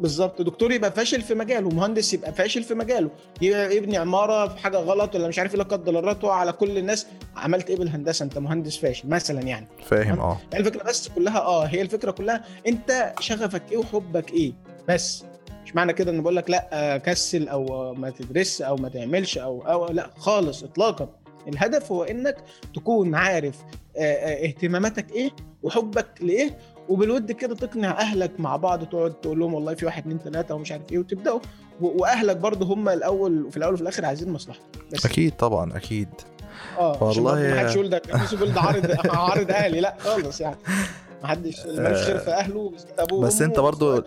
بالظبط. 0.00 0.42
دكتور 0.42 0.72
يبقى 0.72 0.92
فاشل 0.92 1.22
في 1.22 1.34
مجاله 1.34 1.68
مهندس 1.68 2.14
يبقى 2.14 2.32
فاشل 2.32 2.62
في 2.62 2.74
مجاله. 2.74 3.10
يبني 3.42 3.96
عمارة 3.96 4.48
في 4.48 4.58
حاجة 4.58 4.76
غلط 4.76 5.14
ولا 5.14 5.28
مش 5.28 5.38
عارف 5.38 5.52
إيه 5.52 5.58
لا 5.58 5.64
قدر 5.64 5.98
الله 5.98 6.12
تقع 6.12 6.34
على 6.34 6.52
كل 6.52 6.78
الناس. 6.78 7.06
عملت 7.36 7.70
إيه 7.70 7.76
بالهندسة؟ 7.76 8.24
أنت 8.24 8.38
مهندس 8.38 8.76
فاشل 8.76 9.08
مثلا 9.08 9.40
يعني. 9.42 9.66
فاهم 9.84 10.20
آه. 10.20 10.38
هي 10.54 10.58
الفكرة 10.60 10.82
بس 10.82 11.08
كلها 11.08 11.38
آه 11.40 11.64
هي 11.64 11.82
الفكرة 11.82 12.10
كلها 12.10 12.44
أنت 12.66 13.12
شغفك 13.20 13.62
إيه 13.72 13.78
وحبك 13.78 14.32
إيه؟ 14.32 14.52
بس. 14.88 15.24
مش 15.64 15.74
معنى 15.76 15.92
كده 15.92 16.10
إن 16.10 16.22
بقول 16.22 16.36
لك 16.36 16.50
لا 16.50 16.68
آه، 16.72 16.96
كسل 16.96 17.48
أو 17.48 17.94
ما 17.94 18.10
تدرس 18.10 18.62
أو 18.62 18.76
ما 18.76 18.88
تعملش 18.88 19.38
أو 19.38 19.60
أو 19.62 19.86
لا 19.86 20.10
خالص 20.16 20.62
اطلاقا. 20.64 21.08
الهدف 21.48 21.92
هو 21.92 22.04
إنك 22.04 22.36
تكون 22.74 23.14
عارف 23.14 23.56
آه، 23.96 24.00
آه، 24.00 24.46
اهتماماتك 24.46 25.12
إيه 25.12 25.30
وحبك 25.62 26.06
لإيه 26.20 26.58
وبالود 26.88 27.32
كده 27.32 27.54
تقنع 27.54 27.90
أهلك 28.00 28.40
مع 28.40 28.56
بعض 28.56 28.84
تقعد 28.84 29.12
تقول 29.14 29.38
لهم 29.38 29.54
والله 29.54 29.74
في 29.74 29.86
واحد 29.86 30.02
اتنين 30.02 30.22
تلاتة 30.22 30.54
ومش 30.54 30.72
عارف 30.72 30.92
إيه 30.92 30.98
وتبدأوا. 30.98 31.40
وأهلك 31.80 32.36
برضه 32.36 32.66
هم 32.66 32.88
الأول 32.88 33.50
في 33.50 33.56
الأول 33.56 33.72
وفي 33.74 33.82
الآخر 33.82 34.04
عايزين 34.04 34.32
مصلحتك 34.32 34.62
بس. 34.92 35.06
أكيد 35.06 35.32
طبعا 35.36 35.76
أكيد. 35.76 36.08
آه 36.78 37.04
والله 37.04 37.32
برضه 37.32 37.48
ما 37.48 37.60
حدش 37.60 38.32
يقول 38.32 38.52
ده 38.52 38.60
عارض 38.60 38.96
عارض 39.10 39.50
أهلي 39.50 39.80
لا 39.80 39.94
خالص 39.98 40.40
يعني. 40.40 40.56
ما 41.22 41.28
حدش 41.28 41.66
ملوش 41.66 41.98
خير 41.98 42.18
في 42.18 42.30
أهله 42.30 42.70
بس 42.70 42.86
ابوه 42.98 43.20
بس 43.26 43.42
أنت 43.42 43.60
برضه 43.60 44.04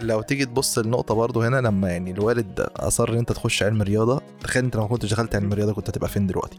لو 0.00 0.22
تيجي 0.22 0.44
تبص 0.44 0.78
النقطة 0.78 1.14
برضو 1.14 1.42
هنا 1.42 1.56
لما 1.56 1.90
يعني 1.90 2.10
الوالد 2.10 2.60
أصر 2.76 3.08
إن 3.08 3.18
أنت 3.18 3.32
تخش 3.32 3.62
علم 3.62 3.82
رياضة 3.82 4.20
تخيل 4.40 4.64
أنت 4.64 4.76
لو 4.76 4.82
ما 4.82 4.88
كنتش 4.88 5.10
دخلت 5.12 5.34
علم 5.34 5.52
رياضة 5.52 5.72
كنت 5.72 5.88
هتبقى 5.90 6.08
فين 6.08 6.26
دلوقتي؟ 6.26 6.58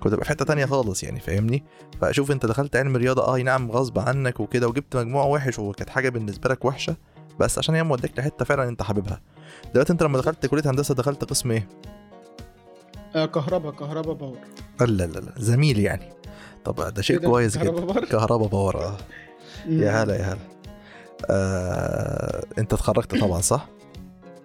كنت 0.00 0.06
هتبقى 0.12 0.24
في 0.24 0.30
حتة 0.30 0.44
تانية 0.44 0.66
خالص 0.66 1.02
يعني 1.02 1.20
فاهمني؟ 1.20 1.64
فشوف 2.00 2.30
أنت 2.30 2.46
دخلت 2.46 2.76
علم 2.76 2.96
رياضة 2.96 3.36
أه 3.36 3.42
نعم 3.42 3.70
غصب 3.70 3.98
عنك 3.98 4.40
وكده 4.40 4.68
وجبت 4.68 4.96
مجموع 4.96 5.24
وحش 5.24 5.58
وكانت 5.58 5.90
حاجة 5.90 6.08
بالنسبة 6.08 6.48
لك 6.50 6.64
وحشة 6.64 6.96
بس 7.40 7.58
عشان 7.58 7.74
هي 7.74 7.82
موديك 7.82 8.18
لحتة 8.18 8.44
فعلا 8.44 8.68
أنت 8.68 8.82
حاببها 8.82 9.20
دلوقتي 9.74 9.92
أنت 9.92 10.02
لما 10.02 10.18
دخلت 10.18 10.46
كلية 10.46 10.62
هندسة 10.70 10.94
دخلت 10.94 11.24
قسم 11.24 11.50
إيه؟ 11.50 11.68
آه 13.14 13.26
كهرباء 13.26 13.72
كهرباء 13.72 14.14
باور 14.14 14.38
لا 14.80 14.86
لا 14.86 15.20
لا 15.20 15.32
زميل 15.36 15.78
يعني 15.78 16.12
طب 16.64 16.94
ده 16.94 17.02
شيء 17.02 17.20
إيه؟ 17.20 17.26
كويس 17.26 17.58
جدا؟ 17.58 18.00
كهرباء 18.00 18.48
power 18.48 18.76
آه 18.84 18.96
يا 19.66 20.02
هلا 20.02 20.16
يا 20.16 20.24
هلا 20.24 20.38
آه، 21.30 22.44
انت 22.58 22.72
اتخرجت 22.72 23.14
طبعا 23.20 23.40
صح؟ 23.40 23.68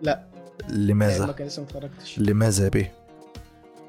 لا. 0.02 0.28
ما 0.70 0.74
لماذا؟ 0.76 1.32
كان 1.32 1.48
لسه 1.48 1.62
ما 1.62 1.68
اتخرجتش 1.68 2.20
لماذا 2.20 2.70
بيه؟ 2.70 2.94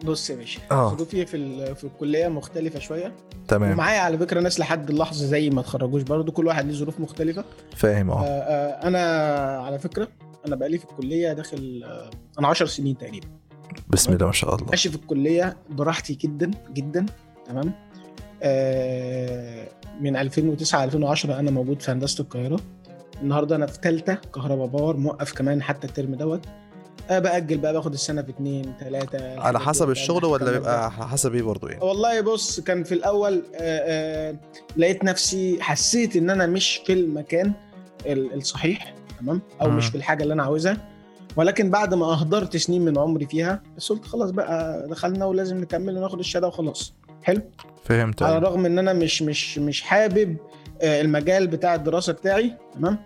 بص 0.04 0.30
يا 0.30 0.36
باشا 0.36 0.60
آه. 0.70 0.94
ظروفي 0.94 1.26
في 1.26 1.74
في 1.74 1.84
الكلية 1.84 2.28
مختلفة 2.28 2.78
شوية. 2.78 3.12
تمام. 3.48 3.72
ومعايا 3.72 4.00
على 4.00 4.18
فكرة 4.18 4.40
ناس 4.40 4.60
لحد 4.60 4.90
اللحظة 4.90 5.26
زي 5.26 5.50
ما 5.50 5.60
اتخرجوش 5.60 6.02
برضه 6.02 6.32
كل 6.32 6.46
واحد 6.46 6.66
ليه 6.66 6.74
ظروف 6.74 7.00
مختلفة. 7.00 7.44
فاهم 7.76 8.10
آه. 8.10 8.24
آه 8.24 8.26
آه 8.26 8.88
أنا 8.88 9.00
على 9.66 9.78
فكرة 9.78 10.08
أنا 10.46 10.56
بقالي 10.56 10.78
في 10.78 10.84
الكلية 10.84 11.32
داخل 11.32 11.84
أنا 12.38 12.48
10 12.48 12.66
سنين 12.66 12.98
تقريبا. 12.98 13.26
بسم 13.88 14.12
الله 14.12 14.26
ما 14.26 14.32
شاء 14.32 14.54
الله. 14.54 14.66
ماشي 14.70 14.88
في 14.88 14.96
الكلية 14.96 15.56
براحتي 15.70 16.14
جدا 16.14 16.50
جدا 16.72 17.06
تمام. 17.46 17.72
آه 18.42 19.68
من 20.00 20.16
2009 20.16 20.84
2010 20.84 21.38
أنا 21.38 21.50
موجود 21.50 21.82
في 21.82 21.90
هندسة 21.90 22.22
القاهرة. 22.22 22.60
النهارده 23.22 23.56
أنا 23.56 23.66
في 23.66 23.78
ثالثه 23.82 24.14
كهرباء 24.14 24.66
power 24.66 24.96
موقف 24.96 25.32
كمان 25.32 25.62
حتى 25.62 25.86
ال 25.86 25.92
term 25.92 26.14
دوت. 26.14 26.46
بأجل 27.10 27.58
بقى 27.58 27.72
باخد 27.72 27.92
السنة 27.92 28.22
في 28.22 28.30
اتنين 28.30 28.74
ثلاثة 28.80 29.40
على 29.40 29.60
حسب 29.60 29.90
الشغل 29.90 30.24
ولا 30.24 30.50
بيبقى 30.50 30.84
على 30.84 30.92
حسب 31.08 31.34
إيه 31.34 31.42
برضه 31.42 31.68
يعني؟ 31.68 31.84
والله 31.84 32.20
بص 32.20 32.60
كان 32.60 32.84
في 32.84 32.94
الأول 32.94 33.42
آه 33.54 33.58
آه 33.60 34.36
لقيت 34.76 35.04
نفسي 35.04 35.58
حسيت 35.62 36.16
إن 36.16 36.30
أنا 36.30 36.46
مش 36.46 36.80
في 36.86 36.92
المكان 36.92 37.52
ال- 38.06 38.34
الصحيح 38.34 38.94
تمام؟ 39.20 39.42
أو 39.62 39.68
مم. 39.70 39.76
مش 39.76 39.86
في 39.86 39.94
الحاجة 39.94 40.22
اللي 40.22 40.34
أنا 40.34 40.42
عاوزها. 40.42 40.76
ولكن 41.36 41.70
بعد 41.70 41.94
ما 41.94 42.12
أهدرت 42.12 42.56
سنين 42.56 42.84
من 42.84 42.98
عمري 42.98 43.26
فيها 43.26 43.62
بس 43.76 43.92
قلت 43.92 44.04
خلاص 44.04 44.30
بقى 44.30 44.88
دخلنا 44.88 45.24
ولازم 45.26 45.60
نكمل 45.60 45.96
وناخد 45.98 46.18
الشهادة 46.18 46.46
وخلاص. 46.48 46.94
حلو؟ 47.22 47.40
فهمت. 47.84 48.22
على. 48.22 48.36
الرغم 48.38 48.66
إن 48.66 48.78
أنا 48.78 48.92
مش 48.92 49.22
مش 49.22 49.58
مش 49.58 49.82
حابب 49.82 50.36
آه، 50.82 51.00
المجال 51.00 51.46
بتاع 51.46 51.74
الدراسة 51.74 52.12
بتاعي 52.12 52.52
تمام؟ 52.74 52.98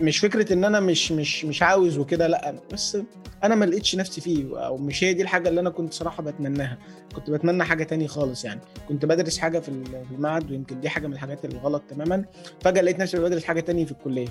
مش 0.00 0.18
فكرة 0.18 0.52
إن 0.52 0.64
أنا 0.64 0.80
مش 0.80 1.12
مش 1.12 1.44
مش 1.44 1.62
عاوز 1.62 1.98
وكده 1.98 2.26
لأ 2.26 2.54
بس 2.72 2.98
أنا 3.44 3.54
ما 3.54 3.64
لقيتش 3.64 3.96
نفسي 3.96 4.20
فيه 4.20 4.66
أو 4.66 4.76
مش 4.76 5.04
هي 5.04 5.14
دي 5.14 5.22
الحاجة 5.22 5.48
اللي 5.48 5.60
أنا 5.60 5.70
كنت 5.70 5.92
صراحة 5.94 6.22
بتمناها. 6.22 6.78
كنت 7.16 7.30
بتمنى 7.30 7.64
حاجة 7.64 7.84
تاني 7.84 8.08
خالص 8.08 8.44
يعني. 8.44 8.60
كنت 8.88 9.04
بدرس 9.04 9.38
حاجة 9.38 9.58
في 9.58 9.68
ال- 9.68 9.84
في 10.08 10.14
المعهد 10.14 10.50
ويمكن 10.50 10.80
دي 10.80 10.88
حاجة 10.88 11.06
من 11.06 11.12
الحاجات 11.12 11.44
الغلط 11.44 11.82
تماما. 11.90 12.24
فجأة 12.60 12.82
لقيت 12.82 12.98
نفسي 12.98 13.18
بدرس 13.18 13.44
حاجة 13.44 13.60
تاني 13.60 13.86
في 13.86 13.92
الكلية. 13.92 14.28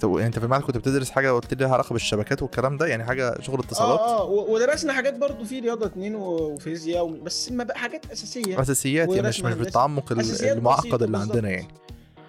طب 0.00 0.16
أنت 0.16 0.38
في 0.38 0.44
المعهد 0.44 0.62
كنت 0.62 0.76
بتدرس 0.78 1.10
حاجة 1.10 1.30
قلت 1.30 1.54
لي 1.54 1.64
لها 1.64 1.72
علاقة 1.74 1.92
بالشبكات 1.92 2.42
والكلام 2.42 2.76
ده؟ 2.76 2.86
يعني 2.86 3.04
حاجة 3.04 3.40
شغل 3.40 3.58
اتصالات؟ 3.60 3.98
آه 4.00 4.20
آه 4.20 4.24
و- 4.24 4.54
ودرسنا 4.54 4.92
حاجات 4.92 5.18
برضو 5.18 5.44
في 5.44 5.60
رياضة 5.60 5.86
اتنين 5.86 6.14
وفيزياء 6.14 7.04
و- 7.06 7.08
بس 7.22 7.52
ما 7.52 7.64
بقى 7.64 7.78
حاجات 7.78 8.12
أساسية. 8.12 8.60
أساسيات 8.60 9.08
يعني 9.08 9.28
مش 9.28 9.40
مش. 9.42 9.54
بالتعمق 9.54 10.12
المعقد 10.12 11.02
اللي. 11.02 11.18
عندنا 11.18 11.50
يعني. 11.50 11.68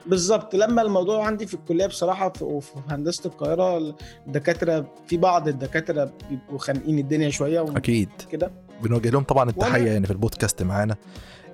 بالظبط. 0.06 0.56
لما 0.56 0.82
الموضوع 0.82 1.26
عندي 1.26 1.46
في 1.48 1.54
الكلية 1.54 1.86
بصراحة 1.86 2.30
في, 2.30 2.44
وفي 2.44 2.72
هندسة 2.90 3.22
القاهرة 3.28 3.96
الدكاترة 4.28 4.86
في 5.08 5.18
بعض 5.18 5.48
الدكاترة 5.48 6.12
بيبقوا 6.30 6.58
خانقين 6.60 7.00
الدنيا 7.00 7.30
شوية 7.30 7.62
أكيد. 7.78 8.10
وكده 8.28 8.52
بنوجه 8.84 9.10
لهم 9.10 9.24
طبعا 9.24 9.50
التحية 9.50 9.84
وأنا- 9.84 9.88
يعني 9.88 10.06
في 10.06 10.12
البودكاست 10.14 10.64
معانا. 10.64 10.96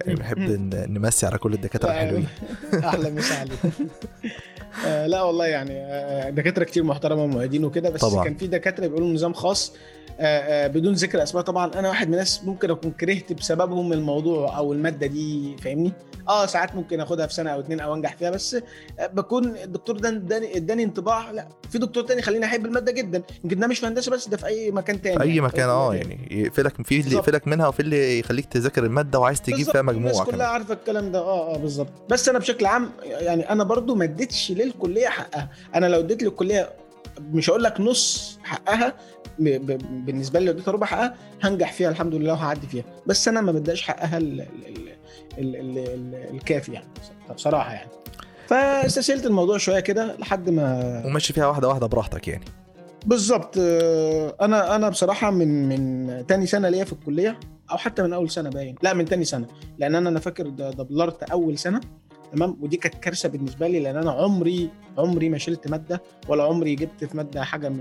يعني 0.06 0.16
بنحب 0.20 0.40
نمسي 0.90 1.26
على 1.26 1.38
كل 1.38 1.54
الدكاترة 1.54 1.90
الحلوين. 1.92 2.28
أحلى 2.86 3.12
مسا 3.12 3.34
عليكم 3.34 3.70
آه 4.88 5.08
لا 5.08 5.22
والله 5.24 5.46
يعني 5.46 5.72
آه 5.76 6.30
دكاترة 6.30 6.64
كتير 6.64 6.84
محترمة 6.84 7.24
ومعيدين 7.24 7.66
وكده 7.66 7.90
بس 7.90 8.02
طبعاً. 8.02 8.24
كان 8.24 8.36
في 8.36 8.48
دكاترة 8.48 8.88
بيقولوا 8.88 9.08
نظام 9.14 9.34
خاص 9.34 9.74
آه 10.20 10.24
آه 10.66 10.68
بدون 10.68 10.94
ذكر 10.94 11.24
أسماء. 11.24 11.44
طبعا 11.44 11.72
أنا 11.80 11.90
واحد 11.90 12.08
من 12.08 12.14
الناس 12.14 12.44
ممكن 12.44 12.72
أكون 12.72 12.92
كرهت 12.92 13.34
بسببهم 13.34 13.94
الموضوع 13.94 14.58
أو 14.58 14.74
المادة 14.74 15.08
دي 15.08 15.56
فاهمني؟ 15.58 15.92
آه 16.30 16.46
ساعات 16.46 16.76
ممكن 16.76 17.00
آخدها 17.00 17.28
في 17.28 17.34
سنة 17.34 17.50
أو 17.50 17.60
اتنين 17.60 17.80
أو 17.80 17.94
أنجح 17.94 18.16
فيها 18.18 18.30
بس 18.30 18.54
آه 19.00 19.08
بكون 19.08 19.46
الدكتور 19.58 19.98
ده 19.98 20.10
اداني 20.10 20.58
اداني 20.58 20.84
انطباع 20.84 21.32
لا. 21.32 21.48
في 21.72 21.78
دكتور 21.78 22.04
تاني 22.04 22.22
خليني 22.22 22.46
أحب 22.46 22.66
المادة 22.66 22.92
جدا. 22.92 23.22
يمكن 23.44 23.60
ده 23.60 23.68
مش 23.68 23.80
في 23.80 23.86
هندسة 23.88 24.12
بس 24.12 24.28
ده 24.28 24.38
في 24.38 24.46
أي 24.46 24.72
مكان 24.72 25.02
تاني 25.02 25.18
في 25.18 25.24
أي 25.24 25.28
يعني، 25.30 25.42
مكان 25.42 25.70
آه. 25.70 25.96
يعني 25.96 26.28
يقفلك 26.32 26.82
في 26.86 27.00
اللي. 27.00 27.16
يقفلك 27.16 27.48
منها 27.48 27.68
وفي 27.68 27.80
اللي 27.80 28.20
يخليك 28.20 28.46
تذاكر 28.46 28.86
المادة 28.86 29.20
وعايز 29.20 29.42
تجيب 29.42 29.72
فيها 29.72 29.82
الناس 29.82 29.96
مجموعة 29.96 30.26
كلها 30.26 30.36
كمان. 30.36 30.48
عارفة 30.48 30.74
الكلام 30.74 31.12
ده. 31.12 31.20
آه 31.20 31.56
آه 31.56 31.58
بالظبط. 31.58 31.90
بس 32.10 32.30
أنا 32.30 32.40
بشكل 32.40 32.66
عام 32.66 32.90
يعني 33.06 33.50
أنا 33.50 33.64
برضو 33.64 33.96
ما 33.96 34.04
اديتش 34.04 34.52
للكلية 34.66 35.08
حقها. 35.08 35.50
أنا 35.76 35.86
لو 35.86 36.00
اديت 36.00 36.24
للكلية 36.24 36.70
مش 37.20 37.50
هقول 37.50 37.64
لك 37.64 37.82
نص 37.82 38.40
حقها 38.44 38.94
بالنسبة 39.40 40.40
لي 40.40 40.46
لو 40.46 40.52
اديتها 40.52 40.72
ربع 40.72 40.88
حقها 40.88 41.16
هنجح 41.42 41.74
فيها 41.74 41.90
الحمد 41.90 42.16
لله 42.16 42.34
وهعدي 42.34 42.68
فيها. 42.68 42.84
بس 43.06 43.28
أنا 43.28 43.42
ما 43.42 43.52
بديش 43.52 43.82
حقها 43.82 44.18
ال 44.18 44.42
ال 44.42 44.48
ال 45.38 45.56
ال 45.56 45.78
ال 45.78 46.16
الكافي 46.36 46.74
يعني 46.74 46.88
بصراحة 47.36 47.74
يعني. 47.74 47.90
فاستسهلت 48.48 49.26
الموضوع 49.26 49.58
شوية 49.58 49.80
كده 49.80 50.16
لحد 50.18 50.50
ما 50.50 51.04
وماشي 51.06 51.34
فيها 51.34 51.48
واحدة 51.48 51.68
واحدة 51.68 51.88
براحتك 51.88 52.28
يعني. 52.28 52.46
بالظبط. 53.06 53.54
أنا 54.42 54.76
أنا 54.76 54.90
بصراحة 54.90 55.32
من 55.32 55.70
من 55.70 56.26
تاني 56.28 56.46
سنة 56.46 56.70
ليا 56.70 56.84
في 56.84 56.94
الكلية 56.94 57.40
أو 57.72 57.78
حتى 57.78 58.04
من 58.04 58.14
أول 58.14 58.30
سنة 58.30 58.50
باين. 58.50 58.76
لا 58.84 58.94
من 58.94 59.06
تاني 59.06 59.26
سنة. 59.26 59.48
لأن 59.78 59.96
أنا 59.96 60.10
أنا 60.10 60.20
فاكر 60.20 60.48
دبلرت 60.50 61.24
أول 61.24 61.58
سنة. 61.58 61.82
تمام؟ 62.32 62.58
ودي 62.62 62.78
كانت 62.78 62.96
كارثة 62.96 63.30
بالنسبة 63.30 63.68
لي 63.68 63.80
لأن 63.80 63.98
أنا 63.98 64.12
عمري 64.12 64.70
عمري 64.98 65.30
ما 65.30 65.38
شلت 65.38 65.68
مادة 65.68 66.02
ولا 66.28 66.44
عمري 66.44 66.76
جبت 66.76 67.04
في 67.04 67.18
مادة 67.18 67.44
حاجة 67.44 67.74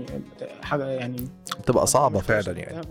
حاجة 0.61 0.87
يعني 0.87 1.27
بتبقى 1.59 1.87
صعبة 1.87 2.19
فعلا 2.19 2.51
يعني. 2.59 2.81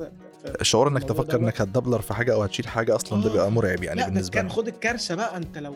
الشعور 0.60 0.88
إنك 0.88 1.04
تفكر 1.04 1.36
إنك 1.40 1.60
هتدبلر 1.60 2.00
في 2.00 2.14
حاجة 2.14 2.34
أو 2.34 2.42
هتشيل 2.42 2.68
حاجة 2.68 2.96
أصلا 2.96 3.22
ده 3.22 3.28
آه. 3.28 3.32
بيبقى 3.32 3.50
مرعب 3.52 3.82
يعني 3.82 4.00
لا 4.00 4.08
بالنسبة 4.08 4.34
كان 4.34 4.50
خد 4.50 4.68
الكارثة 4.68 5.14
بقى 5.14 5.36
أنت 5.36 5.58
لو 5.58 5.74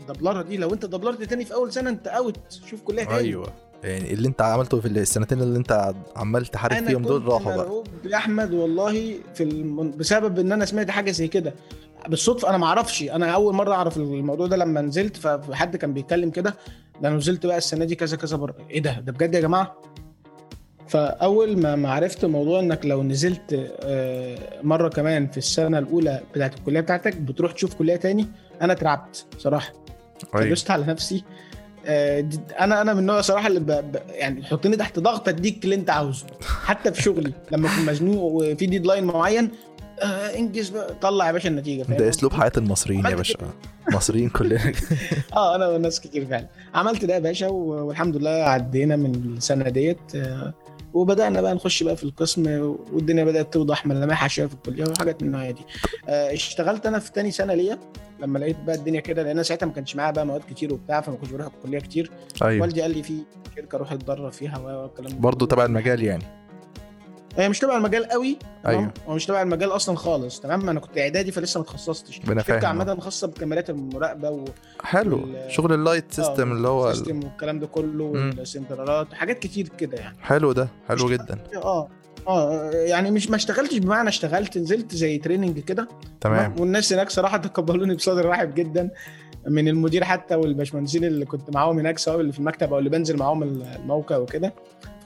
الدبلرة 0.00 0.42
دي 0.42 0.56
لو 0.56 0.72
أنت 0.74 0.84
دبلرت 0.84 1.22
تاني 1.22 1.44
في 1.44 1.54
أول 1.54 1.72
سنة 1.72 1.90
أنت 1.90 2.06
out 2.06 2.36
شوف 2.70 2.82
كليه 2.82 3.04
تاني. 3.04 3.18
أيوه. 3.18 3.52
يعني 3.84 4.12
اللي 4.12 4.28
أنت 4.28 4.42
عملته 4.42 4.80
في 4.80 4.88
السنتين 4.88 5.42
اللي 5.42 5.58
أنت 5.58 5.94
عمال 6.16 6.46
تحارب 6.46 6.72
أنا 6.76 6.88
فيهم 6.88 7.02
دول 7.02 7.24
راحوا 7.24 7.56
بقى. 7.56 7.66
مرعوب 7.66 7.86
يا 8.04 8.16
احمد 8.16 8.52
والله 8.52 9.14
في 9.34 9.42
الم... 9.42 9.90
بسبب 9.90 10.38
إن 10.38 10.52
أنا 10.52 10.64
سمعت 10.64 10.90
حاجة 10.90 11.10
زي 11.10 11.28
كده. 11.28 11.54
بالصدفة 12.08 12.48
أنا 12.50 12.58
ما 12.58 12.66
أعرفش. 12.66 13.02
أنا 13.02 13.30
أول 13.30 13.54
مرة 13.54 13.74
أعرف 13.74 13.96
الموضوع 13.96 14.46
ده 14.46 14.56
لما 14.56 14.80
نزلت 14.80 15.16
فحد 15.16 15.76
كان 15.76 15.92
بيتكلم 15.92 16.30
كده. 16.30 16.54
ده 17.02 17.08
أنا 17.08 17.16
نزلت 17.16 17.46
بقى 17.46 17.58
السنة 17.58 17.84
دي 17.84 17.94
كذا 17.94 18.16
كذا 18.16 18.36
بره 18.36 18.54
إيه 18.70 18.82
ده؟ 18.82 19.00
ده 19.00 19.12
بجد 19.12 19.34
يا 19.34 19.40
جماعة؟ 19.40 19.76
فأول 20.90 21.58
ما 21.58 21.76
ما 21.76 21.90
عرفت 21.92 22.24
موضوع 22.24 22.60
إنك 22.60 22.86
لو 22.86 23.02
نزلت 23.02 23.70
آه، 23.80 24.38
مرة 24.62 24.88
كمان 24.88 25.26
في 25.30 25.38
السنة 25.38 25.78
الأولى 25.78 26.20
بتاعت 26.34 26.54
الكلية 26.58 26.80
بتاعتك 26.80 27.16
بتروح 27.16 27.52
تشوف 27.52 27.74
كلية 27.74 27.96
تاني 27.96 28.26
أنا 28.62 28.72
اترعبت 28.72 29.26
صراحة. 29.38 29.72
فدوست 30.32 30.70
على 30.70 30.86
نفسي. 30.86 31.24
آه، 31.86 32.28
أنا 32.60 32.80
أنا 32.80 32.92
من 32.94 33.00
النوع 33.00 33.20
صراحة 33.20 33.46
اللي 33.46 33.60
ب... 33.60 33.66
ب... 33.66 33.96
يعني 34.08 34.44
حطني 34.44 34.76
تحت 34.76 34.98
ضغط 34.98 35.28
أديك 35.28 35.64
اللي 35.64 35.74
أنت 35.74 35.90
عاوزه. 35.90 36.26
حتى 36.64 36.92
في 36.92 37.02
شغلي 37.02 37.32
لما 37.52 37.68
أكون 37.72 37.86
مزنوق 37.86 38.22
وفي 38.22 38.66
ديدلاين 38.66 39.04
معين 39.04 39.50
آه 40.02 40.36
إنجز 40.36 40.68
بقى 40.68 40.94
طلع 41.00 41.26
يا 41.26 41.32
باشا 41.32 41.48
النتيجة 41.48 41.82
فاهم؟ 41.82 41.96
ده؟ 41.96 42.08
أسلوب 42.08 42.32
حياة 42.32 42.52
المصريين 42.56 43.04
يا 43.06 43.14
باشا. 43.14 43.36
مصريين 43.92 44.28
كلنا. 44.28 44.72
آه 45.36 45.54
أنا 45.54 45.68
وناس 45.68 46.00
كتير 46.00 46.26
فعلا. 46.26 46.46
عملت 46.74 47.04
ده 47.04 47.14
يا 47.14 47.18
باشا 47.18 47.46
والحمد 47.48 48.16
لله 48.16 48.30
عدينا 48.30 48.96
من 48.96 49.14
السنة 49.36 49.68
ديت. 49.68 50.14
آه، 50.14 50.54
وبدأنا 50.94 51.40
بقى 51.40 51.54
نخش 51.54 51.82
بقى 51.82 51.96
في 51.96 52.04
القسم 52.04 52.46
والدنيا 52.92 53.24
بدأت 53.24 53.52
توضح 53.52 53.86
ملامحها 53.86 54.28
شوية 54.28 54.46
في 54.46 54.54
الكلية 54.54 54.84
وحاجات 54.96 55.22
من 55.22 55.28
النوعية 55.28 55.50
دي. 55.50 55.62
آه، 56.08 56.32
اشتغلت 56.34 56.86
أنا 56.86 56.98
في 56.98 57.12
تاني 57.12 57.30
سنة 57.30 57.54
ليا 57.54 57.78
لما 58.20 58.38
لقيت 58.38 58.56
بقى 58.66 58.74
الدنيا 58.76 59.00
كده 59.00 59.22
لأن 59.22 59.30
أنا 59.30 59.42
ساعتها 59.42 59.66
ما 59.66 59.72
كانش 59.72 59.96
معايا 59.96 60.10
بقى 60.10 60.26
مواد 60.26 60.42
كتير 60.50 60.72
وبتاع 60.74 61.00
فما 61.00 61.16
كنتش 61.16 61.30
بروح 61.32 61.46
الكلية 61.46 61.78
كتير. 61.78 62.10
أيوه. 62.42 62.62
والدي 62.62 62.82
قال 62.82 62.90
لي 62.90 63.02
في 63.02 63.14
شركة 63.56 63.78
روح 63.78 63.92
أتدرب 63.92 64.32
فيها 64.32 64.58
والكلام 64.58 65.12
ده. 65.12 65.18
برضه. 65.18 65.46
تبع 65.46 65.64
المجال 65.64 66.02
يعني. 66.02 66.24
هي 67.36 67.48
مش 67.48 67.58
تبع 67.58 67.76
المجال 67.76 68.04
قوي 68.08 68.36
أيوة. 68.66 68.92
هو 69.08 69.14
مش 69.14 69.26
تبع 69.26 69.42
المجال 69.42 69.70
أصلا 69.72 69.96
خالص 69.96 70.40
تمام؟ 70.40 70.68
أنا 70.68 70.80
كنت 70.80 70.98
إعدادي 70.98 71.32
فلسه 71.32 71.60
ما 71.60 71.64
اتخصصتش. 71.64 72.20
شركة. 72.46 72.66
عامة 72.66 73.00
خاصة 73.00 73.26
بكاميرات 73.26 73.70
المراقبة 73.70 74.30
و... 74.30 74.44
حلو. 74.82 75.16
وال- 75.16 75.52
شغل 75.52 75.72
light 75.72 76.04
system 76.12 76.52
اللي 76.52 76.68
هو 76.68 76.86
ال- 76.86 76.90
ال 76.92 76.97
system 76.97 77.24
والكلام 77.24 77.58
ده 77.58 77.66
كله. 77.66 78.04
والسنترالات 78.04 79.14
حاجات 79.14 79.38
كتير 79.38 79.68
كده 79.78 79.98
يعني. 79.98 80.16
حلو 80.20 80.52
ده. 80.52 80.68
حلو 80.88 81.08
جدا. 81.10 81.38
آه 81.56 81.88
آه 82.28 82.70
يعني 82.72 83.10
مش 83.10 83.30
ما 83.30 83.36
اشتغلتش 83.36 83.78
بمعنى 83.78 84.08
اشتغلت 84.08 84.58
نزلت 84.58 84.94
زي 84.94 85.18
training 85.18 85.58
كده 85.58 85.88
تمام؟ 86.20 86.54
والناس 86.60 86.92
هناك 86.92 87.10
صراحة 87.10 87.36
تقبلوني 87.36 87.94
بصدر 87.94 88.26
رحب 88.28 88.54
جدا 88.54 88.90
من 89.48 89.68
المدير 89.68 90.04
حتى 90.04 90.34
والباشمهندسين 90.34 91.04
اللي 91.04 91.24
كنت 91.24 91.54
معاهم 91.54 91.78
هناك 91.78 91.98
سواء 91.98 92.20
اللي 92.20 92.32
في 92.32 92.38
المكتب 92.38 92.72
أو 92.72 92.78
اللي 92.78 92.90
بنزل 92.90 93.16
معاهم 93.16 93.42
الموقع 93.42 94.16
وكده. 94.16 94.52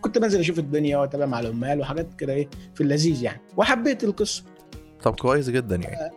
كنت 0.05 0.19
بنزل 0.19 0.41
أشوف 0.41 0.59
الدنيا 0.59 0.99
وأتابع 0.99 1.27
مع 1.27 1.41
العمال 1.41 1.81
وحاجات 1.81 2.15
كده 2.19 2.33
إيه 2.33 2.49
في 2.75 2.81
اللذيذ 2.81 3.23
يعني. 3.23 3.41
وحبيت 3.57 4.05
القصة. 4.05 4.43
طب 5.03 5.15
كويس 5.15 5.51
جدا 5.51 5.77
يعني. 5.77 6.11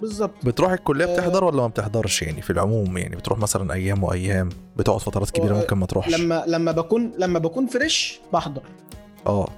بالظبط. 0.00 0.46
بتروح 0.46 0.72
الكلية 0.72 1.04
آه. 1.04 1.14
بتحضر 1.14 1.44
ولا 1.44 1.56
ما 1.56 1.66
بتحضرش 1.66 2.22
يعني 2.22 2.42
في 2.42 2.50
العموم 2.50 2.98
يعني؟ 2.98 3.16
بتروح 3.16 3.38
مثلا 3.38 3.72
أيام 3.72 4.04
وأيام؟ 4.04 4.48
بتقعد 4.76 5.00
فترات 5.00 5.30
كبيرة 5.30 5.54
آه، 5.54 5.60
ممكن 5.60 5.76
ما 5.76 5.86
تروحش؟ 5.86 6.14
لما 6.14 6.44
لما 6.46 6.72
بكون 6.72 7.12
لما 7.18 7.38
بكون 7.38 7.66
فريش 7.66 8.20
بحضر. 8.32 8.62
آه. 9.26 9.48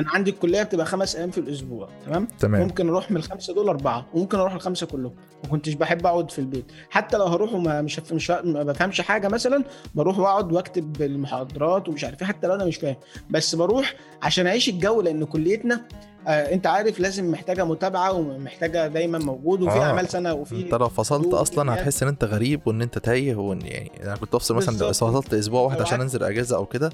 أنا 0.00 0.10
عندي 0.10 0.30
الكليه 0.30 0.62
بتبقى 0.62 0.86
خمس 0.86 1.16
أيام 1.16 1.30
في 1.30 1.38
الأسبوع 1.38 1.88
تمام؟ 2.06 2.28
تمام. 2.38 2.62
ممكن 2.62 2.88
أروح 2.88 3.10
من 3.10 3.16
الخمسه 3.16 3.54
دول 3.54 3.68
أربعة 3.68 4.06
وممكن 4.14 4.38
أروح 4.38 4.54
الخمسة 4.54 4.86
كلهم 4.86 5.12
ما 5.44 5.50
كنتش 5.50 5.72
بحب 5.74 6.06
اقعد 6.06 6.30
في 6.30 6.38
البيت. 6.38 6.64
حتى 6.90 7.16
لو 7.16 7.24
هروح 7.24 7.52
وما 7.52 7.82
مش 7.82 8.00
مش 8.12 8.30
ما 8.30 8.62
بفهمش 8.62 9.00
حاجة 9.00 9.28
مثلا 9.28 9.64
بروح 9.94 10.18
واقعد 10.18 10.52
واكتب 10.52 11.02
المحاضرات 11.02 11.88
ومش 11.88 12.04
عارف 12.04 12.22
إيه 12.22 12.28
حتى 12.28 12.46
لو 12.46 12.54
أنا 12.54 12.64
مش 12.64 12.76
فاهم. 12.76 12.96
بس 13.30 13.54
بروح 13.54 13.94
عشان 14.22 14.46
أعيش 14.46 14.68
الجو 14.68 15.00
لأن 15.00 15.24
كليتنا 15.24 15.80
انت 16.26 16.66
عارف 16.66 17.00
لازم 17.00 17.30
محتاجة 17.30 17.64
متابعة 17.64 18.12
ومحتاجة 18.12 18.86
دايما 18.88 19.18
موجود 19.18 19.62
وفي 19.62 19.76
آه. 19.78 19.82
أعمال 19.82 20.08
سنة 20.08 20.32
وفي 20.34 20.62
انت 20.62 20.74
لو 20.74 20.88
فصلت 20.88 21.34
أصلا. 21.34 21.74
هتحس 21.74 22.02
إن 22.02 22.08
أنت 22.08 22.24
غريب 22.24 22.60
وإن 22.66 22.82
أنت 22.82 22.98
تايه 22.98 23.34
وإن 23.34 23.60
يعني 23.66 23.90
أنا 24.02 24.16
كنت 24.16 24.34
أفصل 24.34 24.54
مثلا. 24.54 24.92
فصلت 24.92 25.34
أسبوع 25.34 25.62
واحد 25.62 25.76
لو 25.76 25.82
عشان 25.82 26.00
أنزل 26.00 26.22
أجازة 26.22 26.56
أو 26.56 26.66
كده 26.66 26.90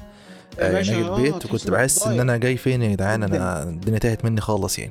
يا 0.58 0.76
آه، 0.76 0.80
أجي 0.80 0.94
آه، 1.04 1.16
البيت 1.16 1.46
وكنت 1.46 1.70
بحس 1.70 2.06
إن. 2.06 2.20
أنا 2.20 2.36
جاي 2.36 2.56
فين 2.56 2.82
يا 2.82 2.88
جدعان. 2.92 3.22
أنا 3.22 3.62
الدنيا 3.62 3.98
تاهت 3.98 4.24
مني 4.24 4.40
خالص 4.40 4.78
يعني 4.78 4.90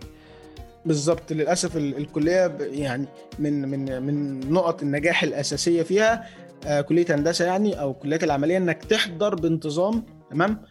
بالظبط 0.85 1.31
للأسف 1.33 1.77
ال- 1.77 1.97
الكلية 1.97 2.57
يعني 2.59 3.05
من 3.39 3.69
من 3.69 4.01
من 4.03 4.39
نقط 4.53 4.81
النجاح 4.81 5.23
الأساسية 5.23 5.81
فيها 5.83 6.23
آه 6.65 6.81
كلية 6.81 7.05
هندسة 7.09 7.45
يعني 7.45 7.81
أو 7.81 7.91
الكليات 7.91 8.23
العملية 8.23 8.57
إنك 8.57 8.83
تحضر 8.85 9.35
بانتظام 9.35 10.03
تمام 10.31 10.61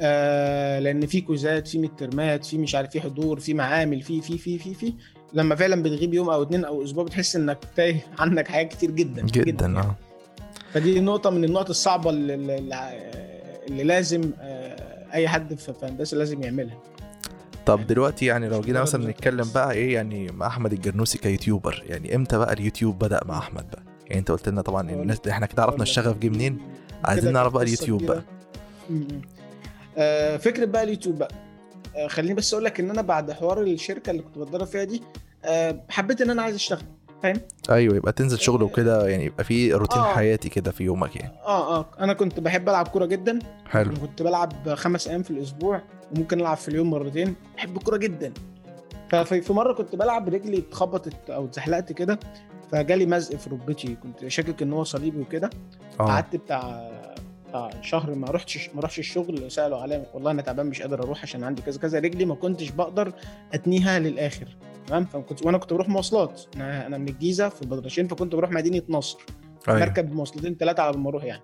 آه 0.00 0.78
لأن 0.78 1.06
في 1.06 1.20
كوزات 1.20 1.68
في 1.68 1.78
مترمات 1.78 2.44
في 2.44 2.58
مش 2.58 2.74
عارف 2.74 2.90
في 2.90 3.00
حضور 3.00 3.40
في 3.40 3.54
معامل 3.54 4.02
في 4.02 4.20
في 4.20 4.38
في 4.38 4.58
في 4.58 4.74
في. 4.74 4.92
لما 5.32 5.54
فعلا 5.54 5.82
بتغيب 5.82 6.14
يوم 6.14 6.30
أو 6.30 6.42
اتنين 6.42 6.64
أو 6.64 6.84
أسبوع 6.84 7.04
بتحس 7.04 7.36
إنك 7.36 7.58
تايه 7.76 8.06
عنك 8.18 8.48
حاجات 8.48 8.72
كتير 8.72 8.90
جدا 8.90 9.22
جدا 9.22 9.66
يعني. 9.66 9.78
آه. 9.78 9.94
فدي 10.72 11.00
نقطة 11.00 11.30
من 11.30 11.44
النقط 11.44 11.70
الصعبة 11.70 12.10
اللي, 12.10 12.34
اللي, 13.68 13.84
لازم 13.84 14.30
آه 14.40 15.06
أي 15.12 15.28
حد 15.28 15.54
في 15.54 15.72
هندسه 15.82 16.16
لازم 16.16 16.42
يعملها. 16.42 16.78
طب 17.66 17.86
دلوقتي 17.86 18.26
يعني 18.26 18.48
لو 18.48 18.60
جينا 18.60 18.82
مثلا 18.82 19.10
نتكلم. 19.10 19.50
بقى 19.54 19.72
إيه 19.72 19.94
يعني 19.94 20.32
مع 20.32 20.46
أحمد 20.46 20.72
الجرنوسي 20.72 21.18
ك 21.18 21.25
YouTuber 21.25 21.82
يعني 21.86 22.14
إمتى 22.14 22.38
بقى 22.38 22.52
اليوتيوب 22.52 22.98
بدأ 22.98 23.20
مع 23.26 23.38
أحمد 23.38 23.70
بقى؟ 23.70 23.82
يعني 24.06 24.18
أنت 24.20 24.30
قلت 24.30 24.48
لنا 24.48 24.62
طبعا 24.62 24.90
الناس 24.90 25.18
إحنا 25.28 25.46
كده 25.46 25.62
عرفنا 25.62 25.82
الشغف 25.82 26.18
جه 26.18 26.28
منين؟ 26.28 26.58
عايزين 27.04 27.32
نعرف 27.32 27.52
بقى 27.52 27.62
اليوتيوب. 27.62 28.04
بقى. 28.04 28.22
فكرة 30.38 30.64
بقى 30.64 30.82
اليوتيوب 30.82 31.18
بقى. 31.18 31.28
آه 31.96 32.06
خليني 32.06 32.34
بس 32.34 32.52
أقول 32.54 32.64
لك 32.64 32.80
إن 32.80 32.90
أنا 32.90 33.02
بعد 33.02 33.32
حوار 33.32 33.62
الشركة 33.62 34.10
اللي 34.10 34.22
كنت 34.22 34.38
بتدرب 34.38 34.66
فيها 34.66 34.84
دي 34.84 35.02
آه 35.44 35.84
حبيت 35.88 36.20
إن 36.20 36.30
أنا 36.30 36.42
عايز 36.42 36.54
أشتغل 36.54 36.82
فاهم؟ 37.22 37.40
أيوه 37.70 37.96
يبقى 37.96 38.12
تنزل 38.12 38.38
شغل 38.38 38.62
وكده 38.62 39.08
يعني 39.08 39.24
يبقى 39.24 39.44
في 39.44 39.72
روتين 39.72 39.98
آه. 40.02 40.14
حياتي 40.14 40.48
كده 40.48 40.70
في 40.70 40.84
يومك 40.84 41.16
يعني. 41.16 41.32
آه 41.46 41.78
آه 41.78 41.86
أنا 42.00 42.12
كنت 42.12 42.40
بحب 42.40 42.68
ألعب 42.68 42.88
كورة 42.88 43.06
جدا. 43.06 43.38
حلو. 43.66 43.94
كنت 44.00 44.22
بلعب 44.22 44.74
خمس 44.74 45.08
أيام 45.08 45.22
في 45.22 45.30
الأسبوع 45.30 45.82
وممكن 46.12 46.40
ألعب 46.40 46.56
في 46.56 46.68
اليوم 46.68 46.90
مرتين. 46.90 47.34
بحب 47.56 47.76
الكورة 47.76 47.96
جدا. 47.96 48.32
ففي 49.10 49.40
في 49.40 49.52
مرة 49.52 49.72
كنت 49.72 49.96
بلعب 49.96 50.28
رجلي 50.28 50.58
اتخبطت 50.58 51.30
أو 51.30 51.44
اتزحلقت 51.44 51.92
كده 51.92 52.18
فجالي 52.72 53.06
مزق 53.06 53.36
في 53.36 53.50
ركبتي. 53.50 53.96
كنت 54.02 54.28
شاكك 54.28 54.62
إن 54.62 54.72
هو 54.72 54.84
صليبي 54.84 55.20
وكده. 55.20 55.50
قعدت 55.98 56.36
بتاع 56.36 56.90
شهر 57.82 58.14
ما 58.14 58.30
رحتش 58.30 58.70
ما 58.74 58.80
رحتش 58.80 58.98
الشغل 58.98 59.50
سألوا 59.50 59.78
عليا 59.78 60.06
والله 60.14 60.30
أنا 60.30 60.42
تعبان 60.42 60.66
مش 60.66 60.82
قادر 60.82 61.02
أروح 61.02 61.22
عشان 61.22 61.44
عندي 61.44 61.62
كذا 61.62 61.78
كذا 61.80 61.98
رجلي 61.98 62.24
ما 62.24 62.34
كنتش 62.34 62.70
بقدر 62.70 63.12
أتنيها 63.54 63.98
للآخر 63.98 64.56
تمام؟ 64.86 65.04
فكنت 65.04 65.46
وأنا 65.46 65.58
كنت 65.58 65.72
بروح 65.72 65.88
مواصلات. 65.88 66.42
أنا 66.56 66.86
أنا 66.86 66.98
من 66.98 67.08
الجيزة 67.08 67.48
في 67.48 67.62
البدرشين 67.62 68.08
فكنت 68.08 68.34
بروح 68.34 68.50
مدينة 68.50 68.82
نصر 68.88 69.18
أيوه. 69.68 69.80
بركب 69.80 70.12
مواصلتين 70.12 70.56
ثلاثة 70.56 70.82
على 70.82 70.96
ما 70.98 71.08
أروح 71.08 71.24
يعني 71.24 71.42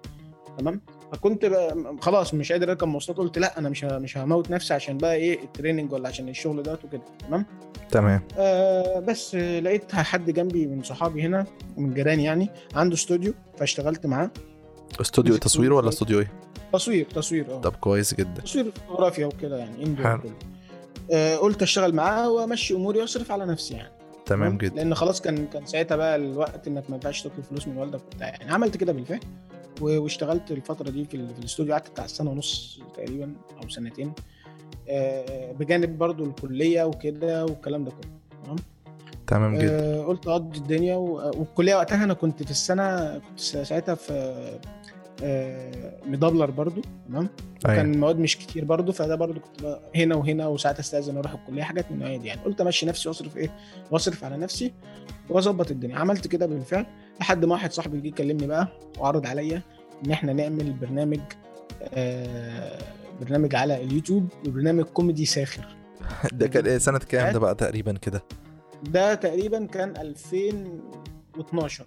تمام؟ 0.59 0.81
فكنت 1.13 1.45
بقى 1.45 1.77
خلاص 2.01 2.35
مش 2.35 2.53
قادر 2.53 2.71
أركب 2.71 2.89
مواصلات 2.89 3.19
قلت 3.19 3.39
لأ 3.39 3.59
أنا 3.59 3.69
مش 3.69 3.85
مش 3.85 4.19
هموت 4.19 4.51
نفسي 4.51 4.75
عشان 4.75 4.99
بقى 4.99 5.15
إيه 5.15 5.43
ال 5.43 5.48
training 5.48 5.93
ولا 5.93 6.09
عشان 6.09 6.29
الشغل 6.29 6.63
ده 6.63 6.79
وكده 6.85 7.03
تمام؟ 7.29 7.47
تمام. 7.91 8.21
آه 8.39 9.01
بس 9.01 9.35
لقيت 9.35 9.95
حد 9.95 10.31
جنبي 10.31 10.67
من 10.67 10.83
صحابي 10.83 11.23
هنا 11.23 11.47
من 11.77 11.95
جيراني 11.95 12.25
يعني 12.25 12.49
عنده 12.75 12.95
استوديو 12.95 13.35
فاشتغلت 13.59 14.07
معاه. 14.07 14.31
استوديو 15.01 15.37
تصوير 15.37 15.73
ولا 15.73 15.89
استوديو 15.89 16.19
إيه 16.21 16.33
تصوير 16.73 17.07
تصوير 17.15 17.51
آه. 17.51 17.61
طب 17.61 17.73
كويس 17.77 18.15
جدا. 18.15 18.41
تصوير 18.41 18.71
فوتوغرافيا 18.71 19.27
وكده 19.27 19.59
يعني 19.59 19.85
indoor 19.85 20.07
حلو. 20.07 20.31
آه 21.13 21.37
قلت 21.37 21.63
أشتغل 21.63 21.95
معاه 21.95 22.31
وأمشي 22.31 22.75
أموري 22.75 23.01
وأصرف 23.01 23.31
على 23.33 23.47
نفسي 23.47 23.75
يعني. 23.75 23.93
تمام 24.27 24.59
جدا. 24.59 24.75
لأن 24.77 24.95
خلاص 24.95 25.21
كان 25.21 25.47
كان 25.47 25.67
ساعتها 25.67 25.97
بقى 25.97 26.17
الوقت 26.17 26.69
إنك 26.69 26.91
ما 26.91 26.97
ينفعش 26.97 27.23
تطلب 27.23 27.45
فلوس 27.45 27.69
من 27.69 27.77
والدك 27.77 28.01
وبتاع 28.13 28.29
يعني. 28.29 28.53
عملت 28.53 28.77
كده 28.77 28.93
بالفعل 28.93 29.21
واشتغلت 29.81 30.51
الفترة 30.51 30.91
دي 30.91 31.05
في, 31.05 31.11
في 31.11 31.39
الاستوديو 31.39 31.73
قعدت 31.73 31.91
بتاع 31.91 32.07
سنة 32.07 32.31
ونص 32.31 32.81
تقريبا 32.97 33.35
أو 33.63 33.69
سنتين. 33.69 34.13
آه، 34.89 35.53
بجانب 35.53 35.99
برضو 35.99 36.25
الكلية 36.25 36.83
وكده 36.85 37.45
والكلام 37.45 37.85
ده 37.85 37.91
كله. 37.91 38.11
تمام؟ 38.45 38.57
تمام 39.27 39.59
جدا. 39.59 39.81
آه، 39.81 40.05
قلت 40.05 40.27
أقضي 40.27 40.59
الدنيا 40.59 40.97
والكلية 40.97 41.75
وقتها 41.75 42.05
أنا 42.05 42.15
كنت 42.15 42.43
في 42.43 42.51
السنة 42.51 43.19
كنت 43.19 43.41
ساعتها 43.41 43.95
في 43.95 44.13
آه، 45.23 46.01
مدبلر 46.07 46.51
برضو 46.51 46.81
تمام؟ 47.09 47.29
أيوه. 47.67 47.77
كان 47.77 48.01
مواد 48.01 48.19
مش 48.19 48.39
كتير 48.39 48.65
برضو 48.65 48.93
فده 48.93 49.15
برضو 49.15 49.41
كنت 49.41 49.79
هنا 49.97 50.15
وهنا 50.15 50.47
وساعات 50.47 50.79
أستأذن 50.79 51.17
أروح 51.17 51.33
الكلية 51.33 51.63
حاجات 51.63 51.91
من 51.91 51.97
النوعيه 51.97 52.17
دي 52.19 52.27
يعني. 52.27 52.41
قلت 52.41 52.61
أمشي 52.61 52.87
نفسي 52.87 53.09
وأصرف 53.09 53.37
إيه؟ 53.37 53.51
وأصرف 53.91 54.25
على 54.25 54.37
نفسي 54.37 54.73
وأظبط 55.31 55.71
الدنيا. 55.71 55.99
عملت 55.99 56.27
كده 56.27 56.47
بالفعل. 56.47 56.87
لحد 57.21 57.45
ما 57.45 57.53
واحد 57.53 57.73
صاحبي 57.73 58.01
جه 58.01 58.07
يكلمني 58.09 58.47
بقى 58.47 58.69
وعرض 58.99 59.27
عليا 59.27 59.63
إن 60.07 60.11
إحنا 60.11 60.33
نعمل 60.33 60.73
برنامج 60.73 61.21
آه 61.95 62.79
برنامج 63.21 63.55
على 63.55 63.83
اليوتيوب 63.83 64.29
وبرنامج 64.47 64.85
كوميدي 64.85 65.25
ساخر. 65.27 65.77
ده 66.33 66.47
كان 66.47 66.67
إيه؟ 66.67 66.79
سنة 66.79 66.99
كام 66.99 67.33
ده 67.33 67.39
بقى 67.39 67.55
تقريبا 67.55 67.93
كده؟ 67.93 68.23
ده 68.91 69.15
تقريبا 69.15 69.67
كان 69.67 69.95
2012 69.97 71.85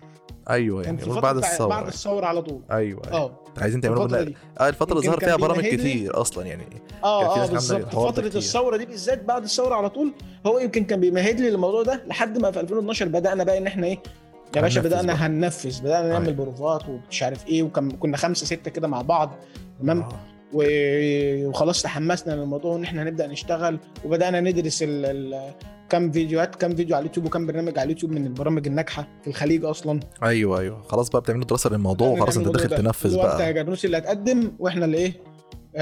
أيوه 0.49 0.83
كان 0.83 0.95
يعني 0.95 1.11
فترة 1.11 1.19
بعد 1.19 1.37
الثورة 1.37 1.67
بعد 1.69 1.87
الثورة 1.87 2.25
على 2.25 2.41
طول. 2.41 2.61
أيوه 2.71 3.01
أيوه. 3.07 3.17
آه. 3.17 3.39
عايزين 3.57 3.81
تعملوا 3.81 4.25
آه 4.59 4.69
الفترة 4.69 4.97
اللي 4.97 5.07
ظهر 5.09 5.19
كان 5.19 5.29
فيها 5.29 5.35
برامج 5.47 5.65
كتير 5.67 6.21
أصلا 6.21 6.45
يعني. 6.45 6.63
كان 6.63 6.79
آه 7.03 7.43
آه 7.43 7.47
بالظبط. 7.47 7.95
فترة. 7.95 8.27
الثورة 8.37 8.77
دي 8.77 8.85
بالذات 8.85 9.23
بعد 9.23 9.43
الثورة 9.43 9.75
على 9.75 9.89
طول 9.89 10.13
هو 10.45 10.59
يمكن 10.59 10.83
كان 10.83 10.99
بيمهد 10.99 11.39
لي 11.39 11.49
للموضوع 11.49 11.83
ده 11.83 12.03
لحد 12.07 12.37
ما 12.37 12.51
في 12.51 12.59
2012 12.59 13.07
بدأنا 13.07 13.43
بقى 13.43 13.57
إن 13.57 13.67
إحنا 13.67 13.87
إيه 13.87 13.99
يا 14.55 14.61
باشا 14.61 14.81
بدأنا 14.81 15.13
بقى. 15.13 15.15
هننفذ 15.15 15.81
بدأنا 15.81 16.09
نعمل 16.09 16.25
أيوة. 16.25 16.37
بروفات 16.37 16.89
ومش 16.89 17.23
عارف 17.23 17.47
إيه 17.47 17.63
وكنا 17.63 18.17
خمسة 18.17 18.45
ستة 18.45 18.71
كده 18.71 18.87
مع 18.87 19.01
بعض 19.01 19.31
تمام؟ 19.81 20.01
آه. 20.01 20.09
وخلاص 20.53 21.81
تحمسنا 21.81 22.33
للموضوع 22.33 22.75
ان 22.75 22.83
إحنا 22.83 23.03
هنبدا 23.03 23.27
نشتغل 23.27 23.79
وبدأنا 24.05 24.41
ندرس 24.41 24.83
ال 24.83 25.05
ال 25.05 25.51
كم 25.89 26.11
فيديوهات 26.11 26.55
كم 26.55 26.75
فيديو 26.75 26.95
على 26.95 27.03
اليوتيوب 27.03 27.25
وكم 27.25 27.47
برنامج 27.47 27.79
على 27.79 27.83
اليوتيوب 27.85 28.11
من 28.11 28.25
البرامج 28.25 28.67
الناجحة 28.67 29.07
في 29.21 29.27
الخليج 29.29 29.65
أصلا. 29.65 29.99
أيوه 30.23 30.59
أيوه. 30.59 30.81
خلاص 30.81 31.09
بقى 31.09 31.21
بتعملوا 31.21 31.45
دراسة 31.45 31.69
للموضوع 31.69 32.07
وخلاص 32.07 32.37
انت 32.37 32.47
داخل. 32.47 32.69
تنفذ 32.69 33.15
هو 33.15 33.21
انت 33.21 33.35
بقى 33.35 33.53
جرنوسي 33.53 33.87
اللي 33.87 33.97
هتقدم 33.97 34.51
وإحنا 34.59 34.85
اللي 34.85 34.97
إيه؟ 34.97 35.13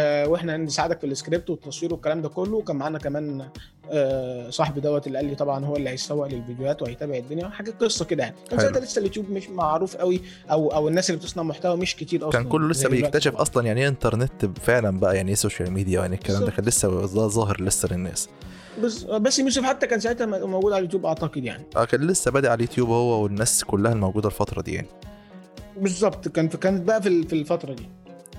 وإحنا 0.01 0.57
نساعدك 0.57 0.99
في 0.99 1.05
السكريبت 1.05 1.49
والتصوير 1.49 1.93
والكلام 1.93 2.21
ده 2.21 2.29
كله. 2.29 2.57
وكان 2.57 2.75
معانا 2.75 2.99
كمان 2.99 3.47
آه، 3.91 4.49
صاحبي 4.49 4.81
دوت 4.81 5.07
اللي 5.07 5.17
قال 5.17 5.27
لي 5.27 5.35
طبعا 5.35 5.65
هو 5.65 5.75
اللي 5.75 5.89
هيسوق 5.89 6.27
للفيديوهات 6.27 6.81
وهيتابع 6.81 7.15
الدنيا. 7.17 7.49
حاجة 7.49 7.71
قصة 7.81 8.05
كده 8.05 8.23
يعني. 8.23 8.35
كان. 8.49 8.59
ساعتها 8.59 8.79
لسه 8.79 8.99
اليوتيوب 8.99 9.29
مش 9.29 9.49
معروف 9.49 9.95
قوي 9.95 10.21
أو 10.51 10.67
أو 10.73 10.87
الناس 10.87 11.09
اللي 11.09 11.21
بتصنع 11.21 11.43
محتوى 11.43 11.77
مش 11.77 11.95
كتير 11.95 12.19
أصلا 12.29 12.31
كان 12.41 12.49
كله 12.49 12.67
لسه 12.69 12.89
بيكتشف. 12.89 13.35
أصلا 13.35 13.65
يعني 13.65 13.81
إيه 13.81 13.87
انترنت 13.87 14.45
فعلا 14.61 14.99
بقى 14.99 15.15
يعني 15.15 15.29
إيه 15.29 15.35
social 15.35 15.71
media 15.71 16.01
يعني 16.01 16.15
الكلام 16.15 16.45
ده. 16.45 16.51
كان 16.51 16.65
لسه 16.65 17.05
ظاهر 17.27 17.61
لسه 17.63 17.89
للناس. 17.91 18.29
بس 18.83 19.03
بس 19.03 19.39
يوسف 19.39 19.63
حتى 19.63 19.87
كان 19.87 19.99
ساعتها 19.99 20.25
موجود 20.25 20.71
على 20.73 20.79
اليوتيوب 20.79 21.05
أعتقد 21.05 21.43
يعني. 21.43 21.63
آه 21.75 21.85
كان 21.85 22.07
لسه 22.07 22.31
بادئ 22.31 22.47
على 22.47 22.55
اليوتيوب 22.55 22.89
هو 22.89 23.23
والناس 23.23 23.63
كلها 23.63 23.93
الموجودة 23.93 24.27
الفترة 24.27 24.61
دي 24.61 24.73
يعني. 24.73 24.87
بالظبط. 25.77 26.27
كان 26.27 26.47
كانت 26.47 26.81
بقى 26.81 27.01
في 27.01 27.07
الفترة 27.33 27.73
دي. 27.73 27.89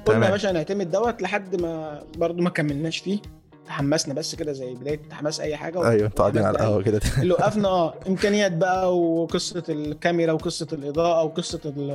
قلنا. 0.06 0.26
يا 0.26 0.30
باشا 0.30 0.50
هنعتمد 0.50 0.90
دوت 0.90 1.22
لحد 1.22 1.60
ما 1.60 2.02
برضو 2.18 2.42
ما 2.42 2.50
كملناش 2.50 2.98
فيه. 2.98 3.18
تحمسنا 3.66 4.14
بس 4.14 4.34
كده 4.34 4.52
زي 4.52 4.74
بداية 4.74 5.00
حماس 5.10 5.40
أي 5.40 5.56
حاجة 5.56 5.88
أيوه 5.90 6.06
أنتوا 6.06 6.24
قاعدين 6.24 6.42
على 6.42 6.56
القهوة 6.58 6.82
كده. 6.82 7.00
اللي 7.22 7.32
وقفنا 7.32 7.68
آه 7.68 7.94
إمكانيات 8.08 8.52
بقى 8.52 8.98
وقصة 8.98 9.62
الكاميرا 9.68 10.32
وقصة 10.32 10.66
الإضاءة 10.72 11.24
وقصة 11.24 11.60
ال 11.64 11.90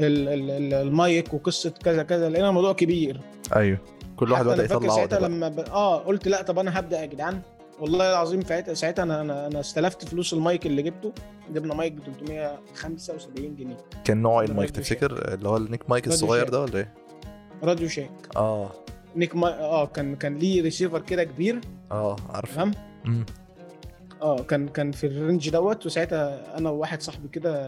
ال 0.00 0.28
ال 0.28 0.50
ال 0.50 0.74
المايك 0.74 1.34
وقصة 1.34 1.70
كذا 1.70 2.02
كذا 2.02 2.30
لقينا 2.30 2.48
الموضوع 2.48 2.72
كبير. 2.72 3.20
أيوه 3.56 3.78
كل 4.16 4.32
واحد 4.32 4.44
بدأ 4.44 4.64
يطلع 4.64 4.94
ساعتها. 4.96 5.20
لما 5.20 5.48
ب... 5.48 5.58
آه 5.60 5.98
قلت 5.98 6.28
لأ 6.28 6.42
طب 6.42 6.58
أنا 6.58 6.78
هبدأ 6.78 7.00
يا 7.00 7.06
جدعان. 7.06 7.40
والله 7.80 8.10
العظيم 8.10 8.44
ساعتها 8.44 8.74
ساعتها 8.74 9.02
أنا 9.02 9.20
أنا 9.20 9.46
أنا 9.46 9.60
استلفت 9.60 10.04
فلوس 10.08 10.32
المايك 10.32 10.66
اللي 10.66 10.82
جبته. 10.82 11.12
جبنا 11.54 11.74
مايك 11.74 11.92
ب 11.92 12.00
375 12.26 13.56
جنيه. 13.56 13.76
كان 14.04 14.22
نوع 14.22 14.42
المايك 14.42 14.70
تفتكر؟ 14.70 15.34
اللي 15.34 15.48
هو 15.48 15.56
ال 15.56 15.63
neck 15.63 15.90
mic 15.90 16.06
الصغير. 16.06 16.48
ده 16.48 16.60
ولا 16.60 16.78
إيه؟ 16.78 16.94
Radio 17.62 17.88
Shack 17.88 18.10
آه. 18.36 18.70
neck 19.16 19.36
م... 19.36 19.60
آه 19.60 19.86
كان 19.86 20.16
كان 20.16 20.36
ليه 20.38 20.62
ريسيفر 20.62 21.00
كده 21.00 21.24
كبير. 21.24 21.60
آه 21.92 22.16
عارف. 22.30 22.54
تمام؟ 22.54 22.70
مم. 23.04 23.26
آه 24.22 24.36
كان 24.42 24.68
كان 24.68 24.92
في 24.92 25.06
ال 25.06 25.13
range 25.13 25.50
دوت 25.50 25.86
وساعتها 25.86 26.58
أنا 26.58 26.70
وواحد 26.70 27.02
صاحبي 27.02 27.28
كده 27.28 27.66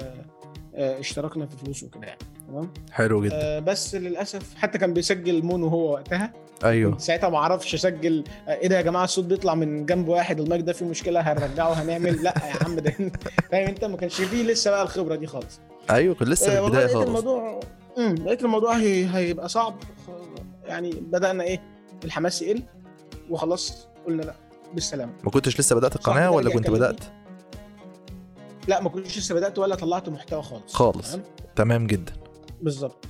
آه، 0.77 1.01
اشتركنا 1.01 1.47
في 1.47 1.57
فلوسه 1.57 1.89
كده 1.89 2.07
يعني. 2.07 2.19
تمام؟ 2.49 2.71
حلو 2.93 3.25
جدا. 3.25 3.35
آه 3.35 3.59
بس 3.59 3.95
للأسف 3.95 4.55
حتى 4.55 4.79
كان 4.79 4.95
بيسجل 4.95 5.43
mono 5.43 5.69
هو 5.69 5.93
وقتها. 5.93 6.33
أيوه. 6.65 6.99
ساعتها 6.99 7.29
ما 7.29 7.39
أعرفش 7.39 7.75
اسجل 7.75 8.25
آه، 8.49 8.51
إيه 8.55 8.69
ده 8.69 8.77
يا 8.77 8.83
جماعة 8.83 9.05
الصوت 9.05 9.25
بيطلع 9.25 9.55
من 9.55 9.87
جنب 9.87 10.09
واحد 10.09 10.41
المايك 10.41 10.63
ده 10.63 10.73
فيه 10.73 10.87
مشكلة 10.87 11.21
هنرجعه 11.21 11.73
هنعمل؟ 11.73 12.23
لا 12.23 12.35
يا 12.37 12.65
عم 12.65 12.77
ده 12.77 12.91
فاهم 13.51 13.69
أنت؟ 13.69 13.85
ما 13.85 13.97
كانش 13.97 14.21
فيه 14.21 14.43
لسه 14.43 14.71
بقى 14.71 14.83
الخبرة 14.83 15.15
دي 15.17 15.27
خالص. 15.27 15.61
أيوه 15.91 16.15
كان 16.15 16.29
لسه 16.29 16.47
آه 16.53 16.55
في 16.57 16.61
والله 16.61 16.79
البدايه 16.79 16.95
خالص. 16.95 17.07
الموضوع 17.07 17.61
امم 17.99 18.15
لقيت 18.15 18.43
الموضوع 18.43 18.77
هي... 18.77 19.07
هيبقى 19.15 19.49
صعب. 19.49 19.77
يعني 20.65 20.91
بدأنا 20.91 21.45
إيه؟ 21.45 21.63
الحماس 22.05 22.43
يقل 22.43 22.63
وخلاص 23.31 23.89
قلنا 24.07 24.23
لأ 24.23 24.35
بالسلامة. 24.75 25.13
ما 25.25 25.31
كنتش 25.31 25.61
لسه 25.61 25.77
بدأت 25.77 25.97
القناة 25.97 26.31
ولا 26.31 26.51
كنت. 26.51 26.71
بدأت؟ 26.71 27.01
لأ 28.69 28.81
ما 28.83 28.89
كنتش 28.89 29.19
لسه 29.19 29.35
بدأت 29.35 29.59
ولا 29.59 29.75
طلعت 29.75 30.09
محتوى 30.09 30.43
خالص. 30.43 30.75
خالص. 30.75 31.13
تمام؟ 31.13 31.25
تمام 31.57 31.87
جدا. 31.87 32.13
بالظبط. 32.61 33.05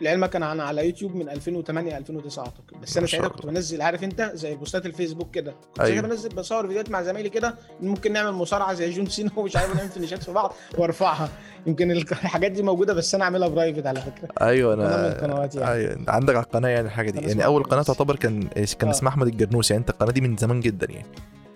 لعلمك 0.00 0.36
أنا 0.36 0.52
أنا 0.52 0.64
على 0.64 0.86
يوتيوب 0.86 1.14
من 1.14 1.28
2008 1.28 1.98
2009 1.98 2.44
أعتقد 2.44 2.80
بس 2.82 2.96
أنا 2.96 3.06
ساعتها. 3.06 3.28
كنت 3.28 3.46
بنزل 3.46 3.82
عارف 3.82 4.04
أنت 4.04 4.30
زي 4.34 4.54
بوستات 4.56 4.86
الفيسبوك 4.86 5.30
كده 5.30 5.52
كنت 5.52 5.80
أيوة. 5.80 5.92
ساعتها 5.92 6.08
بنزل 6.08 6.28
بصور 6.28 6.62
فيديوهات 6.62 6.90
مع 6.90 7.02
زمايلي 7.02 7.28
كده 7.30 7.54
ممكن 7.80 8.12
نعمل 8.12 8.32
مصارعة 8.32 8.74
زي 8.74 8.90
جون 8.90 9.06
سينا 9.06 9.30
ومش 9.38 9.56
عارف 9.56 9.76
نعمل 9.76 9.88
finish 9.88 10.17
ات 10.17 10.22
في 10.22 10.32
بعض 10.32 10.54
وأرفعها 10.78 11.28
يمكن 11.66 11.90
الحاجات 11.90 12.52
دي 12.52 12.62
موجودة 12.62 12.94
بس 12.94 13.14
أنا 13.14 13.24
عاملها 13.24 13.48
private 13.48 13.86
على 13.86 14.00
فكرة 14.00 14.28
أيوه 14.40 14.76
من 14.76 14.82
أنا 14.82 15.12
القنوات 15.12 15.54
يعني. 15.54 15.72
أيوة. 15.72 15.98
عندك 16.08 16.34
على 16.36 16.44
القناة 16.44 16.68
يعني 16.68 16.86
الحاجة 16.86 17.10
دي 17.10 17.20
يعني 17.20 17.44
أول 17.44 17.62
قناة. 17.62 17.82
تعتبر 17.82 18.16
كان 18.16 18.42
كان 18.78 18.88
آه. 18.88 18.90
اسمها 18.90 19.12
أحمد 19.12 19.26
الجرنوسي 19.26 19.74
يعني 19.74 19.80
أنت 19.80 19.90
القناة 19.90 20.12
دي 20.12 20.20
من 20.20 20.36
زمان 20.36 20.60
جدا 20.60 20.86
يعني 20.92 21.06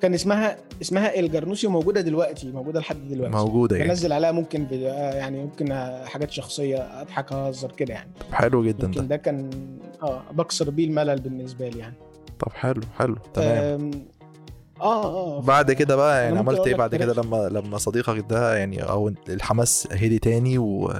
كان 0.03 0.15
اسمها 0.15 0.57
اسمها 0.83 1.19
الجرنوسي 1.21 1.67
وموجودة 1.67 2.01
دلوقتي 2.01 2.51
موجودة 2.53 2.81
لحد 2.81 3.09
دلوقتي 3.09 3.35
موجودة 3.37 3.77
يعني 3.77 3.89
بنزل 3.89 4.13
عليها 4.13 4.33
ممكن 4.33 4.67
فيديو 4.67 4.89
آه، 4.89 5.15
يعني 5.15 5.43
ممكن 5.43 5.73
آه، 5.73 6.05
حاجات 6.05 6.31
شخصية 6.31 7.01
اضحك 7.03 7.33
اهزر 7.33 7.73
كده 7.73 7.95
يعني 7.95 8.11
حلو 8.33 8.65
جدا 8.65 8.87
ده 8.87 9.03
ده 9.03 9.17
كان 9.17 9.51
آه 10.03 10.23
بكسر 10.33 10.71
بيه 10.71 10.85
الملل 10.87 11.21
بالنسبة 11.21 11.69
لي 11.69 11.79
يعني 11.79 11.95
طب 12.39 12.53
حلو 12.53 12.81
حلو 12.99 13.17
تمام 13.35 13.91
آه 14.81 15.05
آه 15.05 15.41
بعد 15.41 15.73
كده 15.73 15.97
بقى 15.97 16.25
يعني 16.25 16.39
عملت 16.39 16.67
إيه 16.67 16.75
بعد 16.75 16.95
كده. 16.97 17.13
لما 17.15 17.49
لما 17.49 17.79
صديقك 17.79 18.25
ده 18.31 18.57
يعني 18.57 18.83
أو 18.83 19.13
الحماس 19.29 19.89
هدي 19.93 20.19
تاني 20.19 20.59
و 20.59 20.93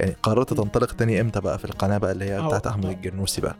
يعني 0.00 0.16
قررت 0.22 0.54
تنطلق 0.54 0.92
تاني 0.92 1.20
إمتى 1.20 1.40
بقى 1.40 1.58
في 1.58 1.64
القناة 1.64 1.98
بقى 1.98 2.12
اللي 2.12 2.24
هي. 2.24 2.42
بتاعت 2.46 2.66
أحمد. 2.66 2.84
الجرنوسي 2.86 3.40
بقى 3.40 3.56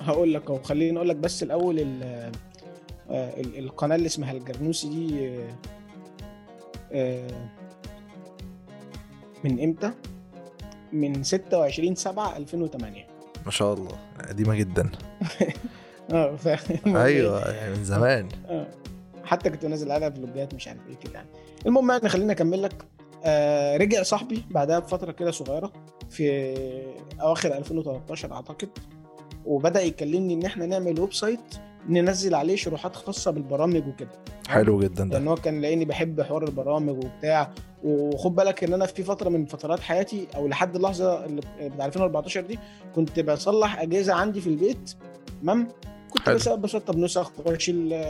هقول 0.00 0.34
لك 0.34 0.50
أهو 0.50 0.58
خليني 0.62 0.96
أقول 0.96 1.08
لك 1.08 1.16
بس 1.16 1.42
الأول 1.42 1.78
ال- 1.80 2.02
آه، 2.02 2.28
ال- 2.28 2.32
القناة 3.58 3.96
اللي 3.96 4.06
اسمها 4.06 4.32
الجرنوسي 4.32 4.88
دي 4.88 5.28
آه، 5.28 5.48
آه، 6.92 7.50
من 9.44 9.62
إمتى؟ 9.62 9.92
من 10.92 11.22
26 11.22 11.94
7 11.94 12.36
2008 12.36 13.06
ما 13.44 13.50
شاء 13.50 13.74
الله 13.74 13.98
قديمة 14.28 14.54
جدا 14.54 14.90
آه. 16.12 16.36
أيوه 16.86 17.50
يعني 17.50 17.76
من 17.76 17.84
زمان 17.84 18.28
آه. 18.48 18.66
حتى 19.24 19.50
كنت 19.50 19.66
بنزل 19.66 19.90
عليها 19.90 20.10
vlog 20.10 20.45
ات 20.45 20.54
مش 20.54 20.68
عارف 20.68 20.80
إيه 20.88 20.96
كده 20.96 21.12
يعني 21.14 21.28
المهم 21.66 21.90
يعني 21.90 22.08
خليني 22.08 22.32
أكمل 22.32 22.62
لك 22.62 22.84
آه 23.24 23.76
رجع 23.76 24.02
صاحبي 24.02 24.44
بعدها 24.50 24.78
بفترة 24.78 25.12
كده 25.12 25.30
صغيرة 25.30 25.72
في 26.10 26.54
أواخر 27.20 27.56
2013 27.56 28.32
أعتقد 28.32 28.68
وبدأ 29.44 29.82
يكلمني 29.82 30.34
إن 30.34 30.44
إحنا 30.44 30.66
نعمل 30.66 31.00
website 31.00 31.40
ننزل 31.88 32.34
عليه 32.34 32.56
شروحات 32.56 32.96
خاصة 32.96 33.30
بالبرامج 33.30 33.86
وكده. 33.88 34.10
حلو 34.48 34.80
جدا 34.80 35.04
لأن 35.04 35.24
ده 35.24 35.30
هو 35.30 35.34
كان 35.34 35.60
لاقيني 35.60 35.84
بحب 35.84 36.20
حوار 36.20 36.44
البرامج 36.44 37.04
وبتاع. 37.04 37.50
وخد 37.84 38.34
بالك 38.34 38.64
إن 38.64 38.74
أنا 38.74 38.86
في 38.86 39.02
فترة 39.02 39.28
من 39.28 39.46
فترات 39.46 39.80
حياتي 39.80 40.26
أو 40.36 40.48
لحد 40.48 40.76
اللحظة 40.76 41.24
اللي 41.24 41.40
بتاع 41.60 41.86
2014 41.86 42.40
دي 42.40 42.58
كنت 42.94 43.20
بصلح 43.20 43.80
أجهزة 43.80 44.14
عندي 44.14 44.40
في 44.40 44.46
البيت. 44.46 44.90
تمام؟ 45.42 45.68
كنت 46.10 46.30
بسطب 46.48 46.96
نسخ 46.96 47.32
واشيل 47.46 48.04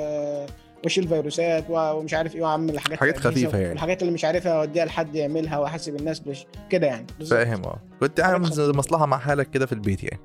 واشيل 0.85 1.09
فيروسات 1.09 1.65
ومش 1.69 2.15
عارف 2.15 2.35
إيه 2.37 2.43
وأعمل 2.43 2.79
حاجات 2.79 2.99
حاجات 2.99 3.19
خفيفة 3.19 3.59
يعني. 3.59 3.71
والحاجات 3.71 4.03
اللي 4.03 4.13
مش 4.13 4.25
عارفها 4.25 4.53
أوديها 4.53 4.85
لحد 4.85 5.15
يعملها 5.15 5.59
وأحاسب 5.59 5.97
الناس 5.97 6.21
بش 6.21 6.47
كده 6.71 6.87
يعني. 6.87 7.07
فاهم 7.31 7.65
آه. 7.65 7.79
كنت 8.01 8.21
عامل 8.21 8.49
مصلحة 8.59 9.07
مع 9.07 9.19
حالك 9.19 9.51
كده 9.51 9.67
في 9.67 9.73
البيت 9.73 10.05
يعني. 10.05 10.21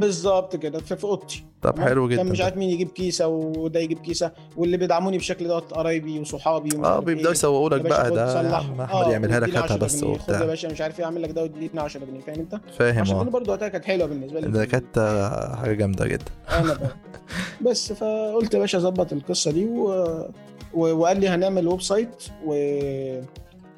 بالظبط 0.00 0.56
كده 0.56 0.78
في 0.78 1.04
أوضتي 1.04 1.44
طب؟ 1.62 1.78
حلو 1.80 2.08
جدا 2.08 2.22
كان 2.22 2.32
مش. 2.32 2.40
عارف 2.40 2.56
مين 2.56 2.70
يجيب 2.70 2.88
كيسة 2.88 3.26
وده 3.28 3.80
يجيب 3.80 3.98
كيسة 3.98 4.32
واللي 4.56 4.76
بيدعموني 4.76 5.16
بالشكل 5.16 5.48
دوت 5.48 5.72
قرايبي 5.74 6.18
وصحابي 6.20 6.76
ومش 6.76 6.86
آه 6.86 6.98
بيبدأوا 7.00 7.26
إيه. 7.26 7.32
يسوقوا 7.32 7.68
لك 7.70 7.80
بقى 7.80 8.10
ده 8.10 8.42
يا. 8.42 8.54
عم 8.56 8.80
آه، 8.80 8.84
احمد 8.84 9.12
يعملها 9.12 9.40
لك 9.40 9.56
هاتها 9.56 9.74
10 9.74 9.76
بس. 9.76 9.96
خد 9.96 10.02
يا 10.02 10.08
وبتاع 10.08 10.44
باشا 10.44 10.66
مش 10.68 10.80
عارف 10.80 10.98
إيه 11.00 11.04
أعمل 11.04 11.22
لك 11.22 11.30
ده 11.30 11.42
واديني 11.42 11.80
10 11.80 12.04
جنيه 12.04 12.20
فاهم 12.20 12.38
أنت؟ 12.40 12.60
فاهم 12.78 13.00
10 13.00 13.16
آه 13.16 13.22
جنيه 13.22 13.30
برضه 13.32 13.52
وقتها 13.52 13.68
كانت 13.68 13.84
حلوة 13.84 14.06
بالنسبة 14.06 14.40
لي 14.40 14.48
ده 14.50 14.64
كانت 14.64 14.98
آه، 14.98 15.56
حاجة 15.56 15.72
جامدة 15.72 16.06
جدا 16.06 16.24
أنا 16.50 16.74
بقى. 16.74 16.90
بس 17.70 17.92
فقلت 17.92 18.54
يا 18.54 18.58
باشا 18.58 18.78
ظبط 18.78 19.12
القصة 19.12 19.50
دي 19.50 19.64
و... 19.64 19.88
و... 20.74 20.92
وقال 20.92 21.20
لي 21.20 21.28
هنعمل 21.28 21.68
website 21.68 22.24
و 22.46 22.54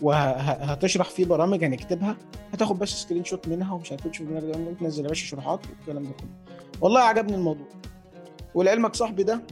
وهتشرح 0.03 1.11
فيه 1.11 1.25
برامج 1.25 1.65
هنكتبها. 1.65 2.17
هتاخد 2.53 2.79
بس 2.79 2.89
screenshot 2.89 3.49
منها 3.49 3.75
ومش 3.75 3.93
هتكون 3.93 4.11
تشوف 4.13 4.29
منها 4.29 4.75
تنزل 4.81 5.03
يا 5.05 5.09
باشا 5.09 5.27
شروحات 5.27 5.61
والكلام 5.67 6.03
ده 6.03 6.11
كله. 6.11 6.55
والله 6.81 7.01
عجبني 7.01 7.35
الموضوع. 7.35 7.67
ولعلمك 8.55 8.95
صاحبي 8.97 9.23
ده 9.23 9.43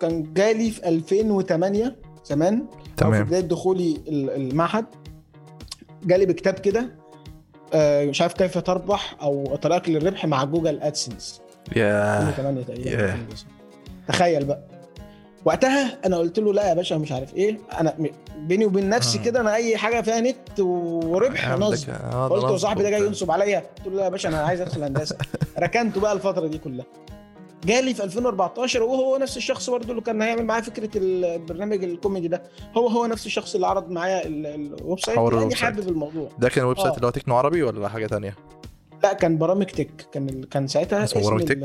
كان 0.00 0.32
جالي 0.34 0.70
في 0.70 0.88
2008 0.88 1.96
زمان. 2.24 2.54
أو 2.60 2.66
في 2.84 2.90
تمام 2.96 3.24
بداية 3.24 3.40
دخولي 3.40 3.96
ال- 4.08 4.30
المعهد. 4.30 4.86
جالي 6.04 6.26
بكتاب 6.26 6.54
كده 6.54 6.98
آه، 7.74 8.04
مش 8.06 8.22
عارف 8.22 8.32
كيف 8.34 8.58
تربح 8.58 9.16
أو 9.22 9.56
طريقك 9.56 9.88
للربح 9.88 10.26
مع 10.26 10.44
جوجل 10.44 10.80
أدسنس. 10.80 11.40
يا 11.76 12.18
2008 12.28 12.62
تقريبا. 12.62 13.16
تخيل 14.08 14.44
بقى. 14.44 14.67
وقتها 15.48 15.98
أنا 16.06 16.16
قلت 16.16 16.38
له 16.38 16.52
لا 16.52 16.68
يا 16.68 16.74
باشا 16.74 16.94
مش 16.94 17.12
عارف 17.12 17.34
إيه. 17.34 17.58
أنا 17.80 17.94
بيني 18.38 18.66
وبين 18.66 18.88
نفسي 18.88 19.18
آه. 19.18 19.22
كده 19.22 19.40
أنا 19.40 19.54
اي 19.54 19.76
حاجة 19.76 20.00
فيها 20.00 20.20
نت 20.20 20.60
وربح 20.60 21.48
نصب 21.48 21.90
آه، 21.90 22.28
قلت 22.28 22.44
له 22.44 22.56
صاحبي 22.56 22.82
ده 22.82 22.90
جاي. 22.90 23.06
ينصب 23.06 23.30
عليا. 23.30 23.58
قلت 23.78 23.86
له 23.86 23.94
لا 23.96 24.04
يا 24.04 24.08
باشا 24.08 24.28
أنا 24.28 24.38
عايز 24.40 24.60
ادخل 24.60 24.82
هندسة. 24.82 25.16
ركنته 25.58 26.00
بقى 26.00 26.12
الفترة 26.12 26.46
دي 26.46 26.58
كلها. 26.58 26.86
جالي 27.64 27.94
في 27.94 28.04
2014 28.04 28.82
وهو 28.82 29.16
نفس 29.16 29.36
الشخص 29.36 29.70
برضه 29.70 29.90
اللي 29.90 30.00
كان 30.02 30.22
هيعمل 30.22 30.44
معايا 30.44 30.62
فكرة 30.62 30.90
البرنامج 30.96 31.84
الكوميدي 31.84 32.28
ده. 32.28 32.42
هو 32.76 32.86
هو 32.88 33.06
نفس 33.06 33.26
الشخص 33.26 33.54
اللي 33.54 33.66
عرض 33.66 33.90
معايا 33.90 34.26
ال- 34.26 34.46
ال 34.46 35.00
website 35.00 35.16
يعني 35.18 35.28
ال 35.28 35.50
website. 35.50 35.62
حابب 35.62 35.88
الموضوع. 35.88 36.28
ده 36.38 36.48
كان 36.48 36.64
website 36.64 36.92
آه. 36.92 36.96
اللي 36.96 37.06
هو 37.06 37.10
تكنو 37.10 37.36
عربي 37.36 37.62
ولا 37.62 37.88
حاجة 37.88 38.06
تانية؟ 38.06 38.34
لا 39.02 39.12
كان 39.12 39.38
برامج 39.38 39.66
تك. 39.66 39.90
كان 40.12 40.44
كان 40.44 40.66
ساعتها 40.66 41.04
اسمه 41.04 41.20
اسم 41.22 41.28
برامج 41.30 41.44
تك؟ 41.44 41.62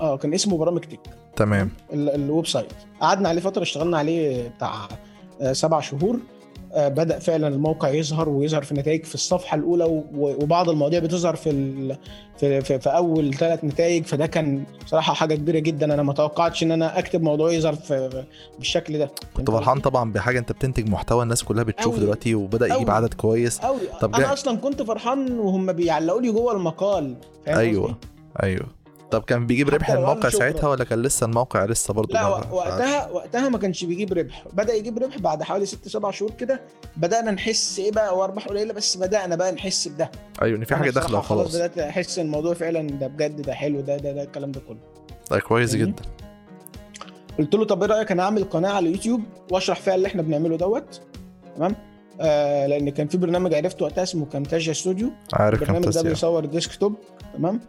آه 0.00 0.16
كان 0.16 0.34
اسمه 0.34 0.58
برامج 0.58 0.80
تك. 0.80 1.00
تمام. 1.36 1.70
ال- 1.92 2.08
ال 2.14 2.46
website. 2.46 2.72
قعدنا 3.00 3.28
عليه 3.28 3.40
فترة 3.40 3.62
اشتغلنا 3.62 3.98
عليه 3.98 4.48
بتاع 4.48 4.72
آه، 5.40 5.52
سبع 5.52 5.80
شهور. 5.80 6.18
آه، 6.72 6.88
بدأ 6.88 7.18
فعلا 7.18 7.48
الموقع 7.48 7.88
يظهر 7.88 8.28
ويظهر 8.28 8.62
في 8.62 8.74
نتائج 8.74 9.04
في 9.04 9.14
الصفحة 9.14 9.54
الأولى 9.56 10.02
وبعض 10.14 10.68
المواضيع 10.70 10.98
بتظهر 11.00 11.36
في 11.36 11.50
ال... 11.50 11.96
في, 12.38 12.60
في, 12.60 12.78
في 12.78 12.88
أول 12.90 13.34
ثلاث 13.34 13.64
نتائج. 13.64 14.04
فده 14.04 14.26
كان 14.26 14.64
بصراحة 14.84 15.14
حاجة 15.14 15.34
كبيرة 15.34 15.58
جدا. 15.58 15.94
أنا 15.94 16.02
ما 16.02 16.12
توقعتش 16.12 16.62
إن 16.62 16.72
أنا 16.72 16.98
أكتب 16.98 17.22
موضوع 17.22 17.52
يظهر 17.52 17.74
في 17.74 18.24
بالشكل 18.58 18.98
ده. 18.98 19.10
كنت 19.36 19.50
فرحان 19.50 19.80
طبعا 19.80 20.12
بحاجة 20.12 20.38
أنت 20.38 20.52
بتنتج 20.52 20.88
محتوى 20.88 21.22
الناس 21.22 21.42
كلها 21.44 21.64
بتشوفه 21.64 21.96
أوي. 21.96 22.04
دلوقتي 22.04 22.34
وبدأ 22.34 22.66
يجيب 22.66 22.88
أوي. 22.90 22.96
عدد 22.96 23.14
كويس. 23.14 23.58
قوي 23.58 23.78
طب 24.00 24.14
أنا 24.14 24.32
أصلا 24.32 24.56
كنت 24.56 24.82
فرحان 24.82 25.38
وهم 25.38 25.72
بيعلقوا 25.72 26.20
لي 26.20 26.30
جوه 26.32 26.52
المقال 26.52 27.14
أيوه. 27.48 27.84
قصدي؟ 27.84 27.96
أيوه. 28.42 28.66
طب 29.10 29.22
كان 29.22 29.46
بيجيب 29.46 29.68
ربح 29.68 29.90
الموقع. 29.90 30.28
ساعتها 30.28 30.68
ولا 30.68 30.84
كان 30.84 31.02
لسه 31.02 31.26
الموقع 31.26 31.64
لسه 31.64 31.94
برضه 31.94 32.14
لا 32.14 32.26
وقتها 32.26 33.10
وقتها 33.10 33.48
ما 33.48 33.58
كانش 33.58 33.84
بيجيب 33.84 34.12
ربح. 34.12 34.44
بدأ 34.52 34.74
يجيب 34.74 34.98
ربح 34.98 35.18
بعد 35.18 35.42
حوالي 35.42 35.66
ست 35.66 35.88
سبع 35.88 36.10
شهور 36.10 36.30
كده. 36.30 36.60
بدأنا 36.96 37.30
نحس 37.30 37.78
إيه 37.78 37.92
بقى؟ 37.92 38.18
وارباح 38.18 38.48
قليلة 38.48 38.72
بس 38.72 38.96
بدأنا 38.96 39.36
بقى 39.36 39.52
نحس 39.52 39.88
بده. 39.88 40.10
أيوه 40.42 40.58
إن 40.58 40.64
في 40.64 40.76
حاجة 40.76 40.90
داخلة 40.90 41.20
خلاص 41.20 41.46
وخلاص 41.46 41.54
بدأت 41.56 41.78
أحس 41.78 42.18
إن 42.18 42.26
الموضوع 42.26 42.54
فعلا 42.54 42.86
ده 42.88 43.06
بجد 43.06 43.40
ده 43.42 43.54
حلو 43.54 43.80
ده 43.80 43.96
ده 43.96 44.12
ده 44.12 44.22
الكلام 44.22 44.52
ده 44.52 44.60
كله. 44.68 44.78
ده 45.30 45.38
كويس؟ 45.40 45.74
جدا. 45.76 46.02
قلت 47.38 47.54
له 47.54 47.64
طب 47.64 47.82
إيه 47.82 47.88
رأيك 47.88 48.12
أنا 48.12 48.22
أعمل 48.22 48.44
قناة 48.44 48.70
على 48.70 48.88
اليوتيوب 48.88 49.20
وأشرح 49.50 49.80
فيها 49.80 49.94
اللي 49.94 50.06
إحنا 50.08 50.22
بنعمله 50.22 50.56
دوت؟ 50.56 51.00
تمام؟ 51.56 51.76
آه 52.20 52.66
لأن 52.66 52.90
كان 52.90 53.08
في 53.08 53.18
برنامج 53.18 53.54
عرفته 53.54 53.84
وقتها 53.84 54.02
اسمه 54.02 54.26
Camtasia 54.26 54.72
Studio 54.72 55.10
عارف 55.32 55.62
البرنامج 55.62 55.88
ده 55.94 56.02
بيصور 56.02 56.44
desktop. 56.44 56.94
تمام؟ 57.34 57.60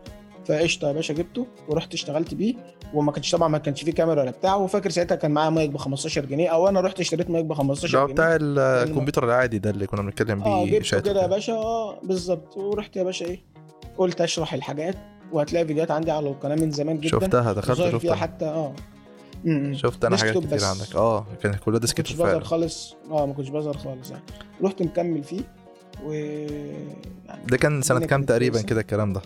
فقشطة 0.45 0.87
يا 0.87 0.93
باشا 0.93 1.13
جبته 1.13 1.47
ورحت 1.69 1.93
اشتغلت 1.93 2.33
بيه 2.33 2.55
وما 2.93 3.11
كانش 3.11 3.31
طبعا 3.31 3.47
ما 3.47 3.57
كانش 3.57 3.83
فيه 3.83 3.91
كاميرا 3.91 4.21
ولا 4.21 4.31
بتاع 4.31 4.55
وفاكر 4.55 4.89
ساعتها 4.89 5.15
كان 5.15 5.31
معايا 5.31 5.49
مايك 5.49 5.69
ب 5.69 5.77
15 5.77 6.25
جنيه 6.25 6.49
أو 6.49 6.67
أنا 6.69 6.81
رحت 6.81 6.99
اشتريت 6.99 7.29
مايك 7.29 7.45
ب 7.45 7.53
15 7.53 7.97
ده 7.97 8.03
جنيه. 8.05 8.13
بتاع 8.13 8.35
الكمبيوتر 8.83 9.25
العادي 9.25 9.59
ده 9.59 9.69
اللي 9.69 9.87
كنا 9.87 10.01
بنتكلم 10.01 10.43
آه 10.43 10.63
بيه 10.63 10.71
جبته 10.71 10.83
شات 10.83 11.05
كده 11.05 11.21
يا. 11.21 11.27
باشا 11.27 11.53
آه 11.53 11.99
بالظبط. 12.03 12.57
ورحت 12.57 12.95
يا 12.95 13.03
باشا 13.03 13.25
إيه 13.25 13.41
قلت 13.97 14.21
أشرح 14.21 14.53
الحاجات 14.53 14.95
وهتلاقي 15.31 15.65
فيديوهات 15.67 15.91
عندي 15.91 16.11
على 16.11 16.29
القناة 16.29 16.55
من 16.55 16.71
زمان 16.71 16.99
جدا. 16.99 17.09
شفتها 17.09 17.53
دخلت 17.53 17.77
ظاهر 17.77 17.89
فيها 17.89 17.99
شفتها 17.99 18.15
حتى 18.15 18.45
آه. 18.45 18.73
شفت 19.73 20.05
أنا 20.05 20.17
حاجات 20.17 20.37
كتير 20.37 20.55
بس. 20.55 20.63
عندك. 20.63 20.95
آه 20.95 21.25
كانت 21.43 21.55
كلها 21.59 21.73
ما 21.73 21.79
ديسكتوب 21.79 22.05
كنتش 22.05 22.13
بظهر 22.15 22.27
فعلا. 22.31 22.43
خالص. 22.43 22.95
آه 23.11 23.25
ما 23.25 23.33
كنتش 23.33 23.49
بظهر 23.49 23.77
خالص 23.77 24.09
يعني. 24.11 24.23
رحت 24.63 24.81
مكمل 24.81 25.23
فيه 25.23 25.41
و 26.05 26.11
يعني 26.11 27.45
ده 27.47 27.57
كان 27.57 27.81
سنة 27.81 27.95
الدنيا 27.97 28.09
كام 28.09 28.23
تقريبا. 28.23 28.61
كده 28.61 28.81
الكلام 28.81 29.13
ده؟ 29.13 29.21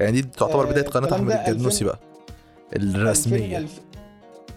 يعني 0.00 0.20
دي 0.20 0.22
تعتبر 0.22 0.66
آه، 0.68 0.70
بدايه 0.70 0.84
قناة 0.84 1.04
الكلام 1.08 1.30
أحمد 1.30 1.48
2000 1.48 1.84
بقى 1.84 1.98
الرسمية. 2.76 3.58
2000 3.58 3.68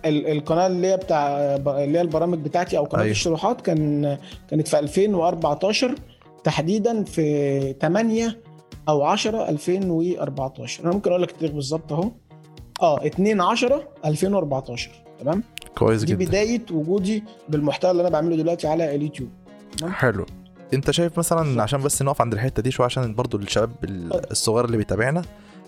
ال- 0.05 0.27
القناة 0.27 0.67
اللي 0.67 0.87
هي 0.87 0.97
بتاع 0.97 1.37
اللي 1.55 1.97
هي 1.97 2.01
البرامج 2.01 2.37
بتاعتي 2.39 2.77
أو 2.77 2.83
قناة. 2.83 3.01
أيوه. 3.01 3.11
الشروحات 3.11 3.61
كان 3.61 4.17
كانت 4.49 4.67
في 4.67 4.79
2014 4.79 5.95
تحديدا 6.43 7.03
في 7.03 7.73
8 7.81 8.41
أو 8.89 9.03
10 9.03 9.49
2014 9.49 10.83
أنا 10.83 10.93
ممكن 10.93 11.09
أقول 11.09 11.21
لك 11.23 11.29
التاريخ 11.31 11.51
بالظبط 11.51 11.93
أهو. 11.93 12.11
آه 12.81 13.05
2 13.07 13.41
10 13.41 13.87
2014 14.05 14.91
تمام؟ 15.19 15.43
كويس 15.77 16.03
دي 16.03 16.15
جدا. 16.15 16.25
بداية 16.25 16.61
وجودي 16.71 17.23
بالمحتوى 17.49 17.91
اللي 17.91 18.01
أنا 18.01 18.09
بعمله 18.09 18.35
دلوقتي 18.35 18.67
على 18.67 18.95
اليوتيوب. 18.95 19.29
حلو. 19.91 20.25
انت 20.73 20.91
شايف 20.91 21.17
مثلا. 21.17 21.63
عشان 21.63 21.81
بس 21.81 22.01
نقف 22.01 22.21
عند 22.21 22.33
الحتة 22.33 22.61
دي 22.61 22.71
شوية 22.71 22.85
عشان 22.85 23.15
برضو 23.15 23.37
الشباب 23.37 23.71
ال- 23.83 24.31
الصغير 24.31 24.65
اللي 24.65 24.77
بيتابعنا 24.77 25.21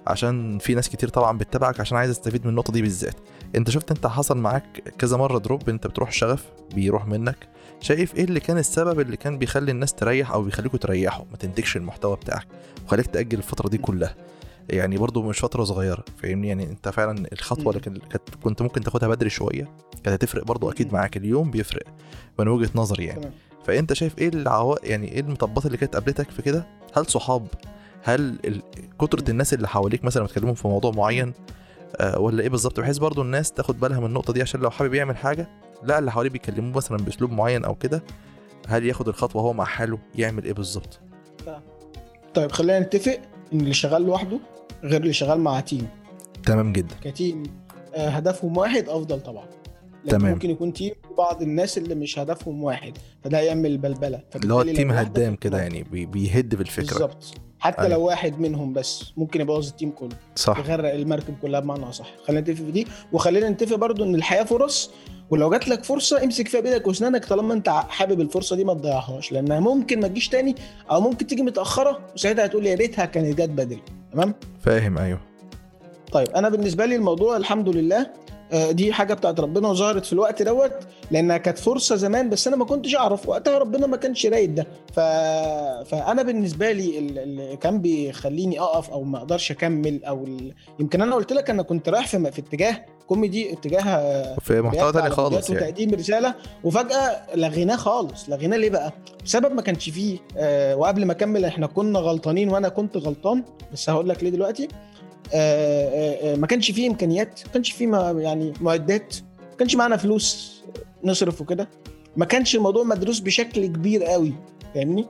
عشان 0.07 0.59
في 0.59 0.75
ناس 0.75 0.89
كتير 0.89 1.09
طبعا 1.09 1.37
بتتابعك 1.37 1.79
عشان 1.79 1.97
عايز 1.97 2.09
استفيد 2.11 2.43
من 2.43 2.49
النقطة 2.49 2.73
دي 2.73 2.81
بالذات. 2.81 3.15
انت 3.55 3.69
شفت 3.69 3.91
انت 3.91 4.07
حصل 4.07 4.37
معاك 4.37 4.93
كذا 4.97 5.17
مرة 5.17 5.37
دروب 5.39 5.69
انت 5.69 5.87
بتروح 5.87 6.11
شغف 6.11 6.45
بيروح 6.75 7.07
منك. 7.07 7.47
شايف 7.81 8.15
إيه 8.15 8.23
اللي 8.23 8.39
كان 8.39 8.57
السبب 8.57 8.99
اللي 8.99 9.17
كان 9.17 9.37
بيخلي 9.37 9.71
الناس 9.71 9.93
تريح 9.93 10.31
أو 10.31 10.43
بيخليكوا 10.43 10.79
تريحوا 10.79 11.25
ما 11.31 11.37
تنتجش 11.37 11.77
المحتوى 11.77 12.15
بتاعك 12.15 12.47
وخليك 12.85 13.07
تأجل 13.07 13.37
الفترة 13.37 13.69
دي 13.69 13.77
كلها؟ 13.77 14.15
يعني 14.69 14.97
برضو 14.97 15.21
مش 15.21 15.39
فترة 15.39 15.63
صغيرة 15.63 16.03
فاهمني؟ 16.17 16.47
يعني 16.47 16.63
انت 16.63 16.89
فعلا 16.89 17.25
الخطوة. 17.33 17.81
اللي 17.87 18.01
كنت 18.43 18.61
ممكن 18.61 18.81
تاخدها 18.83 19.09
بدري 19.09 19.29
شوية 19.29 19.67
كانت 20.03 20.23
هتفرق 20.23 20.43
برضو 20.43 20.71
أكيد. 20.71 20.93
معاك 20.93 21.17
اليوم 21.17 21.51
بيفرق 21.51 21.83
من 22.39 22.47
وجهة 22.47 22.69
نظري 22.75 23.05
يعني. 23.05 23.29
فأنت 23.69 23.93
شايف 23.93 24.17
إيه 24.17 24.29
العوا 24.29 24.75
يعني 24.83 25.11
إيه 25.11 25.19
المطبات 25.19 25.65
اللي 25.65 25.77
كانت 25.77 25.93
قابلتك 25.93 26.31
في 26.31 26.41
كده؟ 26.41 26.67
هل 26.93 27.05
صحاب؟ 27.05 27.47
هل 28.03 28.39
ال... 28.45 28.61
كترة 29.01 29.31
الناس 29.31 29.53
اللي 29.53 29.67
حواليك 29.67 30.03
مثلا 30.03 30.23
بتكلمهم 30.23 30.53
في 30.53 30.67
موضوع 30.67 30.91
معين؟ 30.91 31.33
آه 31.97 32.19
ولا 32.19 32.43
إيه 32.43 32.49
بالظبط؟ 32.49 32.79
بحيث 32.79 32.97
برضو 32.97 33.21
الناس 33.21 33.51
تاخد 33.51 33.79
بالها 33.79 33.99
من 33.99 34.05
النقطة 34.05 34.33
دي 34.33 34.41
عشان 34.41 34.61
لو 34.61 34.69
حابب 34.69 34.93
يعمل 34.93 35.17
حاجة 35.17 35.47
لا 35.83 35.99
اللي 35.99 36.11
حواليه 36.11 36.29
بيكلموه 36.29 36.77
مثلا 36.77 36.97
بأسلوب 36.97 37.31
معين 37.31 37.65
أو 37.65 37.75
كده 37.75 38.03
هل 38.67 38.85
ياخد 38.85 39.07
الخطوة 39.07 39.41
هو 39.41 39.53
مع 39.53 39.65
حاله؟ 39.65 39.99
يعمل 40.15 40.45
إيه 40.45 40.53
بالظبط؟ 40.53 40.99
طيب 42.33 42.51
خلينا 42.51 42.79
نتفق 42.79 43.19
إن 43.53 43.59
اللي 43.61 43.73
شغال 43.73 44.01
لوحده 44.01 44.39
غير 44.83 45.01
اللي 45.01 45.13
شغال 45.13 45.39
مع 45.39 45.59
team. 45.59 45.87
تمام 46.45 46.73
جدا. 46.73 46.95
ك 47.03 47.11
team 47.11 47.43
آه، 47.95 48.09
هدفهم 48.09 48.57
واحد 48.57 48.89
أفضل 48.89 49.21
طبعا. 49.21 49.45
لكن 50.05 50.17
تمام. 50.17 50.31
ممكن 50.31 50.49
يكون 50.49 50.73
team 50.73 50.91
بعض 51.17 51.41
الناس 51.41 51.77
اللي 51.77 51.95
مش 51.95 52.19
هدفهم 52.19 52.63
واحد 52.63 52.97
فده 53.23 53.37
هيعمل 53.39 53.77
بلبله 53.77 54.19
اللي 54.35 54.53
هو 54.53 54.61
ال 54.61 54.67
team 54.67 54.91
هدام 54.91 55.35
كده 55.35 55.57
يعني 55.61 55.83
بي... 55.83 56.05
بيهد 56.05 56.55
بالفكرة 56.55 56.93
بالظبط. 56.93 57.33
حتى 57.59 57.81
أيوة. 57.81 57.93
لو 57.93 58.05
واحد 58.05 58.39
منهم 58.39 58.73
بس 58.73 59.13
ممكن 59.17 59.41
يبوظ 59.41 59.67
التيم 59.67 59.91
كله. 59.91 60.09
صح. 60.35 60.59
يغرق 60.59 60.93
المركب 60.93 61.35
كلها 61.41 61.59
بمعنى 61.59 61.89
أصح. 61.89 62.07
خلينا 62.27 62.41
نتفق 62.41 62.65
في 62.65 62.71
دي. 62.71 62.87
وخلينا 63.13 63.49
نتفق 63.49 63.75
برضو 63.75 64.03
إن 64.03 64.15
الحياة 64.15 64.43
فرص 64.43 64.91
ولو 65.29 65.49
جات 65.49 65.67
لك 65.67 65.83
فرصة 65.83 66.23
امسك 66.23 66.47
فيها 66.47 66.61
بإيدك 66.61 66.87
وأسنانك 66.87 67.25
طالما 67.25 67.53
أنت 67.53 67.69
حابب 67.69 68.21
الفرصة 68.21 68.55
دي 68.55 68.63
ما 68.63 68.73
تضيعهاش. 68.73 69.31
لأنها 69.31 69.59
ممكن 69.59 69.99
ما 69.99 70.07
تجيش 70.07 70.29
تاني 70.29 70.55
أو 70.91 71.01
ممكن 71.01 71.27
تيجي 71.27 71.41
متأخرة 71.41 71.99
وساعتها 72.15 72.45
هتقول 72.45 72.65
يا 72.65 72.75
ريتها 72.75 73.05
كانت 73.05 73.41
جت 73.41 73.49
بدري. 73.49 73.81
تمام؟ 74.13 74.35
فاهم 74.59 74.97
أيوه. 74.97 75.21
طيب 76.11 76.27
أنا 76.29 76.49
بالنسبة 76.49 76.85
لي 76.85 76.95
الموضوع 76.95 77.37
الحمد 77.37 77.69
لله 77.69 78.09
دي 78.71 78.93
حاجة 78.93 79.13
بتاعت 79.13 79.39
ربنا 79.39 79.67
وظهرت 79.67 80.05
في 80.05 80.13
الوقت 80.13 80.41
دوت 80.41 80.71
لأنها 81.11 81.37
كانت 81.37 81.57
فرصة 81.57 81.95
زمان 81.95 82.29
بس 82.29 82.47
أنا 82.47 82.55
ما 82.55 82.65
كنتش 82.65 82.95
أعرف. 82.95 83.29
وقتها 83.29 83.57
ربنا 83.57 83.87
ما 83.87 83.97
كانش 83.97 84.25
رايد 84.25 84.55
ده. 84.55 84.67
ف... 84.93 84.99
فأنا 85.89 86.23
بالنسبة 86.23 86.71
لي 86.71 86.99
ال- 86.99 87.19
اللي 87.19 87.57
كان 87.57 87.81
بيخليني 87.81 88.59
أقف 88.59 88.89
أو 88.89 89.03
ما 89.03 89.17
أقدرش 89.17 89.51
أكمل 89.51 90.03
أو 90.05 90.23
ال... 90.23 90.53
يمكن 90.79 91.01
أنا 91.01 91.15
قلت 91.15 91.33
لك 91.33 91.49
أنا 91.49 91.63
كنت 91.63 91.89
رايح 91.89 92.07
في, 92.07 92.31
في 92.31 92.39
اتجاه 92.41 92.85
كوميدي 93.07 93.53
اتجاه 93.53 93.81
آه، 93.81 94.37
في 94.41 94.61
محتوى 94.61 94.91
تاني 94.91 95.09
خالص 95.09 95.49
يعني. 95.49 95.61
وتقديم 95.65 95.91
رسالة 95.93 96.35
وفجأة 96.63 97.35
لغيناه 97.35 97.75
خالص. 97.75 98.29
لغيناه 98.29 98.57
ليه 98.57 98.69
بقى؟ 98.69 98.93
بسبب 99.25 99.53
ما 99.55 99.61
كانش 99.61 99.89
فيه 99.89 100.17
آه 100.37 100.75
وقبل 100.75 101.05
ما 101.05 101.11
أكمل 101.13 101.45
إحنا 101.45 101.67
كنا 101.67 101.99
غلطانين 101.99 102.49
وأنا 102.49 102.69
كنت 102.69 102.97
غلطان. 102.97 103.43
بس 103.73 103.89
هقول 103.89 104.09
لك 104.09 104.23
ليه 104.23 104.29
دلوقتي. 104.29 104.63
آه 104.63 104.67
آه 104.67 104.67
آه 104.67 104.98
ما 106.35 106.47
كانش 106.47 106.71
فيه 106.71 106.89
إمكانيات 106.89 107.39
ما 107.45 107.51
كانش 107.53 107.71
فيه 107.71 108.13
يعني 108.17 108.53
معدات 108.61 109.15
ما 109.51 109.55
كانش 109.57 109.75
معانا 109.75 109.97
فلوس 109.97 110.59
نصرف 111.03 111.41
وكده. 111.41 111.69
ما 112.17 112.25
كانش 112.25 112.55
الموضوع 112.55 112.83
مدروس 112.83 113.19
بشكل 113.19 113.65
كبير 113.65 114.03
قوي 114.03 114.33
فاهمني؟ 114.75 115.05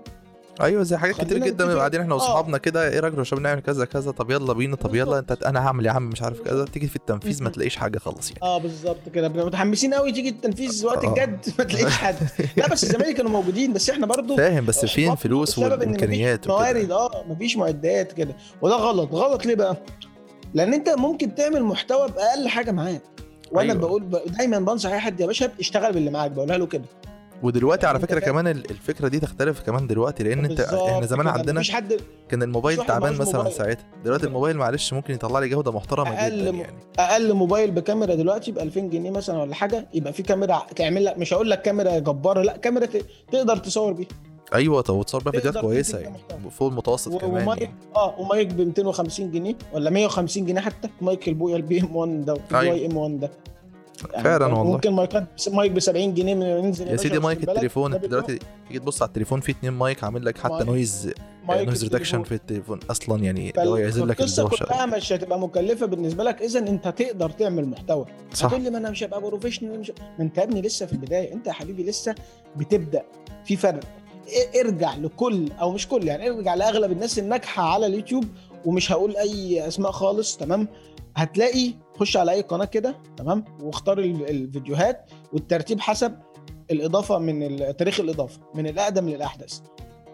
أيوه 0.61 0.83
زي 0.83 0.97
حاجات 0.97 1.21
كتير 1.21 1.37
جدا 1.37 1.73
وبعدين 1.73 2.01
إحنا 2.01 2.13
آه. 2.13 2.15
واصحابنا 2.15 2.57
كده 2.57 2.89
إيه 2.89 3.13
يا 3.17 3.23
شباب 3.23 3.41
نعمل 3.41 3.61
كذا 3.61 3.85
كذا 3.85 4.11
طب 4.11 4.31
يلا 4.31 4.53
بينا 4.53 4.75
طب 4.75 4.95
يلا. 4.95 5.19
أنت 5.19 5.31
أنا 5.31 5.67
هعمل 5.67 5.85
يا 5.85 5.91
عم 5.91 6.03
مش 6.03 6.21
عارف 6.21 6.41
كذا 6.41 6.65
تيجي 6.65 6.87
في 6.87 6.95
التنفيذ 6.95 7.43
ما. 7.43 7.49
تلاقيش 7.49 7.75
حاجة 7.75 7.97
خالص 7.97 8.29
يعني. 8.31 8.41
آه 8.43 8.57
بالظبط 8.57 9.09
كده. 9.13 9.29
متحمسين 9.29 9.93
قوي 9.93 10.11
تيجي 10.11 10.29
التنفيذ 10.29 10.85
وقت 10.85 11.05
آه. 11.05 11.09
الجد 11.09 11.45
ما 11.59 11.63
تلاقيش 11.63 11.93
حد. 11.93 12.15
لا 12.57 12.67
بس 12.69 12.83
الزمالك 12.83 13.15
كانوا 13.15 13.31
موجودين 13.31 13.73
بس 13.73 13.89
إحنا 13.89 14.05
برضو 14.05 14.37
فاهم 14.37 14.65
بس 14.65 14.85
فين 14.85 15.15
فلوس 15.15 15.59
والإمكانيات 15.59 16.47
موارد 16.47 16.91
آه 16.91 17.23
مفيش 17.29 17.57
معدات 17.57 18.11
كده. 18.11 18.35
وده 18.61 18.75
غلط. 18.75 19.13
غلط 19.13 19.45
ليه 19.45 19.55
بقى؟ 19.55 19.77
لأن 20.53 20.73
انت 20.73 20.89
ممكن 20.89 21.35
تعمل 21.35 21.63
محتوى 21.63 22.07
باقل 22.07 22.47
حاجة 22.47 22.71
معاك 22.71 23.01
وأنا 23.51 23.71
أيوة. 23.73 23.81
بقول 23.81 24.03
ب... 24.03 24.17
دايما 24.37 24.59
بنصح 24.59 24.89
أي 24.91 24.99
حد 24.99 25.19
يا 25.19 25.25
باشا 25.27 25.51
اشتغل 25.59 25.93
باللي 25.93 26.11
معاك 26.11 26.31
بقولها 26.31 26.57
له 26.57 26.65
كده 26.65 26.83
ودلوقتي 27.43 27.87
على 27.87 27.99
فكرة. 27.99 28.19
كمان 28.19 28.47
ال- 28.47 28.71
الفكرة 28.71 29.07
دي 29.07 29.19
تختلف 29.19 29.61
كمان 29.61 29.87
دلوقتي 29.87 30.23
لأن 30.23 30.45
أنت 30.45 30.59
إحنا 30.59 31.05
زمان. 31.05 31.27
عندنا 31.27 31.59
مفيش 31.59 31.71
حد 31.71 31.93
كان 32.29 32.43
الموبايل 32.43 32.85
تعبان 32.85 33.13
مثلا. 33.17 33.49
ساعتها 33.49 33.85
دلوقتي 34.05 34.25
الموبايل 34.27 34.57
معلش 34.57 34.93
ممكن 34.93 35.13
يطلع 35.13 35.39
لي 35.39 35.49
جودة 35.49 35.71
محترمة 35.71 36.09
أقل 36.23 36.41
جدا 36.41 36.49
يعني 36.49 36.73
أقل 36.99 37.33
موبايل 37.33 37.71
بكاميرا 37.71 38.15
دلوقتي 38.15 38.51
ب 38.51 38.59
2000 38.59 38.79
جنيه 38.79 39.11
مثلا 39.11 39.37
ولا 39.41 39.55
حاجة 39.55 39.87
يبقى 39.93 40.13
في 40.13 40.23
كاميرا 40.23 40.65
تعمل 40.75 41.05
لك 41.05 41.17
مش 41.17 41.33
هقول 41.33 41.49
لك 41.49 41.61
كاميرا 41.61 41.99
جبارة 41.99 42.41
لا 42.41 42.57
كاميرا. 42.57 42.87
تقدر 43.31 43.57
تصور 43.57 43.93
بيها 43.93 44.07
أيوه 44.53 44.81
طب 44.81 44.95
وتصور 44.95 45.23
بقى 45.23 45.31
فيديوهات 45.33 45.57
كويسة 45.57 45.99
يعني. 45.99 46.17
فوق 46.51 46.69
المتوسط 46.69 47.13
و- 47.13 47.17
كمان 47.17 47.43
ومايك 47.43 47.61
يعني 47.61 47.73
آه 47.95 48.15
ومايك 48.19 48.47
ب 48.47 48.61
250 48.61 49.31
جنيه 49.31 49.55
ولا 49.73 49.89
150 49.89 50.45
جنيه 50.45 50.61
حتى 50.61 50.89
mic 51.01 51.27
ال 51.27 51.55
Boya 51.55 51.81
ال 51.81 51.95
BM1 51.95 52.25
ده 52.25 52.33
أيوة. 52.53 52.75
ال 52.75 52.85
BM1 52.85 53.19
ده 53.19 53.31
يعني 54.13 54.23
فعلا 54.23 54.45
والله. 54.45 54.63
ممكن 54.71 54.91
مايكات 54.91 55.25
مايك 55.51 55.71
ب 55.71 55.79
70 55.79 56.13
جنيه 56.13 56.35
من 56.35 56.61
ننزل 56.61 56.87
يا 56.87 56.95
سيدي 56.97 57.19
مايك 57.19 57.49
التليفون 57.49 57.93
انت 57.93 58.05
دلوقتي 58.05 58.39
تيجي 58.67 58.79
تبص 58.79 59.01
على 59.01 59.07
التليفون 59.09 59.39
فيه 59.39 59.53
اتنين 59.53 59.73
مايك 59.73 60.03
عامل 60.03 60.25
لك 60.25 60.37
حتى 60.37 60.53
mic. 60.53 60.65
noise 60.67 61.11
mic 61.47 61.67
noise 61.67 61.83
reduction. 61.83 62.23
في 62.23 62.31
التليفون 62.31 62.79
أصلا 62.91 63.23
يعني 63.23 63.49
اللي 63.49 63.69
هو 63.69 63.75
يعزل 63.77 64.07
لك 64.07 64.21
الدوشه 64.21 64.47
كلها 64.65 64.85
مش 64.85 65.13
هتبقى 65.13 65.39
مكلفة 65.39 65.85
بالنسبة 65.85 66.23
لك 66.23 66.41
اذا 66.41 66.59
أنت 66.59 66.87
تقدر 66.87 67.29
تعمل 67.29 67.65
محتوى 67.67 68.05
صح 68.33 68.45
هتقول 68.45 68.61
لي 68.61 68.69
ما 68.69 68.77
أنا 68.77 68.89
مش 68.89 69.03
هبقى 69.03 69.21
professional 69.21 69.79
مش 69.79 69.91
ما 70.19 70.23
أنت 70.25 70.37
يا 70.37 70.43
ابني 70.43 70.61
لسه 70.61 70.85
في 70.85 70.93
البداية 70.93 71.33
أنت 71.33 71.47
يا 71.47 71.51
حبيبي 71.51 71.83
لسه 71.83 72.15
بتبدأ 72.55 73.03
في 73.45 73.55
فرق 73.55 73.83
ارجع 74.59 74.95
لكل 74.95 75.51
أو 75.51 75.71
مش 75.71 75.87
كل 75.87 76.07
يعني 76.07 76.29
ارجع 76.29 76.53
لأغلب 76.55 76.91
الناس 76.91 77.19
الناجحة 77.19 77.63
على 77.73 77.85
اليوتيوب 77.85 78.25
ومش 78.65 78.91
هقول 78.91 79.17
أي 79.17 79.67
أسماء 79.67 79.91
خالص 79.91 80.37
تمام؟ 80.37 80.67
هتلاقي 81.15 81.73
خش 81.99 82.17
على 82.17 82.31
أي 82.31 82.41
قناة 82.41 82.65
كده 82.65 82.95
تمام؟ 83.17 83.45
واختار 83.61 83.99
ال- 83.99 84.29
الفيديوهات 84.29 85.05
والترتيب 85.33 85.79
حسب 85.79 86.15
الإضافة 86.71 87.17
من 87.19 87.57
تاريخ 87.77 87.99
الإضافة 87.99 88.39
من 88.55 88.67
الأقدم 88.67 89.09
للأحدث. 89.09 89.59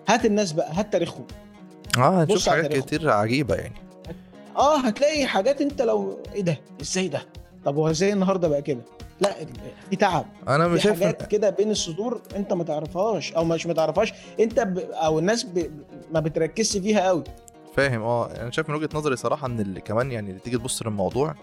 هات 0.08 0.26
الناس 0.26 0.52
بقى 0.52 0.72
هات 0.74 0.94
تاريخهم. 0.94 1.28
آه 1.98 2.22
هتشوف 2.22 2.50
حاجات. 2.50 2.74
كتير 2.74 3.10
عجيبة 3.10 3.56
يعني. 3.56 3.76
آه 4.58 4.78
هتلاقي 4.78 5.26
حاجات 5.26 5.62
أنت 5.62 5.82
لو 5.82 6.20
إيه 6.36 6.42
ده؟ 6.42 6.58
إزاي 6.82 7.08
ده؟ 7.08 7.22
طب 7.66 7.76
هو 7.78 7.90
إزاي 7.90 8.14
النهارده 8.14 8.48
بقى 8.48 8.62
كده؟ 8.62 8.82
لا 9.20 9.36
في 9.90 9.96
تعب. 9.96 10.26
أنا 10.48 10.68
مش 10.68 10.84
شايف 10.84 11.00
حاجات 11.04 11.26
كده 11.26 11.50
بين 11.50 11.72
السطور 11.72 12.22
أنت 12.36 12.54
ما 12.54 12.64
تعرفهاش 12.64 13.34
أو 13.34 13.44
مش 13.46 13.66
ما 13.68 13.74
تعرفهاش. 13.74 14.14
أنت 14.40 14.60
ب... 14.60 14.80
أو 14.80 15.20
الناس 15.20 15.44
ب... 15.44 15.72
ما 16.12 16.20
بتركزش 16.20 16.78
فيها 16.78 17.08
قوي 17.08 17.24
فاهم 17.76 18.02
آه 18.02 18.32
أنا 18.42 18.52
شايف 18.52 18.70
من 18.70 18.76
وجهة 18.76 18.90
نظري 18.94 19.16
صراحة 19.16 19.48
إن 19.48 19.60
اللي 19.60 19.82
كمان 19.82 20.12
يعني 20.12 20.30
اللي 20.30 20.40
تيجي 20.40 20.58
تبص 20.58 20.82
للموضوع 20.84 21.36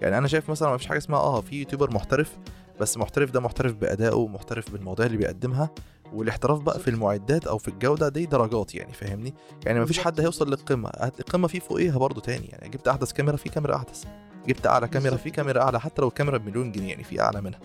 يعني 0.00 0.18
أنا 0.18 0.28
شايف 0.28 0.50
مثلا 0.50 0.68
ما 0.70 0.76
فيش 0.76 0.86
حاجة 0.86 0.98
اسمها 0.98 1.18
آه 1.18 1.40
في 1.40 1.56
يوتيوبر 1.56 1.94
محترف 1.94 2.36
بس 2.80 2.96
محترف 2.96 3.30
ده 3.30 3.40
محترف 3.40 3.72
بأدائه 3.74 4.26
محترف 4.26 4.70
بالمواضيع 4.70 5.06
اللي 5.06 5.16
بيقدمها 5.16 5.70
والاحتراف 6.12 6.60
بقى 6.60 6.78
في 6.78 6.88
المعدات 6.90 7.46
أو 7.46 7.58
في 7.58 7.68
الجودة 7.68 8.08
دي 8.08 8.26
درجات 8.26 8.74
يعني 8.74 8.92
فاهمني 8.92 9.34
يعني 9.66 9.78
ما 9.78 9.86
فيش 9.86 9.96
بالظبط، 9.96 10.14
حد 10.14 10.20
هيوصل. 10.20 10.48
للقمة 10.48 10.88
القمة 11.20 11.48
في 11.48 11.60
فوقيها 11.60 11.98
برضه 11.98 12.20
تاني 12.20 12.46
يعني 12.46 12.68
جبت 12.68 12.88
أحدث 12.88 13.12
كاميرا 13.12 13.36
في 13.36 13.48
كاميرا 13.48 13.76
أحدث 13.76 14.04
جبت 14.48 14.66
أعلى 14.66 14.88
كاميرا. 14.88 15.16
في 15.16 15.30
كاميرا 15.30 15.62
أعلى 15.62 15.80
حتى 15.80 16.02
لو 16.02 16.08
الكاميرا 16.08 16.38
بمليون 16.38 16.72
جنيه 16.72 16.88
يعني 16.88 17.04
في 17.04 17.20
أعلى 17.20 17.40
منها 17.40 17.58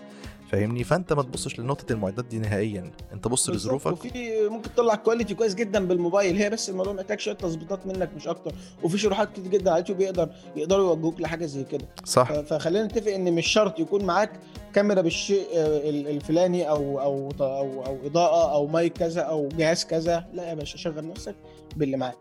فاهمني؟ 0.50 0.84
فأنت 0.84 1.12
ما 1.12 1.22
تبصش 1.22 1.60
لنقطة 1.60 1.92
المعدات 1.92 2.24
دي 2.24 2.38
نهائيا. 2.38 2.92
أنت 3.12 3.28
بص. 3.28 3.50
لظروفك. 3.50 3.92
وفي 3.92 4.48
ممكن 4.48 4.74
تطلع 4.74 4.94
quality 4.94 5.34
كويس 5.34 5.54
جدا 5.54 5.86
بالموبايل. 5.86 6.36
هي 6.36 6.50
بس 6.50 6.70
الموضوع 6.70 6.92
محتاج 6.92 7.20
شوية 7.20 7.34
تظبيطات 7.34 7.86
منك 7.86 8.10
مش 8.16 8.28
أكتر. 8.28 8.52
وفي 8.82 8.98
شروحات 8.98 9.32
كتير 9.32 9.46
جدا 9.46 9.70
على 9.70 9.82
اليوتيوب 9.82 10.00
يقدر 10.00 10.28
يقدروا 10.56 10.88
يوجهوك 10.90 11.20
لحاجة 11.20 11.46
زي 11.46 11.64
كده. 11.64 11.88
صح. 12.04 12.32
فخلينا 12.40 12.84
نتفق 12.84 13.12
إن 13.12 13.32
مش 13.32 13.46
شرط 13.46 13.78
يكون 13.80 14.04
معاك 14.04 14.30
كاميرا 14.74 15.00
بالشيء 15.00 15.46
آه، 15.54 15.90
ال- 15.90 16.08
الفلاني 16.08 16.68
أو 16.68 17.00
أو 17.00 17.30
أو 17.40 17.86
أو 17.86 17.98
إضاءة 18.06 18.52
أو 18.52 18.66
مايك 18.66 18.92
كذا 18.98 19.20
أو 19.20 19.48
جهاز 19.48 19.84
كذا. 19.84 20.26
لا 20.32 20.48
يا 20.48 20.54
باشا 20.54 20.76
شغل 20.78 21.08
نفسك 21.08 21.34
باللي 21.76 21.96
معاك. 21.96 22.18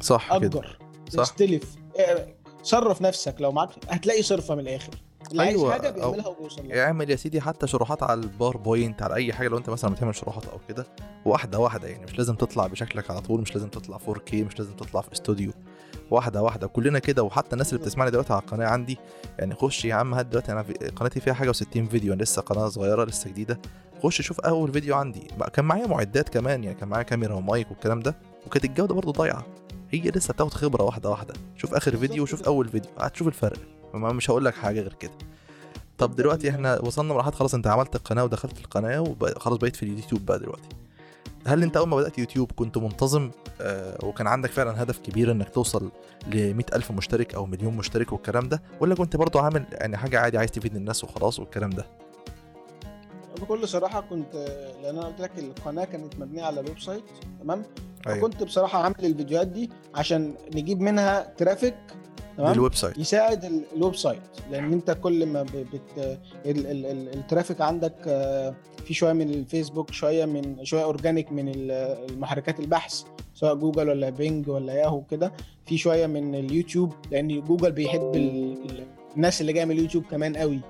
صح 0.00 0.38
كده. 0.38 0.46
أجر. 0.46 0.78
صح. 1.10 1.20
استلف 1.22 1.74
آه، 1.98 2.26
صرف 2.62 3.02
نفسك. 3.02 3.34
لو 3.40 3.52
معاك 3.52 3.68
هتلاقي 3.88 4.22
صرفة 4.22 4.54
من 4.54 4.60
الآخر. 4.60 4.90
اللي 5.30 5.42
أيوة، 5.42 5.72
حاجة 5.72 5.90
بيعملها 5.90 6.28
وبيوصل 6.28 6.72
اعمل 6.72 7.10
يا 7.10 7.16
سيدي 7.16 7.40
حتى 7.40 7.66
شروحات 7.66 8.02
على 8.02 8.20
ال 8.20 8.28
PowerPoint 8.28 9.02
على 9.02 9.14
أي 9.14 9.32
حاجة 9.32 9.48
لو 9.48 9.58
أنت 9.58 9.70
مثلا 9.70 9.94
بتعمل 9.94 10.14
شروحات 10.14 10.46
أو 10.46 10.58
كده 10.68 10.86
واحدة 11.24 11.58
واحدة 11.58 11.88
يعني 11.88 12.04
مش 12.04 12.18
لازم 12.18 12.34
تطلع 12.34 12.66
بشكلك 12.66 13.10
على 13.10 13.20
طول 13.20 13.40
مش 13.40 13.54
لازم 13.54 13.68
تطلع 13.68 13.98
4K 13.98 14.34
مش 14.34 14.58
لازم 14.58 14.72
تطلع 14.72 15.00
في 15.00 15.12
استوديو. 15.12 15.52
واحدة 16.10 16.42
واحدة 16.42 16.66
كلنا 16.66 16.98
كده. 16.98 17.22
وحتى 17.22 17.52
الناس 17.52 17.72
اللي 17.72 17.84
بتسمعني 17.84 18.10
دلوقتي 18.10 18.32
على 18.32 18.42
القناة 18.42 18.66
عندي 18.66 18.98
يعني 19.38 19.54
خش 19.54 19.84
يا 19.84 19.94
عم 19.94 20.14
هات 20.14 20.26
دلوقتي 20.26 20.52
أنا 20.52 20.62
في 20.62 20.72
قناتي 20.72 21.20
فيها 21.20 21.34
حاجة 21.34 21.52
و60 21.52 21.78
فيديو 21.90 22.12
أنا 22.12 22.22
لسه 22.22 22.42
قناة 22.42 22.68
صغيرة 22.68 23.04
لسه 23.04 23.30
جديدة. 23.30 23.60
خش 24.02 24.22
شوف 24.22 24.40
أول 24.40 24.72
فيديو 24.72 24.96
عندي. 24.96 25.28
بقى 25.38 25.50
كان 25.50 25.64
معايا 25.64 25.86
معدات 25.86 26.28
كمان 26.28 26.64
يعني 26.64 26.76
كان 26.76 26.88
معايا 26.88 27.02
كاميرا 27.02 27.34
ومايك 27.34 27.70
والكلام 27.70 28.00
ده 28.00 28.16
وكانت 28.46 28.64
الجودة 28.64 28.94
برضه 28.94 29.12
ضايعة. 29.12 29.46
هي 29.90 30.00
لسه 30.00 30.34
بتاخد 30.34 30.54
خبرة 30.54 30.82
واحدة 30.82 31.10
واحدة. 31.10 31.34
شوف 31.56 31.74
آخر 31.74 31.96
فيديو 31.96 32.22
وشوف. 32.22 32.42
أول 32.42 32.68
فيديو 32.68 32.90
هتشوف 32.98 33.28
الفرق. 33.28 33.58
مش 33.94 34.30
هقول 34.30 34.44
لك 34.44 34.54
حاجة 34.54 34.80
غير 34.80 34.92
كده. 34.94 35.12
طب 35.98 36.16
دلوقتي 36.16 36.50
إحنا 36.50 36.80
وصلنا 36.80 37.12
لمرحله 37.12 37.32
خلاص 37.32 37.54
انت 37.54 37.66
عملت 37.66 37.96
القناة 37.96 38.24
ودخلت 38.24 38.58
القناة 38.58 39.00
وخلاص 39.00 39.58
بقيت 39.58 39.76
في 39.76 39.82
اليوتيوب 39.82 40.26
بقى 40.26 40.38
دلوقتي. 40.38 40.68
هل 41.46 41.62
انت 41.62 41.76
اول 41.76 41.88
ما 41.88 41.96
بدأت 41.96 42.18
يوتيوب 42.18 42.52
كنت 42.52 42.78
منتظم؟ 42.78 43.30
آه 43.60 44.04
وكان 44.04 44.26
عندك 44.26 44.50
فعلا 44.50 44.82
هدف 44.82 44.98
كبير 44.98 45.32
انك 45.32 45.48
توصل 45.48 45.90
ل 46.32 46.62
ألف 46.74 46.90
مشترك 46.90 47.34
أو 47.34 47.46
مليون 47.46 47.76
مشترك 47.76 48.12
والكلام 48.12 48.48
ده؟ 48.48 48.62
ولا 48.80 48.94
كنت 48.94 49.16
برضو 49.16 49.38
عامل 49.38 49.64
يعني 49.72 49.96
حاجة 49.96 50.20
عادي 50.20 50.38
عايز 50.38 50.50
تفيد 50.50 50.76
الناس 50.76 51.04
وخلاص 51.04 51.38
والكلام 51.40 51.70
ده؟ 51.70 51.86
بكل 53.40 53.68
صراحة 53.68 54.00
كنت 54.00 54.34
لأن 54.82 54.98
أنا 54.98 55.06
قلت 55.06 55.20
لك 55.20 55.38
القناة 55.38 55.84
كانت 55.84 56.16
مبنية 56.18 56.42
على 56.42 56.60
ال 56.60 56.80
website 56.80 57.04
تمام؟ 57.40 57.62
أيوه. 58.06 58.18
فكنت 58.18 58.42
بصراحة 58.42 58.82
عامل 58.82 58.94
الفيديوهات 59.00 59.46
دي 59.46 59.70
عشان 59.94 60.34
نجيب 60.54 60.80
منها 60.80 61.20
traffic 61.36 61.74
لل 62.38 62.74
website. 62.74 62.98
يساعد 62.98 63.44
ال- 63.44 63.64
ال 63.76 63.94
website 63.96 64.20
لأن 64.50 64.72
أنت 64.72 64.90
كل 64.90 65.26
ما 65.26 65.42
بت 65.42 65.80
ال 66.46 66.66
ال 66.66 66.86
ال 66.86 67.08
ال 67.14 67.20
traffic 67.20 67.60
عندك 67.60 67.94
آه، 68.06 68.54
في 68.84 68.94
شوية 68.94 69.12
من 69.12 69.30
الفيسبوك 69.30 69.90
شوية 69.92 70.24
من 70.24 70.64
شوية 70.64 70.82
organic 70.84 71.32
من 71.32 71.48
ال- 71.48 71.70
المحركات 72.10 72.60
البحث 72.60 73.02
سواء 73.34 73.54
جوجل 73.54 73.88
ولا 73.88 74.10
بينج 74.10 74.48
ولا 74.48 74.72
ياهو 74.74 75.02
كده. 75.02 75.32
في 75.66 75.78
شوية 75.78 76.06
من 76.06 76.34
اليوتيوب 76.34 76.92
لأن 77.10 77.40
جوجل 77.40 77.72
بيحب 77.72 78.14
ال- 78.14 78.70
ال- 78.70 78.86
الناس 79.16 79.40
اللي 79.40 79.52
جاية 79.52 79.64
من 79.64 79.70
اليوتيوب 79.70 80.04
كمان 80.10 80.36
قوي. 80.36 80.60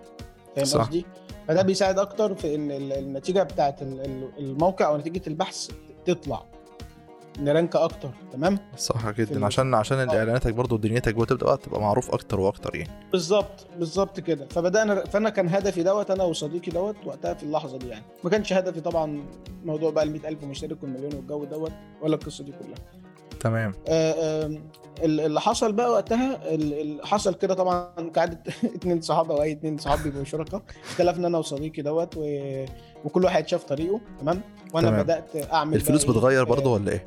فاهم. 0.56 0.64
قصدي؟ 0.82 1.04
فده 1.48 1.62
بيساعد 1.62 1.98
أكتر 1.98 2.34
في 2.34 2.54
إن 2.54 2.70
ال- 2.70 2.92
النتيجة 2.92 3.42
بتاعت 3.42 3.82
ال- 3.82 4.00
ال- 4.00 4.30
الموقع 4.38 4.86
أو 4.88 4.96
نتيجة 4.96 5.22
البحث 5.26 5.70
تطلع. 6.06 6.44
ن 7.40 7.47
rank 7.47 7.76
أكتر 7.76 8.10
تمام؟ 8.32 8.58
صح 8.76 9.10
جدا. 9.10 9.46
عشان 9.46 9.74
عشان 9.74 9.98
آه. 9.98 10.14
إعلاناتك 10.18 10.54
برضو 10.54 10.74
ودنيتك 10.74 11.14
بقى 11.14 11.26
تبقى 11.56 11.80
معروف 11.80 12.10
أكتر 12.10 12.40
وأكتر 12.40 12.74
يعني. 12.76 12.90
بالظبط 13.12 13.66
بالظبط 13.78 14.20
كده. 14.20 14.46
فبدأنا 14.50 15.04
فأنا 15.04 15.30
كان 15.30 15.48
هدفي 15.48 15.82
دوت 15.82 16.10
أنا 16.10 16.24
وصديقي 16.24 16.70
دوت 16.72 16.96
وقتها 17.06 17.34
في 17.34 17.42
اللحظة 17.42 17.78
دي 17.78 17.88
يعني. 17.88 18.04
ما 18.24 18.30
كانش 18.30 18.52
هدفي 18.52 18.80
طبعا 18.80 19.22
موضوع 19.64 19.90
بقى 19.90 20.04
ال 20.04 20.12
100000 20.12 20.44
مشترك 20.44 20.82
والمليون 20.82 21.14
والجو 21.14 21.44
دوت 21.44 21.72
ولا 22.02 22.14
القصة 22.14 22.44
دي 22.44 22.52
كلها. 22.52 22.78
تمام. 23.40 23.74
آه، 23.88 24.12
آه، 24.12 24.46
ال- 25.04 25.20
اللي 25.20 25.40
حصل 25.40 25.72
بقى 25.72 25.90
وقتها 25.90 26.54
ال- 26.54 26.72
ال- 26.80 27.06
حصل 27.06 27.34
كده 27.34 27.54
طبعا 27.54 27.88
كعادة 28.14 28.42
اتنين 28.76 29.00
صحاب 29.00 29.30
أو 29.30 29.42
اي 29.42 29.52
اتنين 29.52 29.78
صحاب 29.78 30.02
بيبقوا 30.02 30.24
شركاء. 30.24 30.62
اختلفنا 30.84 31.28
أنا 31.28 31.38
وصديقي 31.38 31.82
دوت 31.82 32.14
و... 32.16 32.22
وكل 33.04 33.24
واحد 33.24 33.48
شاف 33.48 33.64
طريقه 33.64 34.00
تمام؟ 34.20 34.40
وأنا 34.74 34.88
تمام. 34.90 35.02
بدأت 35.02 35.52
أعمل 35.52 35.74
الفلوس 35.76 36.04
إيه، 36.04 36.10
بتغير 36.10 36.40
آه، 36.40 36.44
برضو 36.44 36.74
ولا 36.74 36.92
إيه؟ 36.92 37.06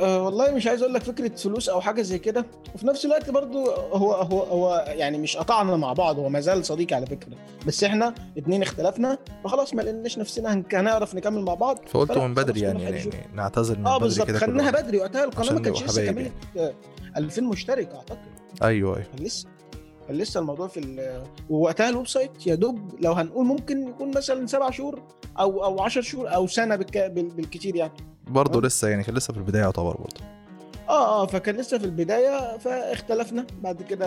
أه 0.00 0.22
والله 0.22 0.50
مش 0.54 0.66
عايز 0.66 0.82
أقول 0.82 0.94
لك 0.94 1.02
فكرة 1.02 1.28
فلوس 1.36 1.68
أو 1.68 1.80
حاجة 1.80 2.02
زي 2.02 2.18
كده. 2.18 2.46
وفي 2.74 2.86
نفس 2.86 3.04
الوقت 3.04 3.30
برضو 3.30 3.70
هو 3.70 4.12
هو 4.12 4.40
هو 4.42 4.84
يعني 4.88 5.18
مش 5.18 5.36
قطعنا 5.36 5.76
مع 5.76 5.92
بعض 5.92 6.18
هو 6.18 6.28
ما 6.28 6.40
زال 6.40 6.64
صديقي 6.66 6.96
على 6.96 7.06
فكرة. 7.06 7.32
بس 7.66 7.84
إحنا 7.84 8.14
اتنين 8.38 8.62
اختلفنا 8.62 9.18
فخلاص 9.44 9.74
ما 9.74 9.82
لقيناش 9.82 10.18
نفسنا 10.18 10.54
هن- 10.54 10.64
هنعرف 10.72 11.14
نكمل 11.14 11.42
مع 11.42 11.54
بعض. 11.54 11.78
فقلت 11.88 12.18
من 12.18 12.34
بدري 12.34 12.60
يعني, 12.60 12.82
يعني. 12.82 13.10
نعتذر 13.34 13.78
من 13.78 13.86
آه 13.86 13.98
بدري 13.98 14.24
كده 14.26 14.38
خدناها. 14.38 14.70
بدري 14.70 14.98
وقتها 14.98 15.24
القناة 15.24 15.52
ما 15.52 15.58
نبقى 15.58 15.70
لسه 15.84 16.06
كملت 16.12 16.32
آه، 16.56 16.72
2000 17.16 17.40
مشترك 17.44 17.88
أعتقد. 17.94 18.18
أيوه 18.62 18.96
أيوه. 18.96 19.06
كان 19.16 19.26
لسه 19.26 19.46
كان 20.08 20.16
لسه 20.18 20.40
الموضوع 20.40 20.68
في 20.68 20.80
ال- 20.80 21.22
ووقتها 21.50 21.88
ال 21.88 22.06
website 22.08 22.46
يا 22.46 22.54
دوب 22.54 22.78
لو 23.00 23.12
هنقول 23.12 23.46
ممكن 23.46 23.88
يكون 23.88 24.10
مثلا 24.16 24.46
سبع 24.46 24.70
شهور 24.70 25.02
أو 25.38 25.64
أو 25.64 25.80
10 25.80 26.00
شهور 26.02 26.34
أو 26.34 26.46
سنة 26.46 26.76
بالك... 26.76 26.98
بال- 26.98 27.28
بالكتير 27.30 27.76
يعني. 27.76 27.92
برضه. 28.26 28.60
لسه 28.60 28.88
يعني 28.88 29.02
كان 29.02 29.14
لسه 29.14 29.32
في 29.32 29.38
البداية 29.38 29.62
يعتبر 29.62 29.96
برضه. 29.96 30.20
آه 30.88 31.22
آه 31.22 31.26
فكان 31.26 31.56
لسه 31.56 31.78
في 31.78 31.84
البداية 31.84 32.58
فاختلفنا. 32.58 33.46
بعد 33.62 33.82
كده 33.82 34.06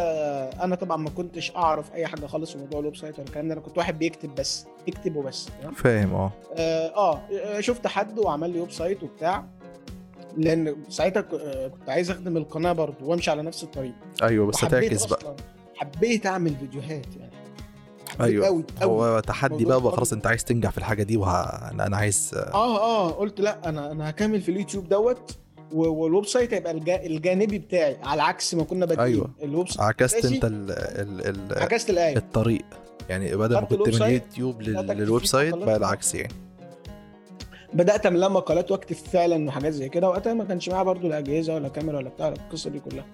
أنا 0.49 0.75
طبعا 0.75 0.97
ما 0.97 1.09
كنتش 1.09 1.51
أعرف 1.55 1.93
أي 1.93 2.07
حاجة 2.07 2.25
خالص 2.25 2.51
في 2.51 2.57
موضوع 2.57 2.79
ال 2.79 2.95
website 2.95 3.19
ولا 3.19 3.27
الكلام 3.27 3.47
ده 3.47 3.53
أنا 3.53 3.61
كنت 3.61 3.77
واحد 3.77 3.99
بيكتب 3.99 4.35
بس 4.35 4.65
يكتب 4.87 5.15
وبس؟ 5.15 5.49
فاهم 5.75 6.13
آه. 6.13 6.31
آه 6.57 7.21
آه 7.57 7.59
شفت 7.59 7.87
حد 7.87 8.19
وعمل 8.19 8.49
لي 8.49 8.59
website 8.59 9.03
وبتاع 9.03 9.45
لأن 10.37 10.75
ساعتها 10.89 11.25
آه، 11.39 11.67
كنت 11.67 11.89
عايز 11.89 12.11
أخدم 12.11 12.37
القناة 12.37 12.71
برضه 12.71 13.05
وأمشي 13.05 13.31
على 13.31 13.41
نفس 13.41 13.63
الطريق. 13.63 13.93
أيوه 14.23 14.45
بس 14.47 14.63
هتعكس 14.63 15.05
بقى. 15.05 15.35
حبيت 15.75 16.25
أعمل 16.25 16.55
فيديوهات 16.55 17.05
يعني. 17.19 17.31
أيوه 18.21 18.45
قوي 18.45 18.63
قوي 18.81 18.91
هو 18.91 19.19
تحدي 19.19 19.65
بقى. 19.65 19.81
خلاص 19.81 20.13
أنت 20.13 20.27
عايز 20.27 20.43
تنجح 20.43 20.69
في 20.71 20.77
الحاجة 20.77 21.03
دي 21.03 21.17
وه... 21.17 21.41
أنا 21.71 21.97
عايز 21.97 22.31
آه 22.53 22.77
آه 22.79 23.11
قلت 23.11 23.39
لأ 23.41 23.69
أنا 23.69 23.91
أنا 23.91 24.09
هكمل 24.09 24.41
في 24.41 24.49
اليوتيوب 24.51 24.89
دوت 24.89 25.37
وال 25.73 26.25
website 26.25 26.53
هيبقى 26.53 26.71
الجا- 26.71 27.05
الجانبي 27.05 27.57
بتاعي 27.59 27.97
على 28.03 28.21
عكس 28.23 28.53
ما 28.55 28.63
كنا 28.63 28.85
بادئين 28.85 29.05
أيوة. 29.13 29.29
ال 29.43 29.67
website 29.67 29.81
عكست. 29.81 30.25
أنت 30.25 30.45
ال... 30.45 30.71
ال... 30.71 31.51
ال... 31.51 31.63
عكست 31.63 31.89
الآية 31.89 32.17
الطريق 32.17 32.61
يعني 33.09 33.35
بدل 33.35 33.53
ما 33.55 33.61
كنت 33.61 33.87
من 33.89 34.01
اليوتيوب 34.03 34.61
لل 34.61 35.25
website. 35.25 35.55
بقى 35.55 35.75
العكس 35.75 36.15
يعني 36.15 36.33
بدأت 37.73 38.05
املا 38.05 38.27
مقالات 38.27 38.71
وأكتب 38.71 38.95
فعلا 38.95 39.47
وحاجات 39.47 39.73
زي 39.73 39.89
كده 39.89 40.09
وقتها 40.09 40.33
ما 40.33 40.43
كانش 40.43 40.69
معايا 40.69 40.83
برضو 40.83 41.07
لا 41.07 41.17
أجهزة 41.17 41.55
ولا 41.55 41.67
كاميرا 41.67 41.97
ولا 41.97 42.09
بتاع 42.09 42.27
القصة 42.27 42.69
دي 42.69 42.79
كلها 42.79 43.05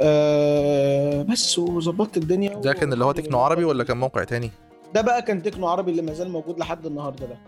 آه 0.00 1.22
بس 1.22 1.58
وظبطت 1.58 2.16
الدنيا 2.16 2.54
ده 2.54 2.72
كان 2.72 2.92
اللي 2.92 3.04
هو 3.04 3.12
تكنو 3.12 3.38
عربي 3.38 3.64
ولا 3.64 3.84
كان 3.84 3.96
موقع 3.96 4.24
تاني؟ 4.24 4.50
ده 4.94 5.00
بقى 5.00 5.22
كان 5.22 5.42
تكنو 5.42 5.66
عربي 5.66 5.90
اللي 5.90 6.02
ما 6.02 6.12
زال 6.12 6.30
موجود 6.30 6.58
لحد 6.58 6.86
النهارده 6.86 7.26
ده. 7.26 7.38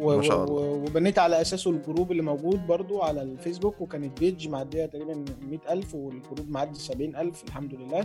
ما 0.00 0.22
شاء 0.22 0.44
الله. 0.44 0.54
وبنيت 0.62 1.18
على 1.18 1.40
أساسه 1.40 1.70
ال 1.70 1.77
group 1.77 2.10
اللي 2.12 2.22
موجود 2.22 2.66
برضو 2.66 3.02
على 3.02 3.22
الفيسبوك 3.22 3.80
وكانت 3.80 4.20
page 4.20 4.48
معدية 4.48 4.86
تقريبا 4.86 5.24
100000 5.50 5.94
وال 5.94 6.10
group 6.10 6.50
معدي 6.50 6.78
70000 6.78 7.44
الحمد 7.44 7.74
لله. 7.74 8.04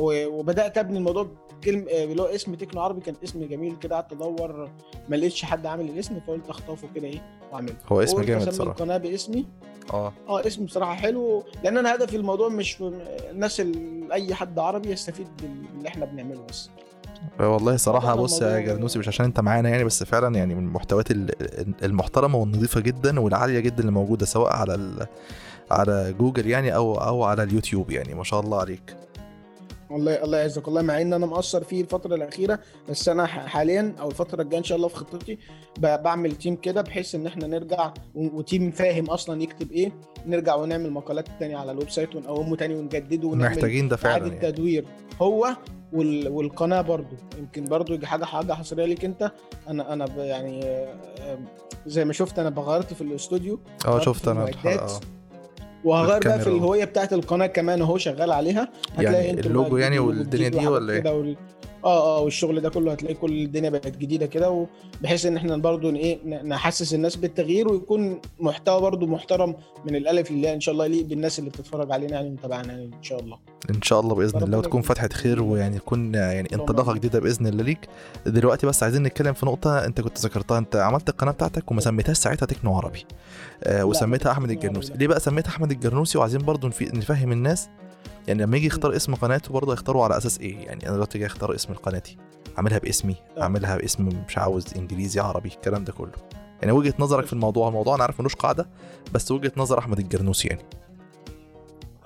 وبدأت 0.00 0.78
أبني 0.78 0.98
الموضوع 0.98 1.28
كلمه 1.64 1.84
اللي 1.90 2.22
هو 2.22 2.26
اسم 2.26 2.54
تكنو 2.54 2.80
عربي 2.80 3.00
كان 3.00 3.14
اسم 3.24 3.44
جميل 3.44 3.76
كده. 3.76 3.94
قعدت 3.96 4.12
أدور 4.12 4.70
ما 5.08 5.16
لقيتش 5.16 5.44
حد 5.44 5.66
عامل 5.66 5.88
الاسم 5.90 6.20
فقلت 6.20 6.48
أخطفه 6.48 6.88
كده 6.94 7.06
إيه 7.06 7.22
وأعمله. 7.52 7.74
هو 7.92 8.02
اسم 8.02 8.22
جامد 8.22 8.50
صراحة. 8.50 8.70
القناه 8.70 8.96
باسمي. 8.96 9.46
آه. 9.92 10.12
آه 10.28 10.46
اسم 10.46 10.64
بصراحة 10.64 10.94
حلو 10.94 11.42
لأن 11.64 11.78
أنا 11.78 11.94
هدفي 11.94 12.16
الموضوع 12.16 12.48
مش 12.48 12.76
الناس 13.30 13.60
ال- 13.60 14.12
أي 14.12 14.34
حد 14.34 14.58
عربي 14.58 14.90
يستفيد 14.90 15.28
باللي 15.42 15.88
إحنا 15.88 16.04
بنعمله 16.04 16.42
بس. 16.48 16.70
والله 17.40 17.76
صراحة 17.76 18.06
طبعاً 18.12 18.22
بص 18.22 18.42
يا 18.42 18.60
جرنوسي 18.60 18.98
مش 18.98 19.08
عشان 19.08 19.24
انت 19.24 19.40
معانا 19.40 19.68
يعني 19.68 19.84
بس 19.84 20.02
فعلا 20.04 20.36
يعني 20.36 20.54
من 20.54 20.64
المحتويات 20.66 21.10
ال- 21.10 21.30
المحترمة 21.84 22.38
والنظيفة 22.38 22.80
جدا 22.80 23.20
والعالية 23.20 23.60
جدا 23.60 23.80
اللي 23.80 23.92
موجودة 23.92 24.26
سواء 24.26 24.52
على 24.52 24.74
ال... 24.74 25.06
على 25.70 26.14
جوجل 26.18 26.46
يعني 26.46 26.74
أو 26.74 26.94
أو 26.94 27.24
على 27.24 27.42
اليوتيوب 27.42 27.90
يعني 27.90 28.14
ما 28.14 28.24
شاء 28.24 28.40
الله 28.40 28.60
عليك 28.60 28.96
والله 29.90 30.24
الله 30.24 30.38
يعزك 30.38 30.66
والله 30.66 30.82
مع 30.82 31.00
إن 31.00 31.12
أنا 31.12 31.26
مقصر 31.26 31.64
فيه 31.64 31.80
الفترة 31.80 32.14
الأخيرة 32.14 32.58
بس 32.90 33.08
أنا 33.08 33.26
حاليا 33.26 33.94
أو 34.00 34.08
الفترة 34.08 34.42
الجاية 34.42 34.58
إن 34.58 34.64
شاء 34.64 34.76
الله 34.76 34.88
في 34.88 34.96
خطتي 34.96 35.38
بعمل 35.78 36.36
team 36.36 36.56
كده 36.56 36.82
بحيث 36.82 37.14
إن 37.14 37.26
إحنا 37.26 37.46
نرجع 37.46 37.92
و 38.14 38.25
team 38.25 38.70
فاهم 38.70 39.04
أصلا 39.10 39.42
يكتب 39.42 39.72
إيه 39.72 39.92
نرجع 40.26 40.54
ونعمل 40.54 40.90
مقالات 40.90 41.28
تاني 41.40 41.54
على 41.54 41.72
ال 41.72 41.90
website 41.90 42.16
ونقومه 42.16 42.56
تاني 42.56 42.74
ونجدده 42.74 43.28
ونعمل 43.28 43.50
محتاجين 43.56 43.88
ده 43.88 43.96
فعلا 43.96 44.26
يعني. 44.26 44.52
تدوير 44.52 44.84
هو. 45.22 45.56
والقناة 45.92 46.80
برضو 46.80 47.16
يمكن 47.38 47.64
برضو 47.64 47.94
يجي 47.94 48.06
حاجة 48.06 48.24
حاجة 48.24 48.52
حصرية 48.52 48.84
ليك 48.84 49.04
انت 49.04 49.32
أنا 49.68 49.92
أنا. 49.92 50.06
يعني 50.16 50.64
آه، 50.64 51.38
زي 51.86 52.04
ما 52.04 52.12
شفت 52.12 52.38
أنا 52.38 52.50
بغيرت 52.50 52.94
في 52.94 53.00
الاستوديو 53.00 53.60
آه 53.86 53.98
شفت 54.00 54.28
أنا 54.28 54.50
آه 54.66 55.00
وهغير 55.84 56.20
بقى 56.24 56.40
في. 56.40 56.46
الهوية 56.46 56.84
بتاعت 56.84 57.12
القناة 57.12 57.46
كمان 57.46 57.82
اهو 57.82 57.98
شغال 57.98 58.32
عليها 58.32 58.68
يعني 58.98 59.30
أنتوا 59.30 59.50
اللوجو 59.50 59.76
يعني 59.76 59.98
والدنيا 59.98 60.48
دي 60.48 60.66
ولا 60.66 60.92
إيه؟ 60.92 61.36
آه 61.84 62.18
آه 62.18 62.20
والشغل 62.20 62.60
ده 62.60 62.68
كله 62.70 62.92
هتلاقي 62.92 63.14
كل 63.14 63.32
الدنيا 63.42 63.70
بقت 63.70 63.96
جديدة 63.96 64.26
كده 64.26 64.66
بحيث 65.02 65.26
إن 65.26 65.36
إحنا 65.36 65.56
برضو 65.56 65.90
إيه 65.90 66.18
نحسس 66.42 66.94
الناس 66.94 67.16
بالتغيير 67.16 67.72
ويكون 67.72 68.20
محتوى 68.40 68.80
برضو 68.80 69.06
محترم 69.06 69.54
من 69.86 69.96
الألف 69.96 70.30
للياء 70.32 70.54
إن 70.54 70.60
شاء 70.60 70.72
الله 70.72 70.84
يليق 70.86 71.04
بالناس 71.06 71.38
اللي 71.38 71.50
بتتفرج 71.50 71.92
علينا 71.92 72.12
يعني 72.12 72.30
متابعنا 72.30 72.72
يعني 72.72 72.84
إن 72.84 73.02
شاء 73.02 73.20
الله. 73.20 73.38
إن 73.70 73.82
شاء 73.82 74.00
الله 74.00 74.14
بإذن 74.14 74.42
الله 74.42 74.58
وتكون. 74.58 74.82
فتحه 74.82 75.08
خير 75.08 75.42
ويعني 75.42 75.78
تكون 75.78 76.14
يعني 76.14 76.54
انطلاقة. 76.54 76.92
جديدة 76.94 77.20
بإذن 77.20 77.46
الله 77.46 77.64
ليك. 77.64 77.88
دلوقتي 78.26 78.66
بس 78.66 78.82
عايزين 78.82 79.02
نتكلم 79.02 79.32
في 79.32 79.46
نقطة 79.46 79.84
أنت 79.84 80.00
كنت 80.00 80.18
ذكرتها 80.18 80.58
أنت 80.58 80.76
عملت 80.76 81.08
القناة 81.08 81.32
بتاعتك 81.32 81.70
وما 81.70 81.80
سميتهاش 81.80 82.16
ساعتها 82.16 82.46
تكنو 82.46 82.74
عربي. 82.76 83.04
آه 83.64 83.84
وسميتها 83.84 84.32
أحمد 84.32 84.50
الجرنوسي. 84.50 84.92
ليه 84.96 85.06
بقى 85.06 85.20
سميتها 85.20 85.50
أحمد 85.50 85.70
الجرنوسي؟ 85.70 86.18
وعايزين 86.18 86.40
برضو 86.42 86.68
نفهم 86.80 87.32
الناس 87.32 87.68
يعني 88.28 88.42
لما 88.42 88.56
يجي 88.56 88.66
يختار 88.66 88.96
اسم 88.96 89.14
قناته 89.14 89.52
برضه 89.52 89.72
يختاروا 89.72 90.04
على 90.04 90.16
أساس 90.16 90.38
إيه؟ 90.40 90.58
يعني 90.58 90.86
أنا 90.86 90.94
دلوقتي 90.94 91.18
جاي 91.18 91.26
أختار 91.26 91.54
اسم 91.54 91.74
قناتي 91.74 92.16
أعملها 92.58 92.78
باسمي. 92.78 93.16
أعملها 93.40 93.76
باسم 93.76 94.08
مش 94.28 94.38
عاوز 94.38 94.64
إنجليزي 94.76 95.20
عربي 95.20 95.48
الكلام 95.48 95.84
ده 95.84 95.92
كله. 95.92 96.12
يعني 96.60 96.72
وجهة 96.72 96.94
نظرك 96.98 97.26
في 97.26 97.32
الموضوع 97.32 97.68
الموضوع 97.68 97.94
أنا 97.94 98.02
عارف 98.02 98.20
ملوش 98.20 98.34
قاعدة 98.34 98.68
بس 99.14 99.30
وجهة 99.30 99.52
نظر 99.56 99.78
أحمد 99.78 99.98
الجرنوسي 99.98 100.48
يعني. 100.48 100.62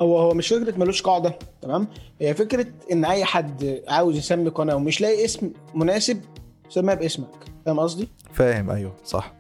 هو 0.01 0.19
هو 0.19 0.35
مش 0.35 0.49
فكرة 0.49 0.79
ملوش 0.79 1.03
قاعدة 1.03 1.39
تمام؟ 1.63 1.89
هي 2.21 2.35
فكرة 2.35 2.67
إن 2.93 3.05
أي 3.05 3.25
حد 3.25 3.83
عاوز 3.89 4.17
يسمي 4.17 4.49
قناة 4.51 4.77
ومش 4.77 5.01
لاقي 5.01 5.25
اسم 5.25 5.53
مناسب 5.75 6.21
سميها 6.69 6.95
باسمك. 6.95 7.31
فاهم 7.67 7.81
قصدي؟ 7.81 8.09
فاهم 8.33 8.71
أيوه 8.71 8.97
صح. 9.05 9.35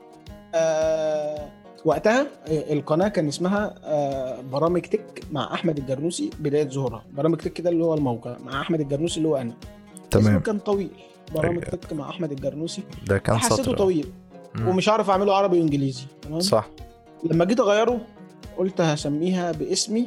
آه 0.54 1.61
وقتها 1.84 2.26
آه، 2.48 2.72
القناة 2.72 3.08
كان 3.08 3.28
اسمها 3.28 3.74
آه 3.84 4.40
برامج 4.40 4.80
تك 4.80 5.22
مع 5.32 5.54
أحمد 5.54 5.78
الجرنوسي 5.78 6.30
بداية 6.40 6.68
ظهورها. 6.68 7.04
برامج 7.12 7.36
تك 7.38 7.60
ده 7.60 7.70
اللي 7.70 7.84
هو 7.84 7.94
الموقع 7.94 8.36
مع 8.38 8.60
أحمد 8.60 8.80
الجرنوسي 8.80 9.16
اللي 9.16 9.28
هو 9.28 9.36
أنا. 9.36 9.54
تمام. 10.10 10.40
كان 10.40 10.58
طويل. 10.58 10.90
برامج 11.34 11.64
أيوة. 11.64 11.76
تك 11.76 11.92
مع 11.92 12.08
أحمد 12.10 12.32
الجرنوسي. 12.32 12.82
ده 13.06 13.18
كان 13.18 13.36
حسيته 13.36 13.62
سطر. 13.62 13.76
طويل. 13.76 14.12
مم. 14.54 14.68
ومش 14.68 14.88
عارف 14.88 15.10
أعمله 15.10 15.34
عربي 15.34 15.60
وإنجليزي. 15.60 16.04
تمام؟ 16.22 16.40
صح. 16.40 16.68
لما 17.24 17.44
جيت 17.44 17.60
أغيره 17.60 18.00
قلت 18.58 18.80
هسميها 18.80 19.52
باسمي 19.52 20.06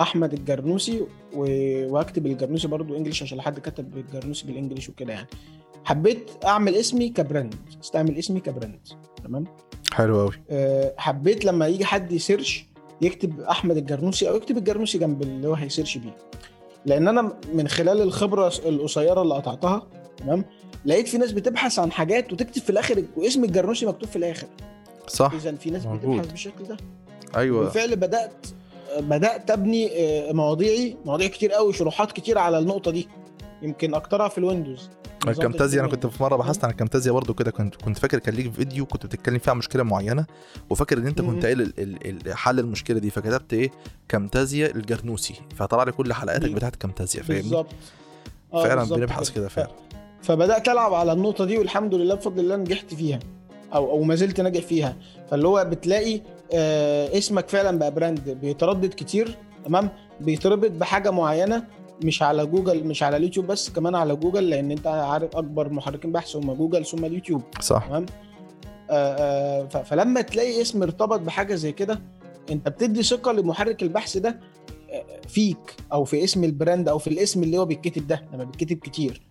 أحمد 0.00 0.32
الجرنوسي 0.32 1.00
و... 1.34 1.44
واكتب 1.92 2.26
الجرنوسي 2.26 2.68
برضو 2.68 2.96
English 2.96 3.22
عشان 3.22 3.40
حد 3.40 3.58
كتب 3.58 3.96
الجرنوسي 3.96 4.46
بال 4.46 4.55
English 4.55 4.88
وكده 4.88 5.12
يعني. 5.12 5.28
حبيت 5.84 6.30
أعمل 6.44 6.74
اسمي 6.74 7.08
ك 7.08 7.15
brand. 7.15 7.54
استعمل 7.84 8.18
اسمي 8.18 8.40
ك 8.40 8.47
brand. 8.47 8.88
تمام؟ 9.24 9.44
حلو 9.92 10.20
قوي 10.20 10.32
أه 10.50 10.94
حبيت 10.96 11.44
لما 11.44 11.66
يجي 11.66 11.84
حد 11.84 12.12
ي 12.12 12.20
search 12.20 12.66
يكتب 13.00 13.40
أحمد 13.40 13.76
الجرنوسي 13.76 14.28
أو 14.28 14.36
يكتب 14.36 14.58
الجرنوسي 14.58 14.98
جنب 14.98 15.22
اللي 15.22 15.48
هو 15.48 15.54
هي 15.54 15.65
search 15.65 15.98
بيه. 15.98 16.16
لأن 16.86 17.08
أنا 17.08 17.32
من 17.54 17.68
خلال 17.68 18.02
الخبرة 18.02 18.52
القصيرة 18.66 19.22
اللي 19.22 19.34
قطعتها 19.34 19.86
تمام؟ 20.16 20.44
لقيت 20.84 21.08
في 21.08 21.18
ناس 21.18 21.32
بتبحث 21.32 21.78
عن 21.78 21.92
حاجات 21.92 22.32
وتكتب 22.32 22.62
في 22.62 22.70
الآخر 22.70 23.04
واسم 23.16 23.44
الجرنوسي 23.44 23.86
مكتوب 23.86 24.08
في 24.08 24.16
الآخر. 24.16 24.46
صح. 25.08 25.32
اذا 25.34 25.52
في 25.52 25.70
ناس 25.70 25.86
موجود. 25.86 26.10
بتبحث 26.10 26.30
بالشكل 26.30 26.64
ده. 26.64 26.76
أيوه. 27.36 27.64
بالفعل 27.64 27.96
بدأت 27.96 28.46
بدأت 28.98 29.50
أبني 29.50 29.90
آه، 29.92 30.32
مواضيعي 30.32 30.96
مواضيع 31.04 31.28
كتير 31.28 31.52
قوي 31.52 31.72
شروحات 31.72 32.12
كتير 32.12 32.38
على 32.38 32.58
النقطة 32.58 32.90
دي. 32.90 33.08
يمكن 33.62 33.94
أكترها 33.94 34.28
في 34.28 34.38
الويندوز. 34.38 34.90
ال 35.28 35.34
Camtasia 35.34 35.80
أنا. 35.80 35.88
كنت 35.88 36.06
في 36.06 36.22
مرة 36.22 36.36
بحثت 36.36 36.64
عن 36.64 36.70
ال 36.70 36.75
Camtasia 36.75 37.12
برضو 37.12 37.34
كده 37.34 37.50
كنت 37.50 37.74
كنت 37.74 37.98
فاكر 37.98 38.18
كان 38.18 38.34
ليك 38.34 38.52
فيديو 38.52 38.86
كنت 38.86 39.06
بتتكلم 39.06 39.38
فيه 39.38 39.50
عن 39.50 39.58
مشكلة 39.58 39.82
معينة 39.82 40.26
وفاكر 40.70 40.98
إن 40.98 41.06
أنت. 41.06 41.20
كنت 41.20 41.46
قايل 41.46 41.72
حل 42.32 42.58
المشكلة 42.58 42.98
دي 42.98 43.10
فكتبت 43.10 43.52
إيه؟ 43.52 43.70
Camtasia 44.08 44.66
الجرنوسي 44.66 45.34
فطلع 45.56 45.82
لي 45.82 45.92
كل 45.92 46.12
حلقاتك 46.12 46.50
بتاعت 46.50 46.76
Camtasia 46.76 47.22
فاهمني؟ 47.22 47.42
بالظبط. 47.42 47.66
آه، 48.52 48.64
فعلا 48.64 48.84
بنبحث 48.84 49.30
كده. 49.30 49.48
فعلا. 49.48 49.70
فبدأت 50.22 50.68
ألعب 50.68 50.94
على 50.94 51.12
النقطة 51.12 51.44
دي 51.44 51.58
والحمد 51.58 51.94
لله 51.94 52.14
بفضل 52.14 52.40
الله 52.40 52.56
نجحت 52.56 52.94
فيها 52.94 53.18
أو 53.74 53.90
أو 53.90 54.02
ما 54.02 54.14
زلت 54.14 54.40
ناجح 54.40 54.62
فيها. 54.62 54.96
فاللي 55.30 55.48
هو 55.48 55.66
بتلاقي 55.70 56.20
آه 56.54 57.18
اسمك 57.18 57.48
فعلا 57.48 57.78
بقى 57.78 57.90
brand 57.94 58.30
بيتردد 58.30 58.94
كتير 58.94 59.36
تمام؟ 59.64 59.90
بيتربط 60.20 60.70
بحاجة 60.70 61.10
معينة 61.10 61.64
مش 62.04 62.22
على 62.22 62.46
جوجل 62.46 62.84
مش 62.86 63.02
على 63.02 63.16
اليوتيوب 63.16 63.46
بس 63.46 63.70
كمان 63.70 63.94
على 63.94 64.16
جوجل 64.16 64.50
لأن 64.50 64.70
أنت 64.70 64.86
عارف 64.86 65.36
أكبر 65.36 65.72
محركين 65.72 66.12
بحث 66.12 66.36
هم 66.36 66.52
جوجل 66.52 66.86
ثم 66.86 67.04
اليوتيوب. 67.04 67.42
صح. 67.60 67.86
تمام؟ 67.86 68.06
آه، 68.90 69.64
آه، 69.70 69.82
فلما 69.82 70.20
تلاقي 70.20 70.60
اسم 70.62 70.82
ارتبط 70.82 71.20
بحاجة 71.20 71.54
زي 71.54 71.72
كده 71.72 72.00
أنت 72.50 72.68
بتدي 72.68 73.02
ثقة 73.02 73.32
لمحرك 73.32 73.82
البحث 73.82 74.16
ده 74.16 74.40
آه، 74.90 75.04
فيك 75.28 75.74
أو 75.92 76.04
في 76.04 76.24
اسم 76.24 76.44
ال 76.44 76.51
brand 76.51 76.88
أو 76.88 76.98
في 76.98 77.06
الاسم 77.06 77.42
اللي 77.42 77.58
هو 77.58 77.64
بيتكتب 77.64 78.06
ده 78.06 78.24
لما 78.32 78.44
بيتكتب 78.44 78.76
كتير. 78.76 79.22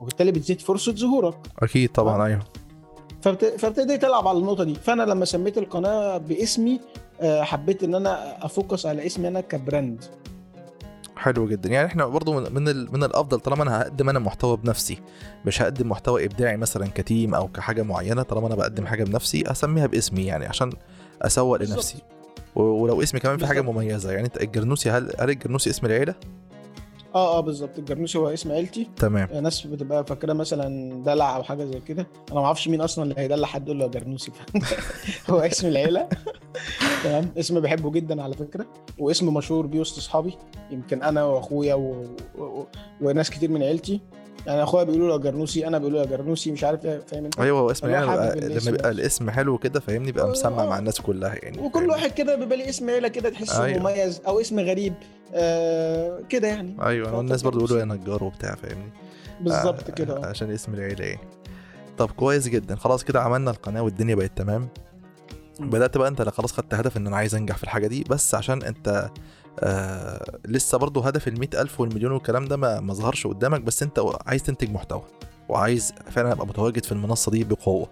وبالتالي 0.00 0.32
بتزيد 0.32 0.60
فرصة 0.60 0.92
ظهورك. 0.92 1.36
أكيد 1.58 1.92
طبعا 1.92 2.26
أيوه. 2.26 2.40
فبت... 3.22 3.44
فابتديت 3.44 4.04
العب 4.04 4.28
على 4.28 4.38
النقطة 4.38 4.64
دي. 4.64 4.74
فأنا 4.74 5.02
لما 5.02 5.24
سميت 5.24 5.58
القناة 5.58 6.18
باسمي 6.18 6.80
حبيت 7.22 7.82
إن 7.84 7.94
أنا 7.94 8.44
أ 8.46 8.53
focus 8.53 8.86
على 8.86 9.06
اسمي 9.06 9.28
أنا 9.28 9.40
ك 9.40 9.49
brand. 9.49 10.04
حلو 11.16 11.48
جدا. 11.48 11.68
يعني 11.70 11.86
إحنا 11.86 12.06
برضو 12.06 12.40
من 12.40 12.54
من, 12.54 12.68
ال- 12.68 12.92
من 12.92 13.04
الأفضل 13.04 13.40
طالما 13.40 13.62
أنا 13.62 13.82
هقدم 13.82 14.08
أنا 14.08 14.18
محتوى 14.18 14.56
بنفسي. 14.56 14.98
مش 15.44 15.62
هقدم 15.62 15.88
محتوى 15.88 16.24
إبداعي 16.24 16.56
مثلا 16.56 16.88
ك 16.94 17.02
team 17.02 17.34
أو 17.34 17.48
كحاجة 17.48 17.82
معينة 17.82 18.22
طالما 18.22 18.46
أنا 18.46 18.54
بقدم 18.54 18.86
حاجة 18.86 19.04
بنفسي 19.04 19.44
أسميها 19.50 19.86
باسمي 19.86 20.24
يعني 20.26 20.46
عشان 20.46 20.72
أسوق. 21.22 21.56
لنفسي. 21.62 21.98
ولو 22.54 23.02
اسمي 23.02 23.20
كمان 23.20 23.38
في 23.38 23.46
حاجة. 23.46 23.60
مميزة. 23.60 24.12
يعني 24.12 24.26
أنت 24.26 24.42
الجرنوسي 24.42 24.90
هل 24.90 25.12
هل 25.20 25.30
الجرنوسي 25.30 25.70
اسم 25.70 25.86
العيلة؟ 25.86 26.14
آه 27.16 27.38
آه 27.38 27.40
بالظبط. 27.40 27.78
الجرنوسي 27.78 28.18
هو 28.18 28.28
اسم 28.28 28.52
عيلتي. 28.52 28.88
تمام. 28.96 29.28
ناس 29.42 29.66
بتبقى 29.66 30.06
فاكرة 30.06 30.32
مثلا 30.32 30.92
دلع 31.04 31.36
أو 31.36 31.42
حاجة 31.42 31.64
زي 31.64 31.80
كده. 31.80 32.06
أنا 32.32 32.40
ما 32.40 32.46
أعرفش 32.46 32.68
مين 32.68 32.80
أصلا 32.80 33.04
اللي 33.04 33.14
هيدلع 33.18 33.46
حد 33.46 33.66
يقول 33.68 33.78
له 33.78 33.86
جرنوسي 33.86 34.32
هو 35.30 35.38
اسم 35.38 35.68
العيلة. 35.68 36.08
تمام. 37.04 37.30
اسم 37.38 37.60
بحبه 37.60 37.90
جدا 37.90 38.22
على 38.22 38.34
فكرة. 38.34 38.66
واسم 38.98 39.34
مشهور 39.34 39.66
بيه 39.66 39.80
وسط 39.80 39.98
أصحابي. 39.98 40.34
يمكن 40.70 41.02
أنا 41.02 41.24
وأخويا 41.24 41.74
و... 41.74 42.04
و... 42.38 42.44
و... 42.44 42.66
وناس 43.00 43.30
كتير 43.30 43.50
من 43.50 43.62
عيلتي. 43.62 44.00
يعني 44.46 44.62
أخويا 44.62 44.84
بيقولوا 44.84 45.08
له 45.08 45.16
جرنوسي 45.16 45.66
أنا 45.66 45.78
بيقولوا 45.78 46.00
له 46.04 46.06
جرنوسي 46.06 46.52
مش 46.52 46.64
عارف 46.64 46.84
إيه 46.86 47.00
فاهم 47.06 47.24
أنت 47.24 47.40
أيوه 47.40 47.58
هو 47.60 47.70
اسم 47.70 47.94
حابب 47.94 48.32
بقى- 48.32 48.44
لما 48.44 48.70
بيبقى. 48.70 48.90
الاسم 48.90 49.30
حلو 49.30 49.58
كده 49.58 49.80
فاهمني 49.80 50.12
بيبقى 50.12 50.28
مسمع 50.30 50.62
آه. 50.64 50.68
مع 50.68 50.78
الناس 50.78 51.00
كلها 51.00 51.34
يعني 51.42 51.58
وكل 51.58 51.72
فاهمني؟ 51.72 51.92
واحد 51.92 52.10
كده 52.10 52.36
بيبقى 52.36 52.58
ليه 52.58 52.68
اسم 52.68 52.90
عيلة 52.90 53.08
كده 53.08 53.30
تحسه 53.30 53.64
أيوة. 53.64 53.80
مميز 53.80 54.20
أو 54.26 54.40
اسم 54.40 54.60
غريب 54.60 54.94
آه 55.34 56.20
كده 56.28 56.48
يعني 56.48 56.76
أيوه 56.82 57.16
والناس 57.16 57.42
برضو 57.42 57.58
بيقولوا 57.58 57.78
يا 57.80 57.84
نجار 57.84 58.24
وبتاع 58.24 58.54
فاهمني 58.54 58.90
بالظبط 59.40 59.88
آه، 59.90 59.94
كده 59.94 60.16
آه. 60.16 60.26
عشان 60.26 60.50
اسم 60.50 60.74
العيلة 60.74 61.04
يعني 61.04 61.20
طب 61.98 62.10
كويس 62.10 62.48
جدا 62.48 62.76
خلاص 62.76 63.04
كده 63.04 63.20
عملنا 63.20 63.50
القناة 63.50 63.82
والدنيا 63.82 64.14
بقت 64.14 64.32
تمام. 64.36 64.68
بدأت 65.60 65.96
بقى 65.98 66.08
أنت 66.08 66.22
خلاص 66.22 66.52
خدت 66.52 66.74
هدف 66.74 66.96
إن 66.96 67.06
أنا 67.06 67.16
عايز 67.16 67.34
أنجح 67.34 67.56
في 67.56 67.64
الحاجة 67.64 67.86
دي 67.86 68.04
بس 68.10 68.34
عشان 68.34 68.62
أنت 68.62 69.08
آه 69.60 70.38
لسه 70.48 70.78
برضو 70.78 71.00
هدف 71.00 71.28
ال 71.28 71.54
ألف 71.54 71.80
والمليون 71.80 72.12
والكلام 72.12 72.44
ده 72.44 72.56
ما 72.56 72.80
ما 72.80 72.94
ظهرش 72.94 73.26
قدامك 73.26 73.60
بس 73.60 73.82
انت 73.82 74.00
عايز 74.26 74.42
تنتج 74.42 74.70
محتوى 74.70 75.02
وعايز 75.48 75.92
فعلا 76.10 76.32
أبقى 76.32 76.46
متواجد 76.46 76.84
في 76.84 76.92
المنصة 76.92 77.30
دي 77.32 77.44
بقوة. 77.44 77.88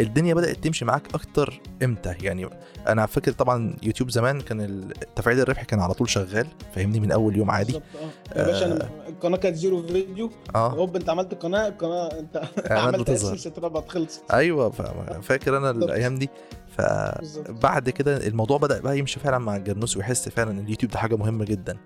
الدنيا 0.00 0.34
بدأت 0.34 0.56
تمشي 0.56 0.84
معاك 0.84 1.14
أكتر 1.14 1.60
إمتى؟ 1.82 2.14
يعني 2.22 2.48
أنا 2.88 3.06
فاكر 3.06 3.32
طبعا 3.32 3.76
يوتيوب 3.82 4.10
زمان 4.10 4.40
كان 4.40 4.60
التفعيل 4.60 5.40
الربحي 5.40 5.64
كان 5.64 5.80
على 5.80 5.94
طول 5.94 6.08
شغال 6.10 6.46
فاهمني؟ 6.74 7.00
من 7.00 7.12
أول 7.12 7.36
يوم 7.36 7.50
عادي. 7.50 7.72
بالظبط 7.72 7.84
آه. 8.32 8.38
يا 8.38 8.44
باشا 8.46 8.66
أنا 8.66 8.88
القناة 9.08 9.36
كانت 9.36 9.56
zero 9.56 9.82
فيديو. 9.86 10.30
آه. 10.54 10.68
هوب 10.68 10.96
أنت 10.96 11.08
عملت 11.08 11.32
القناه 11.32 11.68
القناة 11.68 12.08
أنت 12.20 12.42
عملت. 12.70 13.10
اسس 13.10 13.46
اتربط 13.46 13.88
خلصت. 13.88 14.22
أيوه 14.32 14.70
فا- 14.70 15.20
فاكر 15.20 15.56
أنا. 15.56 15.70
الأيام 15.70 16.14
دي. 16.14 16.30
فبعد 16.76 17.90
كده 17.90 18.26
الموضوع 18.26 18.58
بدأ 18.58 18.80
بقى 18.80 18.98
يمشي 18.98 19.20
فعلا 19.20 19.38
مع 19.38 19.56
الجرنوسي 19.56 19.96
ويحس 19.96 20.28
فعلا 20.28 20.50
إن 20.50 20.58
اليوتيوب 20.58 20.92
ده 20.92 20.98
حاجة 20.98 21.16
مهمة 21.16 21.44
جدا. 21.44 21.76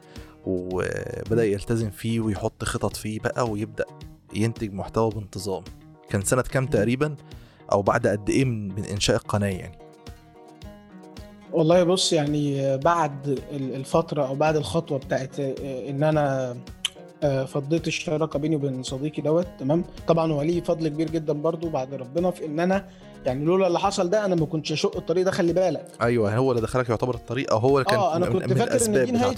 وبدأ 0.47 1.45
يلتزم 1.45 1.91
فيه 1.91 2.21
ويحط 2.21 2.65
خطط 2.65 2.97
فيه 2.97 3.21
بقى 3.21 3.51
ويبدأ 3.51 3.85
ينتج 4.35 4.73
محتوى 4.73 5.11
بانتظام. 5.11 5.63
كان 6.11 6.23
سنة 6.23 6.43
كام 6.43 6.67
تقريبا؟ 6.67 7.15
أو 7.73 7.83
بعد 7.83 8.07
قد 8.07 8.31
إيه 8.31 8.45
من 8.45 8.69
من 8.75 8.85
إنشاء 8.85 9.16
القناة 9.16 9.47
يعني؟ 9.49 9.79
والله 11.53 11.85
بص 11.85 12.12
يعني 12.12 12.77
بعد 12.77 13.29
ال- 13.29 13.75
الفترة 13.75 14.27
أو 14.27 14.35
بعد 14.35 14.57
الخطوة 14.57 14.99
بتاعت 14.99 15.41
إن 15.41 16.03
أنا 16.03 16.57
آه، 17.23 17.45
فضيت 17.45 17.87
الشراكة 17.89 18.39
بيني 18.39 18.57
وبين 18.57 18.83
صديقي 18.83 19.23
دوت 19.23 19.47
تمام؟ 19.59 19.85
طبعا 20.07 20.33
هو 20.33 20.43
ليه 20.43 20.61
فضل 20.62 20.89
كبير 20.89 21.11
جدا 21.11 21.33
برضو 21.33 21.69
بعد 21.69 21.95
ربنا 21.95 22.31
في 22.31 22.47
إن 22.47 22.61
أنا 22.61 22.87
يعني 23.27 23.45
لولا 23.45 23.66
اللي 23.66 23.79
حصل 23.79 24.11
ده 24.11 24.25
أنا 24.25 24.35
ما 24.35 24.47
كنتش 24.47 24.73
أشق 24.73 24.97
الطريق 24.97 25.25
ده 25.25 25.31
خلي 25.31 25.53
بالك. 25.53 25.87
أيوه 26.03 26.37
هو 26.37 26.51
اللي 26.51 26.62
دخلك 26.62 26.89
يعتبر 26.89 27.14
الطريق 27.14 27.53
أو 27.53 27.59
هو 27.59 27.79
اللي 27.79 27.91
كان 27.91 27.99
آه 27.99 28.16
أنا 28.16 28.27
كنت 28.27 28.53
فاكر 28.53 28.87
إن 28.87 29.05
دي 29.05 29.12
نهاية. 29.12 29.35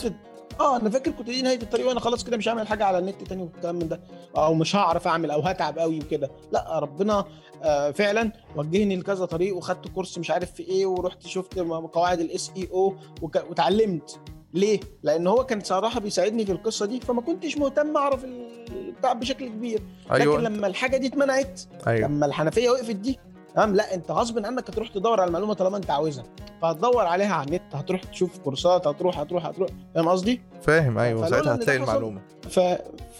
آه 0.61 0.76
أنا 0.76 0.90
فاكر 0.90 1.11
كنت 1.11 1.26
دي 1.26 1.42
نهاية 1.42 1.62
الطريق 1.62 1.88
وأنا 1.88 2.01
خلاص 2.01 2.24
كده 2.24 2.36
مش 2.36 2.48
هعمل 2.48 2.66
حاجة 2.66 2.84
على 2.84 2.98
النت 2.98 3.22
تاني 3.22 3.42
والكلام 3.42 3.74
من 3.76 3.88
ده. 3.88 4.01
أو 4.36 4.55
مش 4.55 4.76
هعرف 4.76 5.07
اعمل 5.07 5.30
أو 5.30 5.40
هتعب 5.40 5.78
قوي 5.78 5.98
وكده. 5.98 6.30
لا 6.53 6.78
ربنا 6.78 7.24
آه 7.62 7.90
فعلا 7.90 8.32
وجهني 8.57 8.96
لكذا 8.96 9.24
طريق 9.24 9.57
وخدت 9.57 9.88
كورس 9.88 10.18
مش 10.18 10.30
عارف 10.30 10.53
في 10.53 10.62
إيه 10.62 10.86
ورحت 10.86 11.26
شفت 11.26 11.59
قواعد 11.59 12.20
ال 12.20 12.51
SEO 12.57 12.97
واتعلمت 13.22 14.20
ليه؟ 14.55 14.80
لأن 15.03 15.26
هو 15.26 15.46
كان 15.46 15.61
صراحة 15.61 16.01
بيساعدني 16.01 16.46
في 16.46 16.53
القصة 16.53 16.86
دي 16.86 17.01
فما 17.01 17.20
كنتش 17.22 17.57
مهتم 17.59 17.96
أعرف 17.96 18.24
البتاع 18.24 19.12
بشكل 19.12 19.48
كبير. 19.48 19.82
أيوه. 20.12 20.34
لكن 20.40 20.44
لما 20.44 20.66
الحاجة 20.66 20.96
دي 20.96 21.07
اتمنعت 21.07 21.61
أيوه. 21.86 22.09
لما 22.09 22.26
الحنفية 22.26 22.70
وقفت 22.70 22.94
دي 22.94 23.18
تمام؟ 23.55 23.74
لا 23.74 23.94
انت 23.94 24.11
غصب 24.11 24.46
عنك 24.46 24.70
هتروح 24.70 24.88
تدور 24.88 25.20
على 25.20 25.28
المعلومة 25.28 25.55
طالما 25.55 25.76
انت 25.76 25.90
عاوزها. 25.90 26.24
فهتدور 26.62 27.07
عليها 27.07 27.34
على 27.34 27.48
النت 27.48 27.74
هتروح 27.74 28.03
تشوف 28.05 28.38
كورسات 28.38 28.86
هتروح 28.86 29.18
هتروح 29.18 29.46
هتروح. 29.46 29.70
فاهم 29.94 30.09
قصدي؟ 30.09 30.40
فاهم 30.62 30.98
أيوه 30.98 31.30
ساعتها 31.30 31.55
هتلاقي 31.55 31.78
المعلومة. 31.78 32.20
ف... 32.42 32.61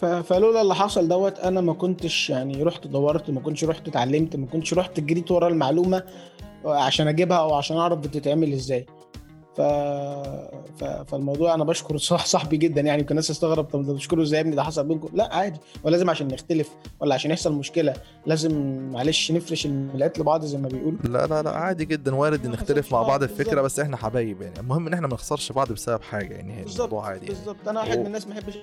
ف... 0.01 0.05
فلولا 0.05 0.61
اللي 0.61 0.75
حصل 0.75 1.09
دوت 1.09 1.39
أنا 1.39 1.61
ما 1.61 1.73
كنتش 1.73 2.31
يعني 2.31 2.63
رحت 2.63 2.87
دورت 2.87 3.31
ما 3.31 3.41
كنتش 3.41 3.65
رحت 3.65 3.89
اتعلمت 3.89 4.37
ما 4.37 4.47
كنتش 4.47 4.75
رحت 4.75 5.01
جريت 5.01 5.31
ورا 5.31 5.49
المعلومة 5.49 6.03
عشان 6.65 7.09
أجيبها 7.09 7.39
أو 7.39 7.55
عشان 7.55 7.77
أعرف 7.77 7.99
بتتعمل 7.99 8.53
إزاي. 8.53 8.87
ف... 9.61 9.63
ف... 10.79 10.85
فالموضوع 10.85 11.55
أنا 11.55 11.65
بشكر 11.65 11.97
صح 11.97 12.27
صاحبي 12.27 12.57
جدا 12.57 12.81
يعني 12.81 13.01
يمكن 13.01 13.11
الناس 13.11 13.29
تستغرب 13.29 13.65
طب 13.65 13.87
بتشكره 13.87 14.23
إزاي 14.23 14.37
يا 14.37 14.43
ابني؟ 14.43 14.57
ده 14.57 14.63
حصل 14.63 14.87
بينكم؟ 14.87 15.09
لا 15.17 15.35
عادي. 15.35 15.61
ولازم 15.85 16.11
عشان 16.11 16.29
نختلف 16.29 16.69
ولا 17.01 17.15
عشان 17.15 17.31
يحصل 17.31 17.53
مشكلة 17.53 17.95
لازم 18.27 18.79
معلش 18.93 19.33
نفرش 19.33 19.67
الملايات 19.67 20.19
لبعض 20.19 20.45
زي 20.45 20.59
ما 20.59 20.69
بيقولوا. 20.69 20.99
لا 21.05 21.27
لا 21.27 21.43
لا 21.43 21.51
عادي 21.51 21.85
جدا 21.85 22.15
وارد 22.15 22.47
نختلف. 22.47 22.93
مع 22.93 23.03
بعض 23.03 23.23
الفكرة. 23.23 23.61
بس 23.63 23.81
إحنا 23.81 23.97
حبايب 23.97 24.43
يعني. 24.43 24.61
المهم 24.61 24.87
إن 24.87 24.93
إحنا 24.95 25.07
ما 25.07 25.15
نخسرش 25.15 25.53
بعض 25.53 25.73
بسبب 25.73 26.03
حاجة 26.03 26.35
يعني 26.35 26.63
الموضوع 26.63 27.07
عادي 27.07 27.27
يعني. 27.27 27.35
بالظبط. 27.39 27.69
أنا 27.69 27.81
واحد 27.81 27.99
من 27.99 28.07
الناس 28.07 28.27
ما 28.27 28.35
بحبش 28.35 28.59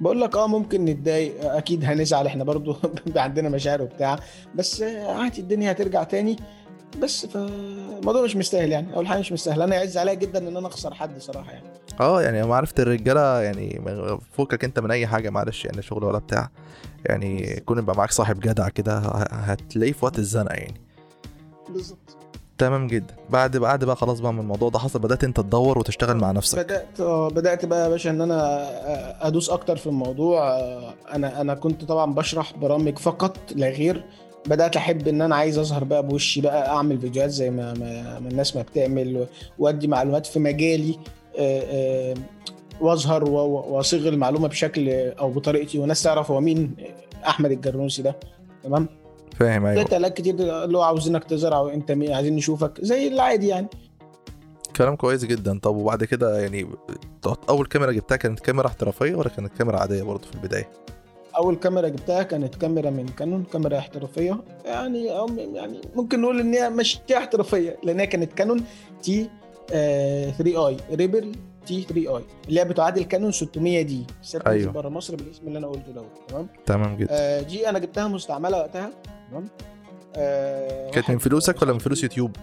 بقول 0.00 0.20
لك 0.20 0.36
آه 0.36 0.46
ممكن 0.46 0.84
نتضايق 0.84 1.52
أكيد 1.54 1.84
هنزعل 1.84 2.26
إحنا 2.26 2.44
برضو 2.44 2.76
عندنا 3.16 3.48
مشاعر 3.48 3.82
وبتاع 3.82 4.18
بس 4.54 4.82
عادي 4.82 5.40
الدنيا 5.40 5.72
هترجع 5.72 6.02
تاني. 6.02 6.36
بس 7.02 7.26
فالموضوع 7.26 8.22
مش 8.22 8.36
مستاهل 8.36 8.72
يعني 8.72 8.96
اول 8.96 9.06
حاجة 9.06 9.18
مش 9.18 9.32
مستاهل 9.32 9.62
أنا 9.62 9.76
يعز 9.76 9.96
عليا 9.96 10.14
جدا 10.14 10.48
إن 10.48 10.56
أنا 10.56 10.66
أخسر 10.66 10.94
حد 10.94 11.18
صراحة 11.20 11.52
يعني. 11.52 11.64
آه 12.00 12.22
يعني 12.22 12.42
معرفة 12.42 12.74
الرجالة 12.78 13.40
يعني 13.40 13.80
فوقك 14.32 14.64
أنت 14.64 14.78
من 14.78 14.90
أي 14.90 15.06
حاجة 15.06 15.30
معلش 15.30 15.64
يعني 15.64 15.82
شغل 15.82 16.04
ولا 16.04 16.18
بتاع 16.18 16.48
يعني 17.04 17.60
كون 17.66 17.78
يبقى 17.78 17.96
معاك 17.96 18.10
صاحب 18.10 18.40
جدع 18.40 18.68
كده 18.68 18.98
هتلاقيه 19.32 19.92
في 19.92 20.04
وقت 20.04 20.18
الزنقة 20.18 20.54
يعني. 20.54 20.80
بالظبط. 21.68 22.16
تمام 22.58 22.86
جدا. 22.86 23.14
بعد 23.30 23.56
بعد 23.56 23.84
بقى 23.84 23.96
خلاص 23.96 24.20
بقى 24.20 24.32
من 24.32 24.40
الموضوع 24.40 24.68
ده 24.68 24.78
حصل 24.78 24.98
بدأت 24.98 25.24
أنت 25.24 25.40
تدور 25.40 25.78
وتشتغل 25.78 26.16
مع 26.16 26.30
نفسك. 26.32 26.58
بدأت 26.58 27.00
آه، 27.00 27.28
بدأت 27.28 27.64
بقى 27.64 27.84
يا 27.84 27.88
باشا 27.88 28.10
إن 28.10 28.20
أنا 28.20 28.36
آه، 28.62 29.26
أدوس 29.26 29.50
أكتر 29.50 29.76
في 29.76 29.86
الموضوع. 29.86 30.50
آه، 30.50 30.94
أنا 31.12 31.40
أنا 31.40 31.54
كنت 31.54 31.84
طبعا 31.84 32.14
بشرح 32.14 32.52
برامج 32.56 32.98
فقط 32.98 33.36
لا 33.54 33.68
غير 33.68 34.04
بدأت 34.46 34.76
أحب 34.76 35.08
إن 35.08 35.22
أنا 35.22 35.36
عايز 35.36 35.58
أظهر 35.58 35.84
بقى 35.84 36.06
بوشي 36.06 36.40
بقى 36.40 36.68
أعمل 36.68 36.98
فيديوهات 36.98 37.30
زي 37.30 37.50
ما, 37.50 37.74
ما, 37.74 38.18
ما 38.18 38.28
الناس 38.28 38.56
ما 38.56 38.62
بتعمل 38.62 39.26
وأدي 39.58 39.86
معلومات 39.86 40.26
في 40.26 40.38
مجالي 40.38 40.98
آه، 41.38 41.62
آه، 41.70 42.14
وأظهر 42.80 43.30
وأصيغ 43.30 44.08
المعلومة 44.08 44.48
بشكل 44.48 44.90
أو 44.90 45.30
بطريقتي 45.30 45.78
والناس 45.78 46.02
تعرف 46.02 46.30
هو 46.30 46.40
مين 46.40 46.76
أحمد 47.26 47.50
الجرنوسي 47.50 48.02
ده. 48.02 48.16
تمام؟ 48.64 48.88
فاهم 49.36 49.66
أيوه. 49.66 49.84
قالك 49.84 50.14
كتير 50.14 50.34
اللي 50.64 50.78
هو 50.78 50.82
عاوزينك 50.82 51.32
أو 51.32 51.68
أنت 51.68 51.92
مين 51.92 52.12
عايزين 52.12 52.36
نشوفك 52.36 52.72
زي 52.80 53.08
العادي 53.08 53.48
يعني. 53.48 53.66
كلام 54.76 54.96
كويس 54.96 55.24
جدا. 55.24 55.58
طب 55.58 55.76
وبعد 55.76 56.04
كده 56.04 56.40
يعني 56.40 56.66
أول 57.48 57.66
كاميرا 57.66 57.92
جبتها 57.92 58.16
كانت 58.16 58.40
كاميرا 58.40 58.66
احترافية 58.66 59.14
ولا 59.14 59.28
كانت 59.28 59.52
كاميرا 59.58 59.78
عادية 59.78 60.02
برضه 60.02 60.26
في 60.26 60.34
البداية؟ 60.34 60.68
أول 61.36 61.56
كاميرا 61.56 61.88
جبتها 61.88 62.22
كانت 62.22 62.54
كاميرا 62.54 62.90
من 62.90 63.06
كانون 63.06 63.44
كاميرا 63.52 63.78
احترافية. 63.78 64.40
يعني 64.64 65.18
أو 65.18 65.28
يعني 65.54 65.80
ممكن 65.94 66.20
نقول 66.20 66.40
إن 66.40 66.54
هي 66.54 66.70
مش 66.70 66.98
احترافية 67.16 67.76
لأن 67.82 68.00
هي 68.00 68.06
كانت 68.06 68.32
كانون 68.32 68.64
تي 69.02 69.30
3 69.68 70.68
آي 70.68 70.76
ريبل 70.92 71.32
تي 71.66 71.82
3 71.82 72.16
آي 72.18 72.22
اللي 72.48 72.60
هي 72.60 72.64
بتعادل 72.64 73.02
كانون 73.02 73.32
600D. 73.32 74.06
أيوة. 74.34 74.46
أيوه. 74.46 74.72
بره 74.72 74.88
مصر 74.88 75.16
بالاسم 75.16 75.46
اللي 75.46 75.58
أنا 75.58 75.66
قلته 75.66 75.92
دوت 75.92 76.06
تمام؟ 76.28 76.48
تمام 76.66 76.96
جدا. 76.96 77.08
آه 77.10 77.40
دي 77.40 77.68
أنا 77.68 77.78
جبتها 77.78 78.08
مستعملة 78.08 78.58
وقتها 78.58 78.90
تمام؟ 79.30 79.48
آه 80.16 80.90
كانت 80.90 81.10
من 81.10 81.18
فلوسك 81.18 81.62
ولا 81.62 81.72
من 81.72 81.78
فلوس 81.78 82.02
يوتيوب؟ 82.02 82.36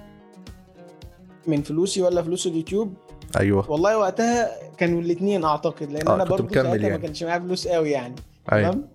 من 1.47 1.61
فلوسي 1.61 2.01
ولا 2.01 2.21
فلوس 2.21 2.47
اليوتيوب؟ 2.47 2.93
أيوه. 3.39 3.71
والله 3.71 3.97
وقتها 3.97 4.49
كانوا 4.77 5.01
الاثنين 5.01 5.43
أعتقد 5.43 5.91
لأن 5.91 6.07
آه، 6.07 6.15
أنا 6.15 6.23
برضه 6.23 6.53
ساعتها 6.53 6.75
يعني. 6.75 6.89
ما 6.89 6.97
كانش 6.97 7.23
معايا 7.23 7.39
فلوس 7.39 7.67
قوي 7.67 7.91
يعني. 7.91 8.15
تمام؟ 8.47 8.87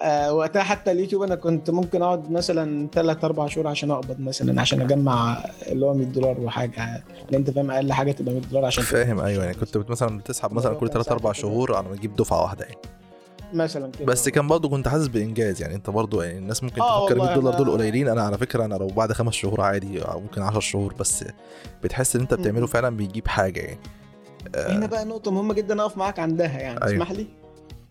آه 0.00 0.32
وقتها 0.32 0.62
حتى 0.62 0.90
اليوتيوب 0.92 1.22
أنا 1.22 1.34
كنت 1.34 1.70
ممكن 1.70 2.02
أقعد 2.02 2.30
مثلا 2.30 2.88
3 2.92 3.24
4 3.26 3.46
شهور 3.48 3.66
عشان 3.66 3.90
أقبض 3.90 4.20
مثلا 4.20 4.60
عشان 4.60 4.80
أجمع 4.80 5.44
اللي 5.66 5.86
هو 5.86 5.94
100 5.94 6.06
دولار 6.06 6.40
وحاجة. 6.40 7.04
اللي 7.26 7.36
أنت 7.38 7.50
فاهم 7.50 7.70
أقل 7.70 7.92
حاجة 7.92 8.12
تبقى 8.12 8.32
100 8.34 8.42
دولار 8.42 8.64
عشان 8.64 8.84
فاهم 8.84 9.20
أيوه 9.20 9.44
يعني 9.44 9.56
كنت 9.56 9.76
مثلا 9.90 10.18
بتسحب 10.18 10.52
مثلا 10.52 10.74
كل 10.74 10.88
كان 10.88 11.02
3 11.02 11.12
4 11.12 11.32
ساعتها 11.32 11.40
كده. 11.42 11.50
شهور 11.50 11.76
على 11.76 11.88
ما 11.88 11.96
تجيب 11.96 12.16
دفعة 12.16 12.42
واحدة 12.42 12.64
يعني. 12.64 12.78
مثلا 13.54 13.90
كده. 13.92 14.04
بس 14.06 14.28
كان 14.28 14.46
برضه 14.46 14.68
كنت 14.68 14.88
حاسس 14.88 15.06
بإنجاز 15.06 15.62
يعني. 15.62 15.74
أنت 15.74 15.90
برضه 15.90 16.24
يعني 16.24 16.38
الناس 16.38 16.62
ممكن 16.62 16.80
آه 16.82 17.06
تفكر 17.06 17.18
100 17.18 17.22
والله 17.22 17.34
دولار 17.40 17.58
دول 17.58 17.70
قليلين. 17.70 18.08
أنا 18.08 18.22
على 18.22 18.38
فكرة 18.38 18.64
أنا 18.64 18.74
لو 18.74 18.86
بعد 18.86 19.12
خمس 19.12 19.32
شهور 19.34 19.60
عادي 19.60 20.02
أو 20.02 20.20
ممكن 20.20 20.42
10 20.42 20.60
شهور 20.60 20.94
بس 20.94 21.24
بتحس 21.82 22.16
إن 22.16 22.22
أنت 22.22 22.34
بتعمله. 22.34 22.66
فعلا 22.66 22.96
بيجيب 22.96 23.28
حاجة 23.28 23.60
يعني. 23.60 23.78
هنا 24.56 24.86
بقى 24.86 25.04
نقطة 25.04 25.30
مهمة 25.30 25.54
جدا 25.54 25.80
أقف 25.82 25.96
معاك 25.96 26.18
عندها 26.18 26.58
يعني 26.60 26.84
أيوة. 26.84 26.94
اسمح 26.96 27.12
لي؟ 27.12 27.22
آه 27.22 27.24
آه 27.24 27.37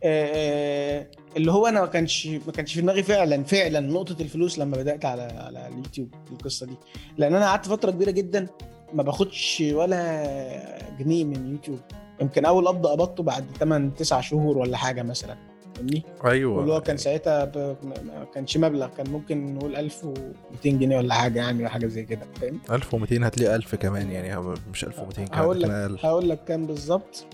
اللي 0.03 1.51
هو 1.51 1.67
أنا 1.67 1.81
ما 1.81 1.87
كانش 1.87 2.27
ما 2.27 2.51
كانش 2.51 2.73
في 2.73 2.81
دماغي 2.81 3.03
فعلا 3.03 3.43
فعلا 3.43 3.79
نقطة 3.79 4.15
الفلوس 4.21 4.59
لما 4.59 4.77
بدأت 4.77 5.05
على 5.05 5.21
على 5.21 5.67
اليوتيوب 5.67 6.09
القصة 6.31 6.65
دي. 6.65 6.75
لأن 7.17 7.35
أنا 7.35 7.45
قعدت 7.45 7.65
فترة 7.67 7.91
كبيرة 7.91 8.11
جدا 8.11 8.47
ما 8.93 9.03
باخدش 9.03 9.63
ولا 9.71 10.23
جنيه 10.99 11.23
من 11.25 11.51
يوتيوب. 11.51 11.79
يمكن 12.21 12.45
أول 12.45 12.67
قبض 12.67 12.87
قبضته 12.87 13.23
بعد 13.23 13.45
8 13.59 13.89
9 13.89 14.21
شهور 14.21 14.57
ولا 14.57 14.77
حاجة 14.77 15.03
مثلا 15.03 15.37
فاهمني؟ 15.75 16.03
أيوه. 16.25 16.57
واللي 16.57 16.73
هو 16.73 16.81
كان 16.81 16.97
ساعتها 16.97 17.45
ب... 17.45 17.57
ما 17.83 18.25
كانش 18.33 18.57
مبلغ 18.57 18.87
كان 18.97 19.09
ممكن 19.09 19.55
نقول 19.55 19.75
1200 19.75 20.33
جنيه 20.69 20.97
ولا 20.97 21.13
حاجة 21.13 21.39
يعني 21.39 21.59
ولا 21.59 21.69
حاجة 21.69 21.87
زي 21.87 22.03
كده 22.05 22.21
فاهم؟ 22.41 22.59
1200 22.71 23.27
هتلاقي 23.27 23.55
1000 23.55 23.75
كمان 23.75 24.11
يعني 24.11 24.55
مش 24.71 24.83
1200 24.83 25.25
كمان 25.25 25.39
هقول 25.39 25.61
لك. 25.61 26.05
هقول 26.05 26.29
لك 26.29 26.43
كام 26.43 26.67
بالظبط. 26.67 27.25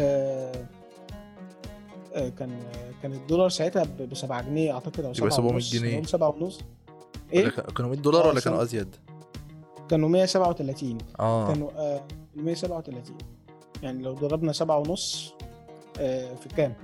آه... 0.00 0.52
آه 2.14 2.28
كان 2.28 2.50
كان 3.02 3.12
الدولار 3.12 3.48
ساعتها 3.48 3.84
ب 3.98 4.14
7 4.14 4.42
جنيه 4.42 4.72
أعتقد 4.72 5.00
أو 5.00 5.10
يبقى 5.10 5.14
7 5.14 5.30
700 5.30 5.54
ونص. 5.54 5.72
جنيه. 5.72 5.92
نقول 5.94 6.06
7 6.08 6.28
ونص. 6.28 6.58
ولا 6.58 6.64
إيه؟ 7.32 7.48
كان- 7.48 7.64
كانوا 7.74 7.90
100 7.90 7.98
دولار 8.00 8.24
آه، 8.24 8.28
ولا 8.28 8.40
كانوا. 8.40 8.62
أزيد؟ 8.62 8.96
كانوا 9.90 10.08
137 10.08 10.98
آه. 11.20 11.48
كانوا 11.52 11.70
آه 11.76 12.04
137 12.36 13.18
يعني 13.82 14.02
لو 14.02 14.12
ضربنا 14.14 14.52
7 14.52 14.78
ونص 14.78 15.32
آه 16.00 16.34
في 16.34 16.48
كام؟ 16.48 16.74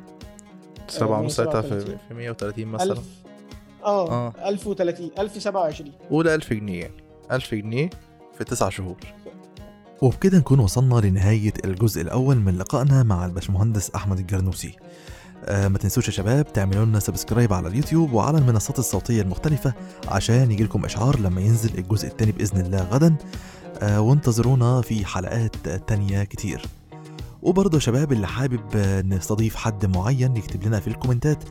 7 0.89 1.21
ونص 1.21 1.37
ساعتها 1.37 1.61
في 1.63 1.69
137. 1.69 1.99
في 2.09 2.15
130 2.15 2.69
مثلا. 2.69 2.93
1000 2.93 3.05
آه 3.85 4.11
آه. 4.11 4.49
1030 4.49 5.11
1027 5.19 5.93
قول 6.11 6.29
1000 6.29 6.53
جنيه 6.53 6.81
يعني. 6.81 6.95
1000 7.33 7.55
جنيه 7.55 7.91
في 8.39 8.45
9 8.45 8.71
شهور. 8.71 8.97
وبكده 10.03 10.39
نكون 10.39 10.59
وصلنا 10.61 10.95
لنهاية 10.95 11.53
الجزء 11.65 12.01
الأول 12.03 12.37
من 12.37 12.59
لقائنا 12.59 13.03
مع 13.03 13.27
الباشمهندس 13.27 13.91
أحمد 13.91 14.19
الجرنوسي. 14.19 14.77
آه 15.45 15.69
ما 15.69 15.79
تنسوش 15.79 16.07
يا 16.07 16.13
شباب 16.13 16.53
تعملوا 16.53 16.85
لنا 16.85 16.99
subscribe 16.99 17.53
على 17.53 17.69
اليوتيوب 17.69 18.13
وعلى 18.13 18.39
المنصات 18.39 18.79
الصوتية 18.79 19.23
المختلفة 19.23 19.75
عشان 20.09 20.51
يجيلكم 20.51 20.85
إشعار 20.85 21.19
لما 21.21 21.41
ينزل 21.41 21.79
الجزء 21.79 22.09
التاني 22.09 22.33
بإذن 22.33 22.61
الله 22.61 22.83
غدا. 22.83 23.17
آه 23.81 24.01
وانتظرونا 24.01 24.81
في 24.81 25.05
حلقات 25.05 25.57
تانية 25.87 26.25
كتير. 26.25 26.63
وبرضه 27.43 27.75
يا 27.75 27.81
شباب 27.81 28.13
اللي 28.13 28.27
حابب 28.27 28.77
نستضيف 29.07 29.57
حد 29.57 29.87
معين 29.87 30.37
يكتب 30.37 30.65
لنا 30.67 30.81
في 30.81 30.89
الكومنتات 30.89 31.45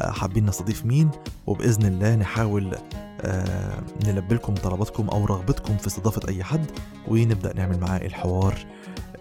آه، 0.00 0.10
حابين 0.10 0.46
نستضيف 0.46 0.86
مين؟ 0.86 1.10
وبإذن 1.46 1.86
الله 1.86 2.14
نحاول 2.16 2.76
آه، 3.20 3.82
نلبي 4.06 4.34
لكم 4.34 4.54
طلباتكم 4.54 5.08
أو 5.08 5.24
رغبتكم 5.24 5.76
في 5.76 5.86
استضافة 5.86 6.28
أي 6.28 6.44
حد 6.44 6.66
ونبدأ 7.08 7.52
نعمل 7.56 7.80
معاه 7.80 7.98
الحوار 7.98 8.54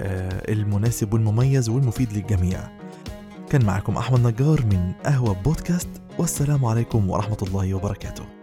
آه، 0.02 0.52
المناسب 0.52 1.14
والمميز 1.14 1.70
والمفيد 1.70 2.14
للجميع. 2.14 2.60
كان 3.52 3.66
معكم 3.66 3.98
أحمد 3.98 4.28
نجار 4.28 4.66
من 4.66 4.94
قهوة 5.06 5.34
بودكاست 5.34 5.90
والسلام 6.20 6.66
عليكم 6.66 7.10
ورحمة 7.10 7.38
الله 7.42 7.74
وبركاته. 7.74 8.41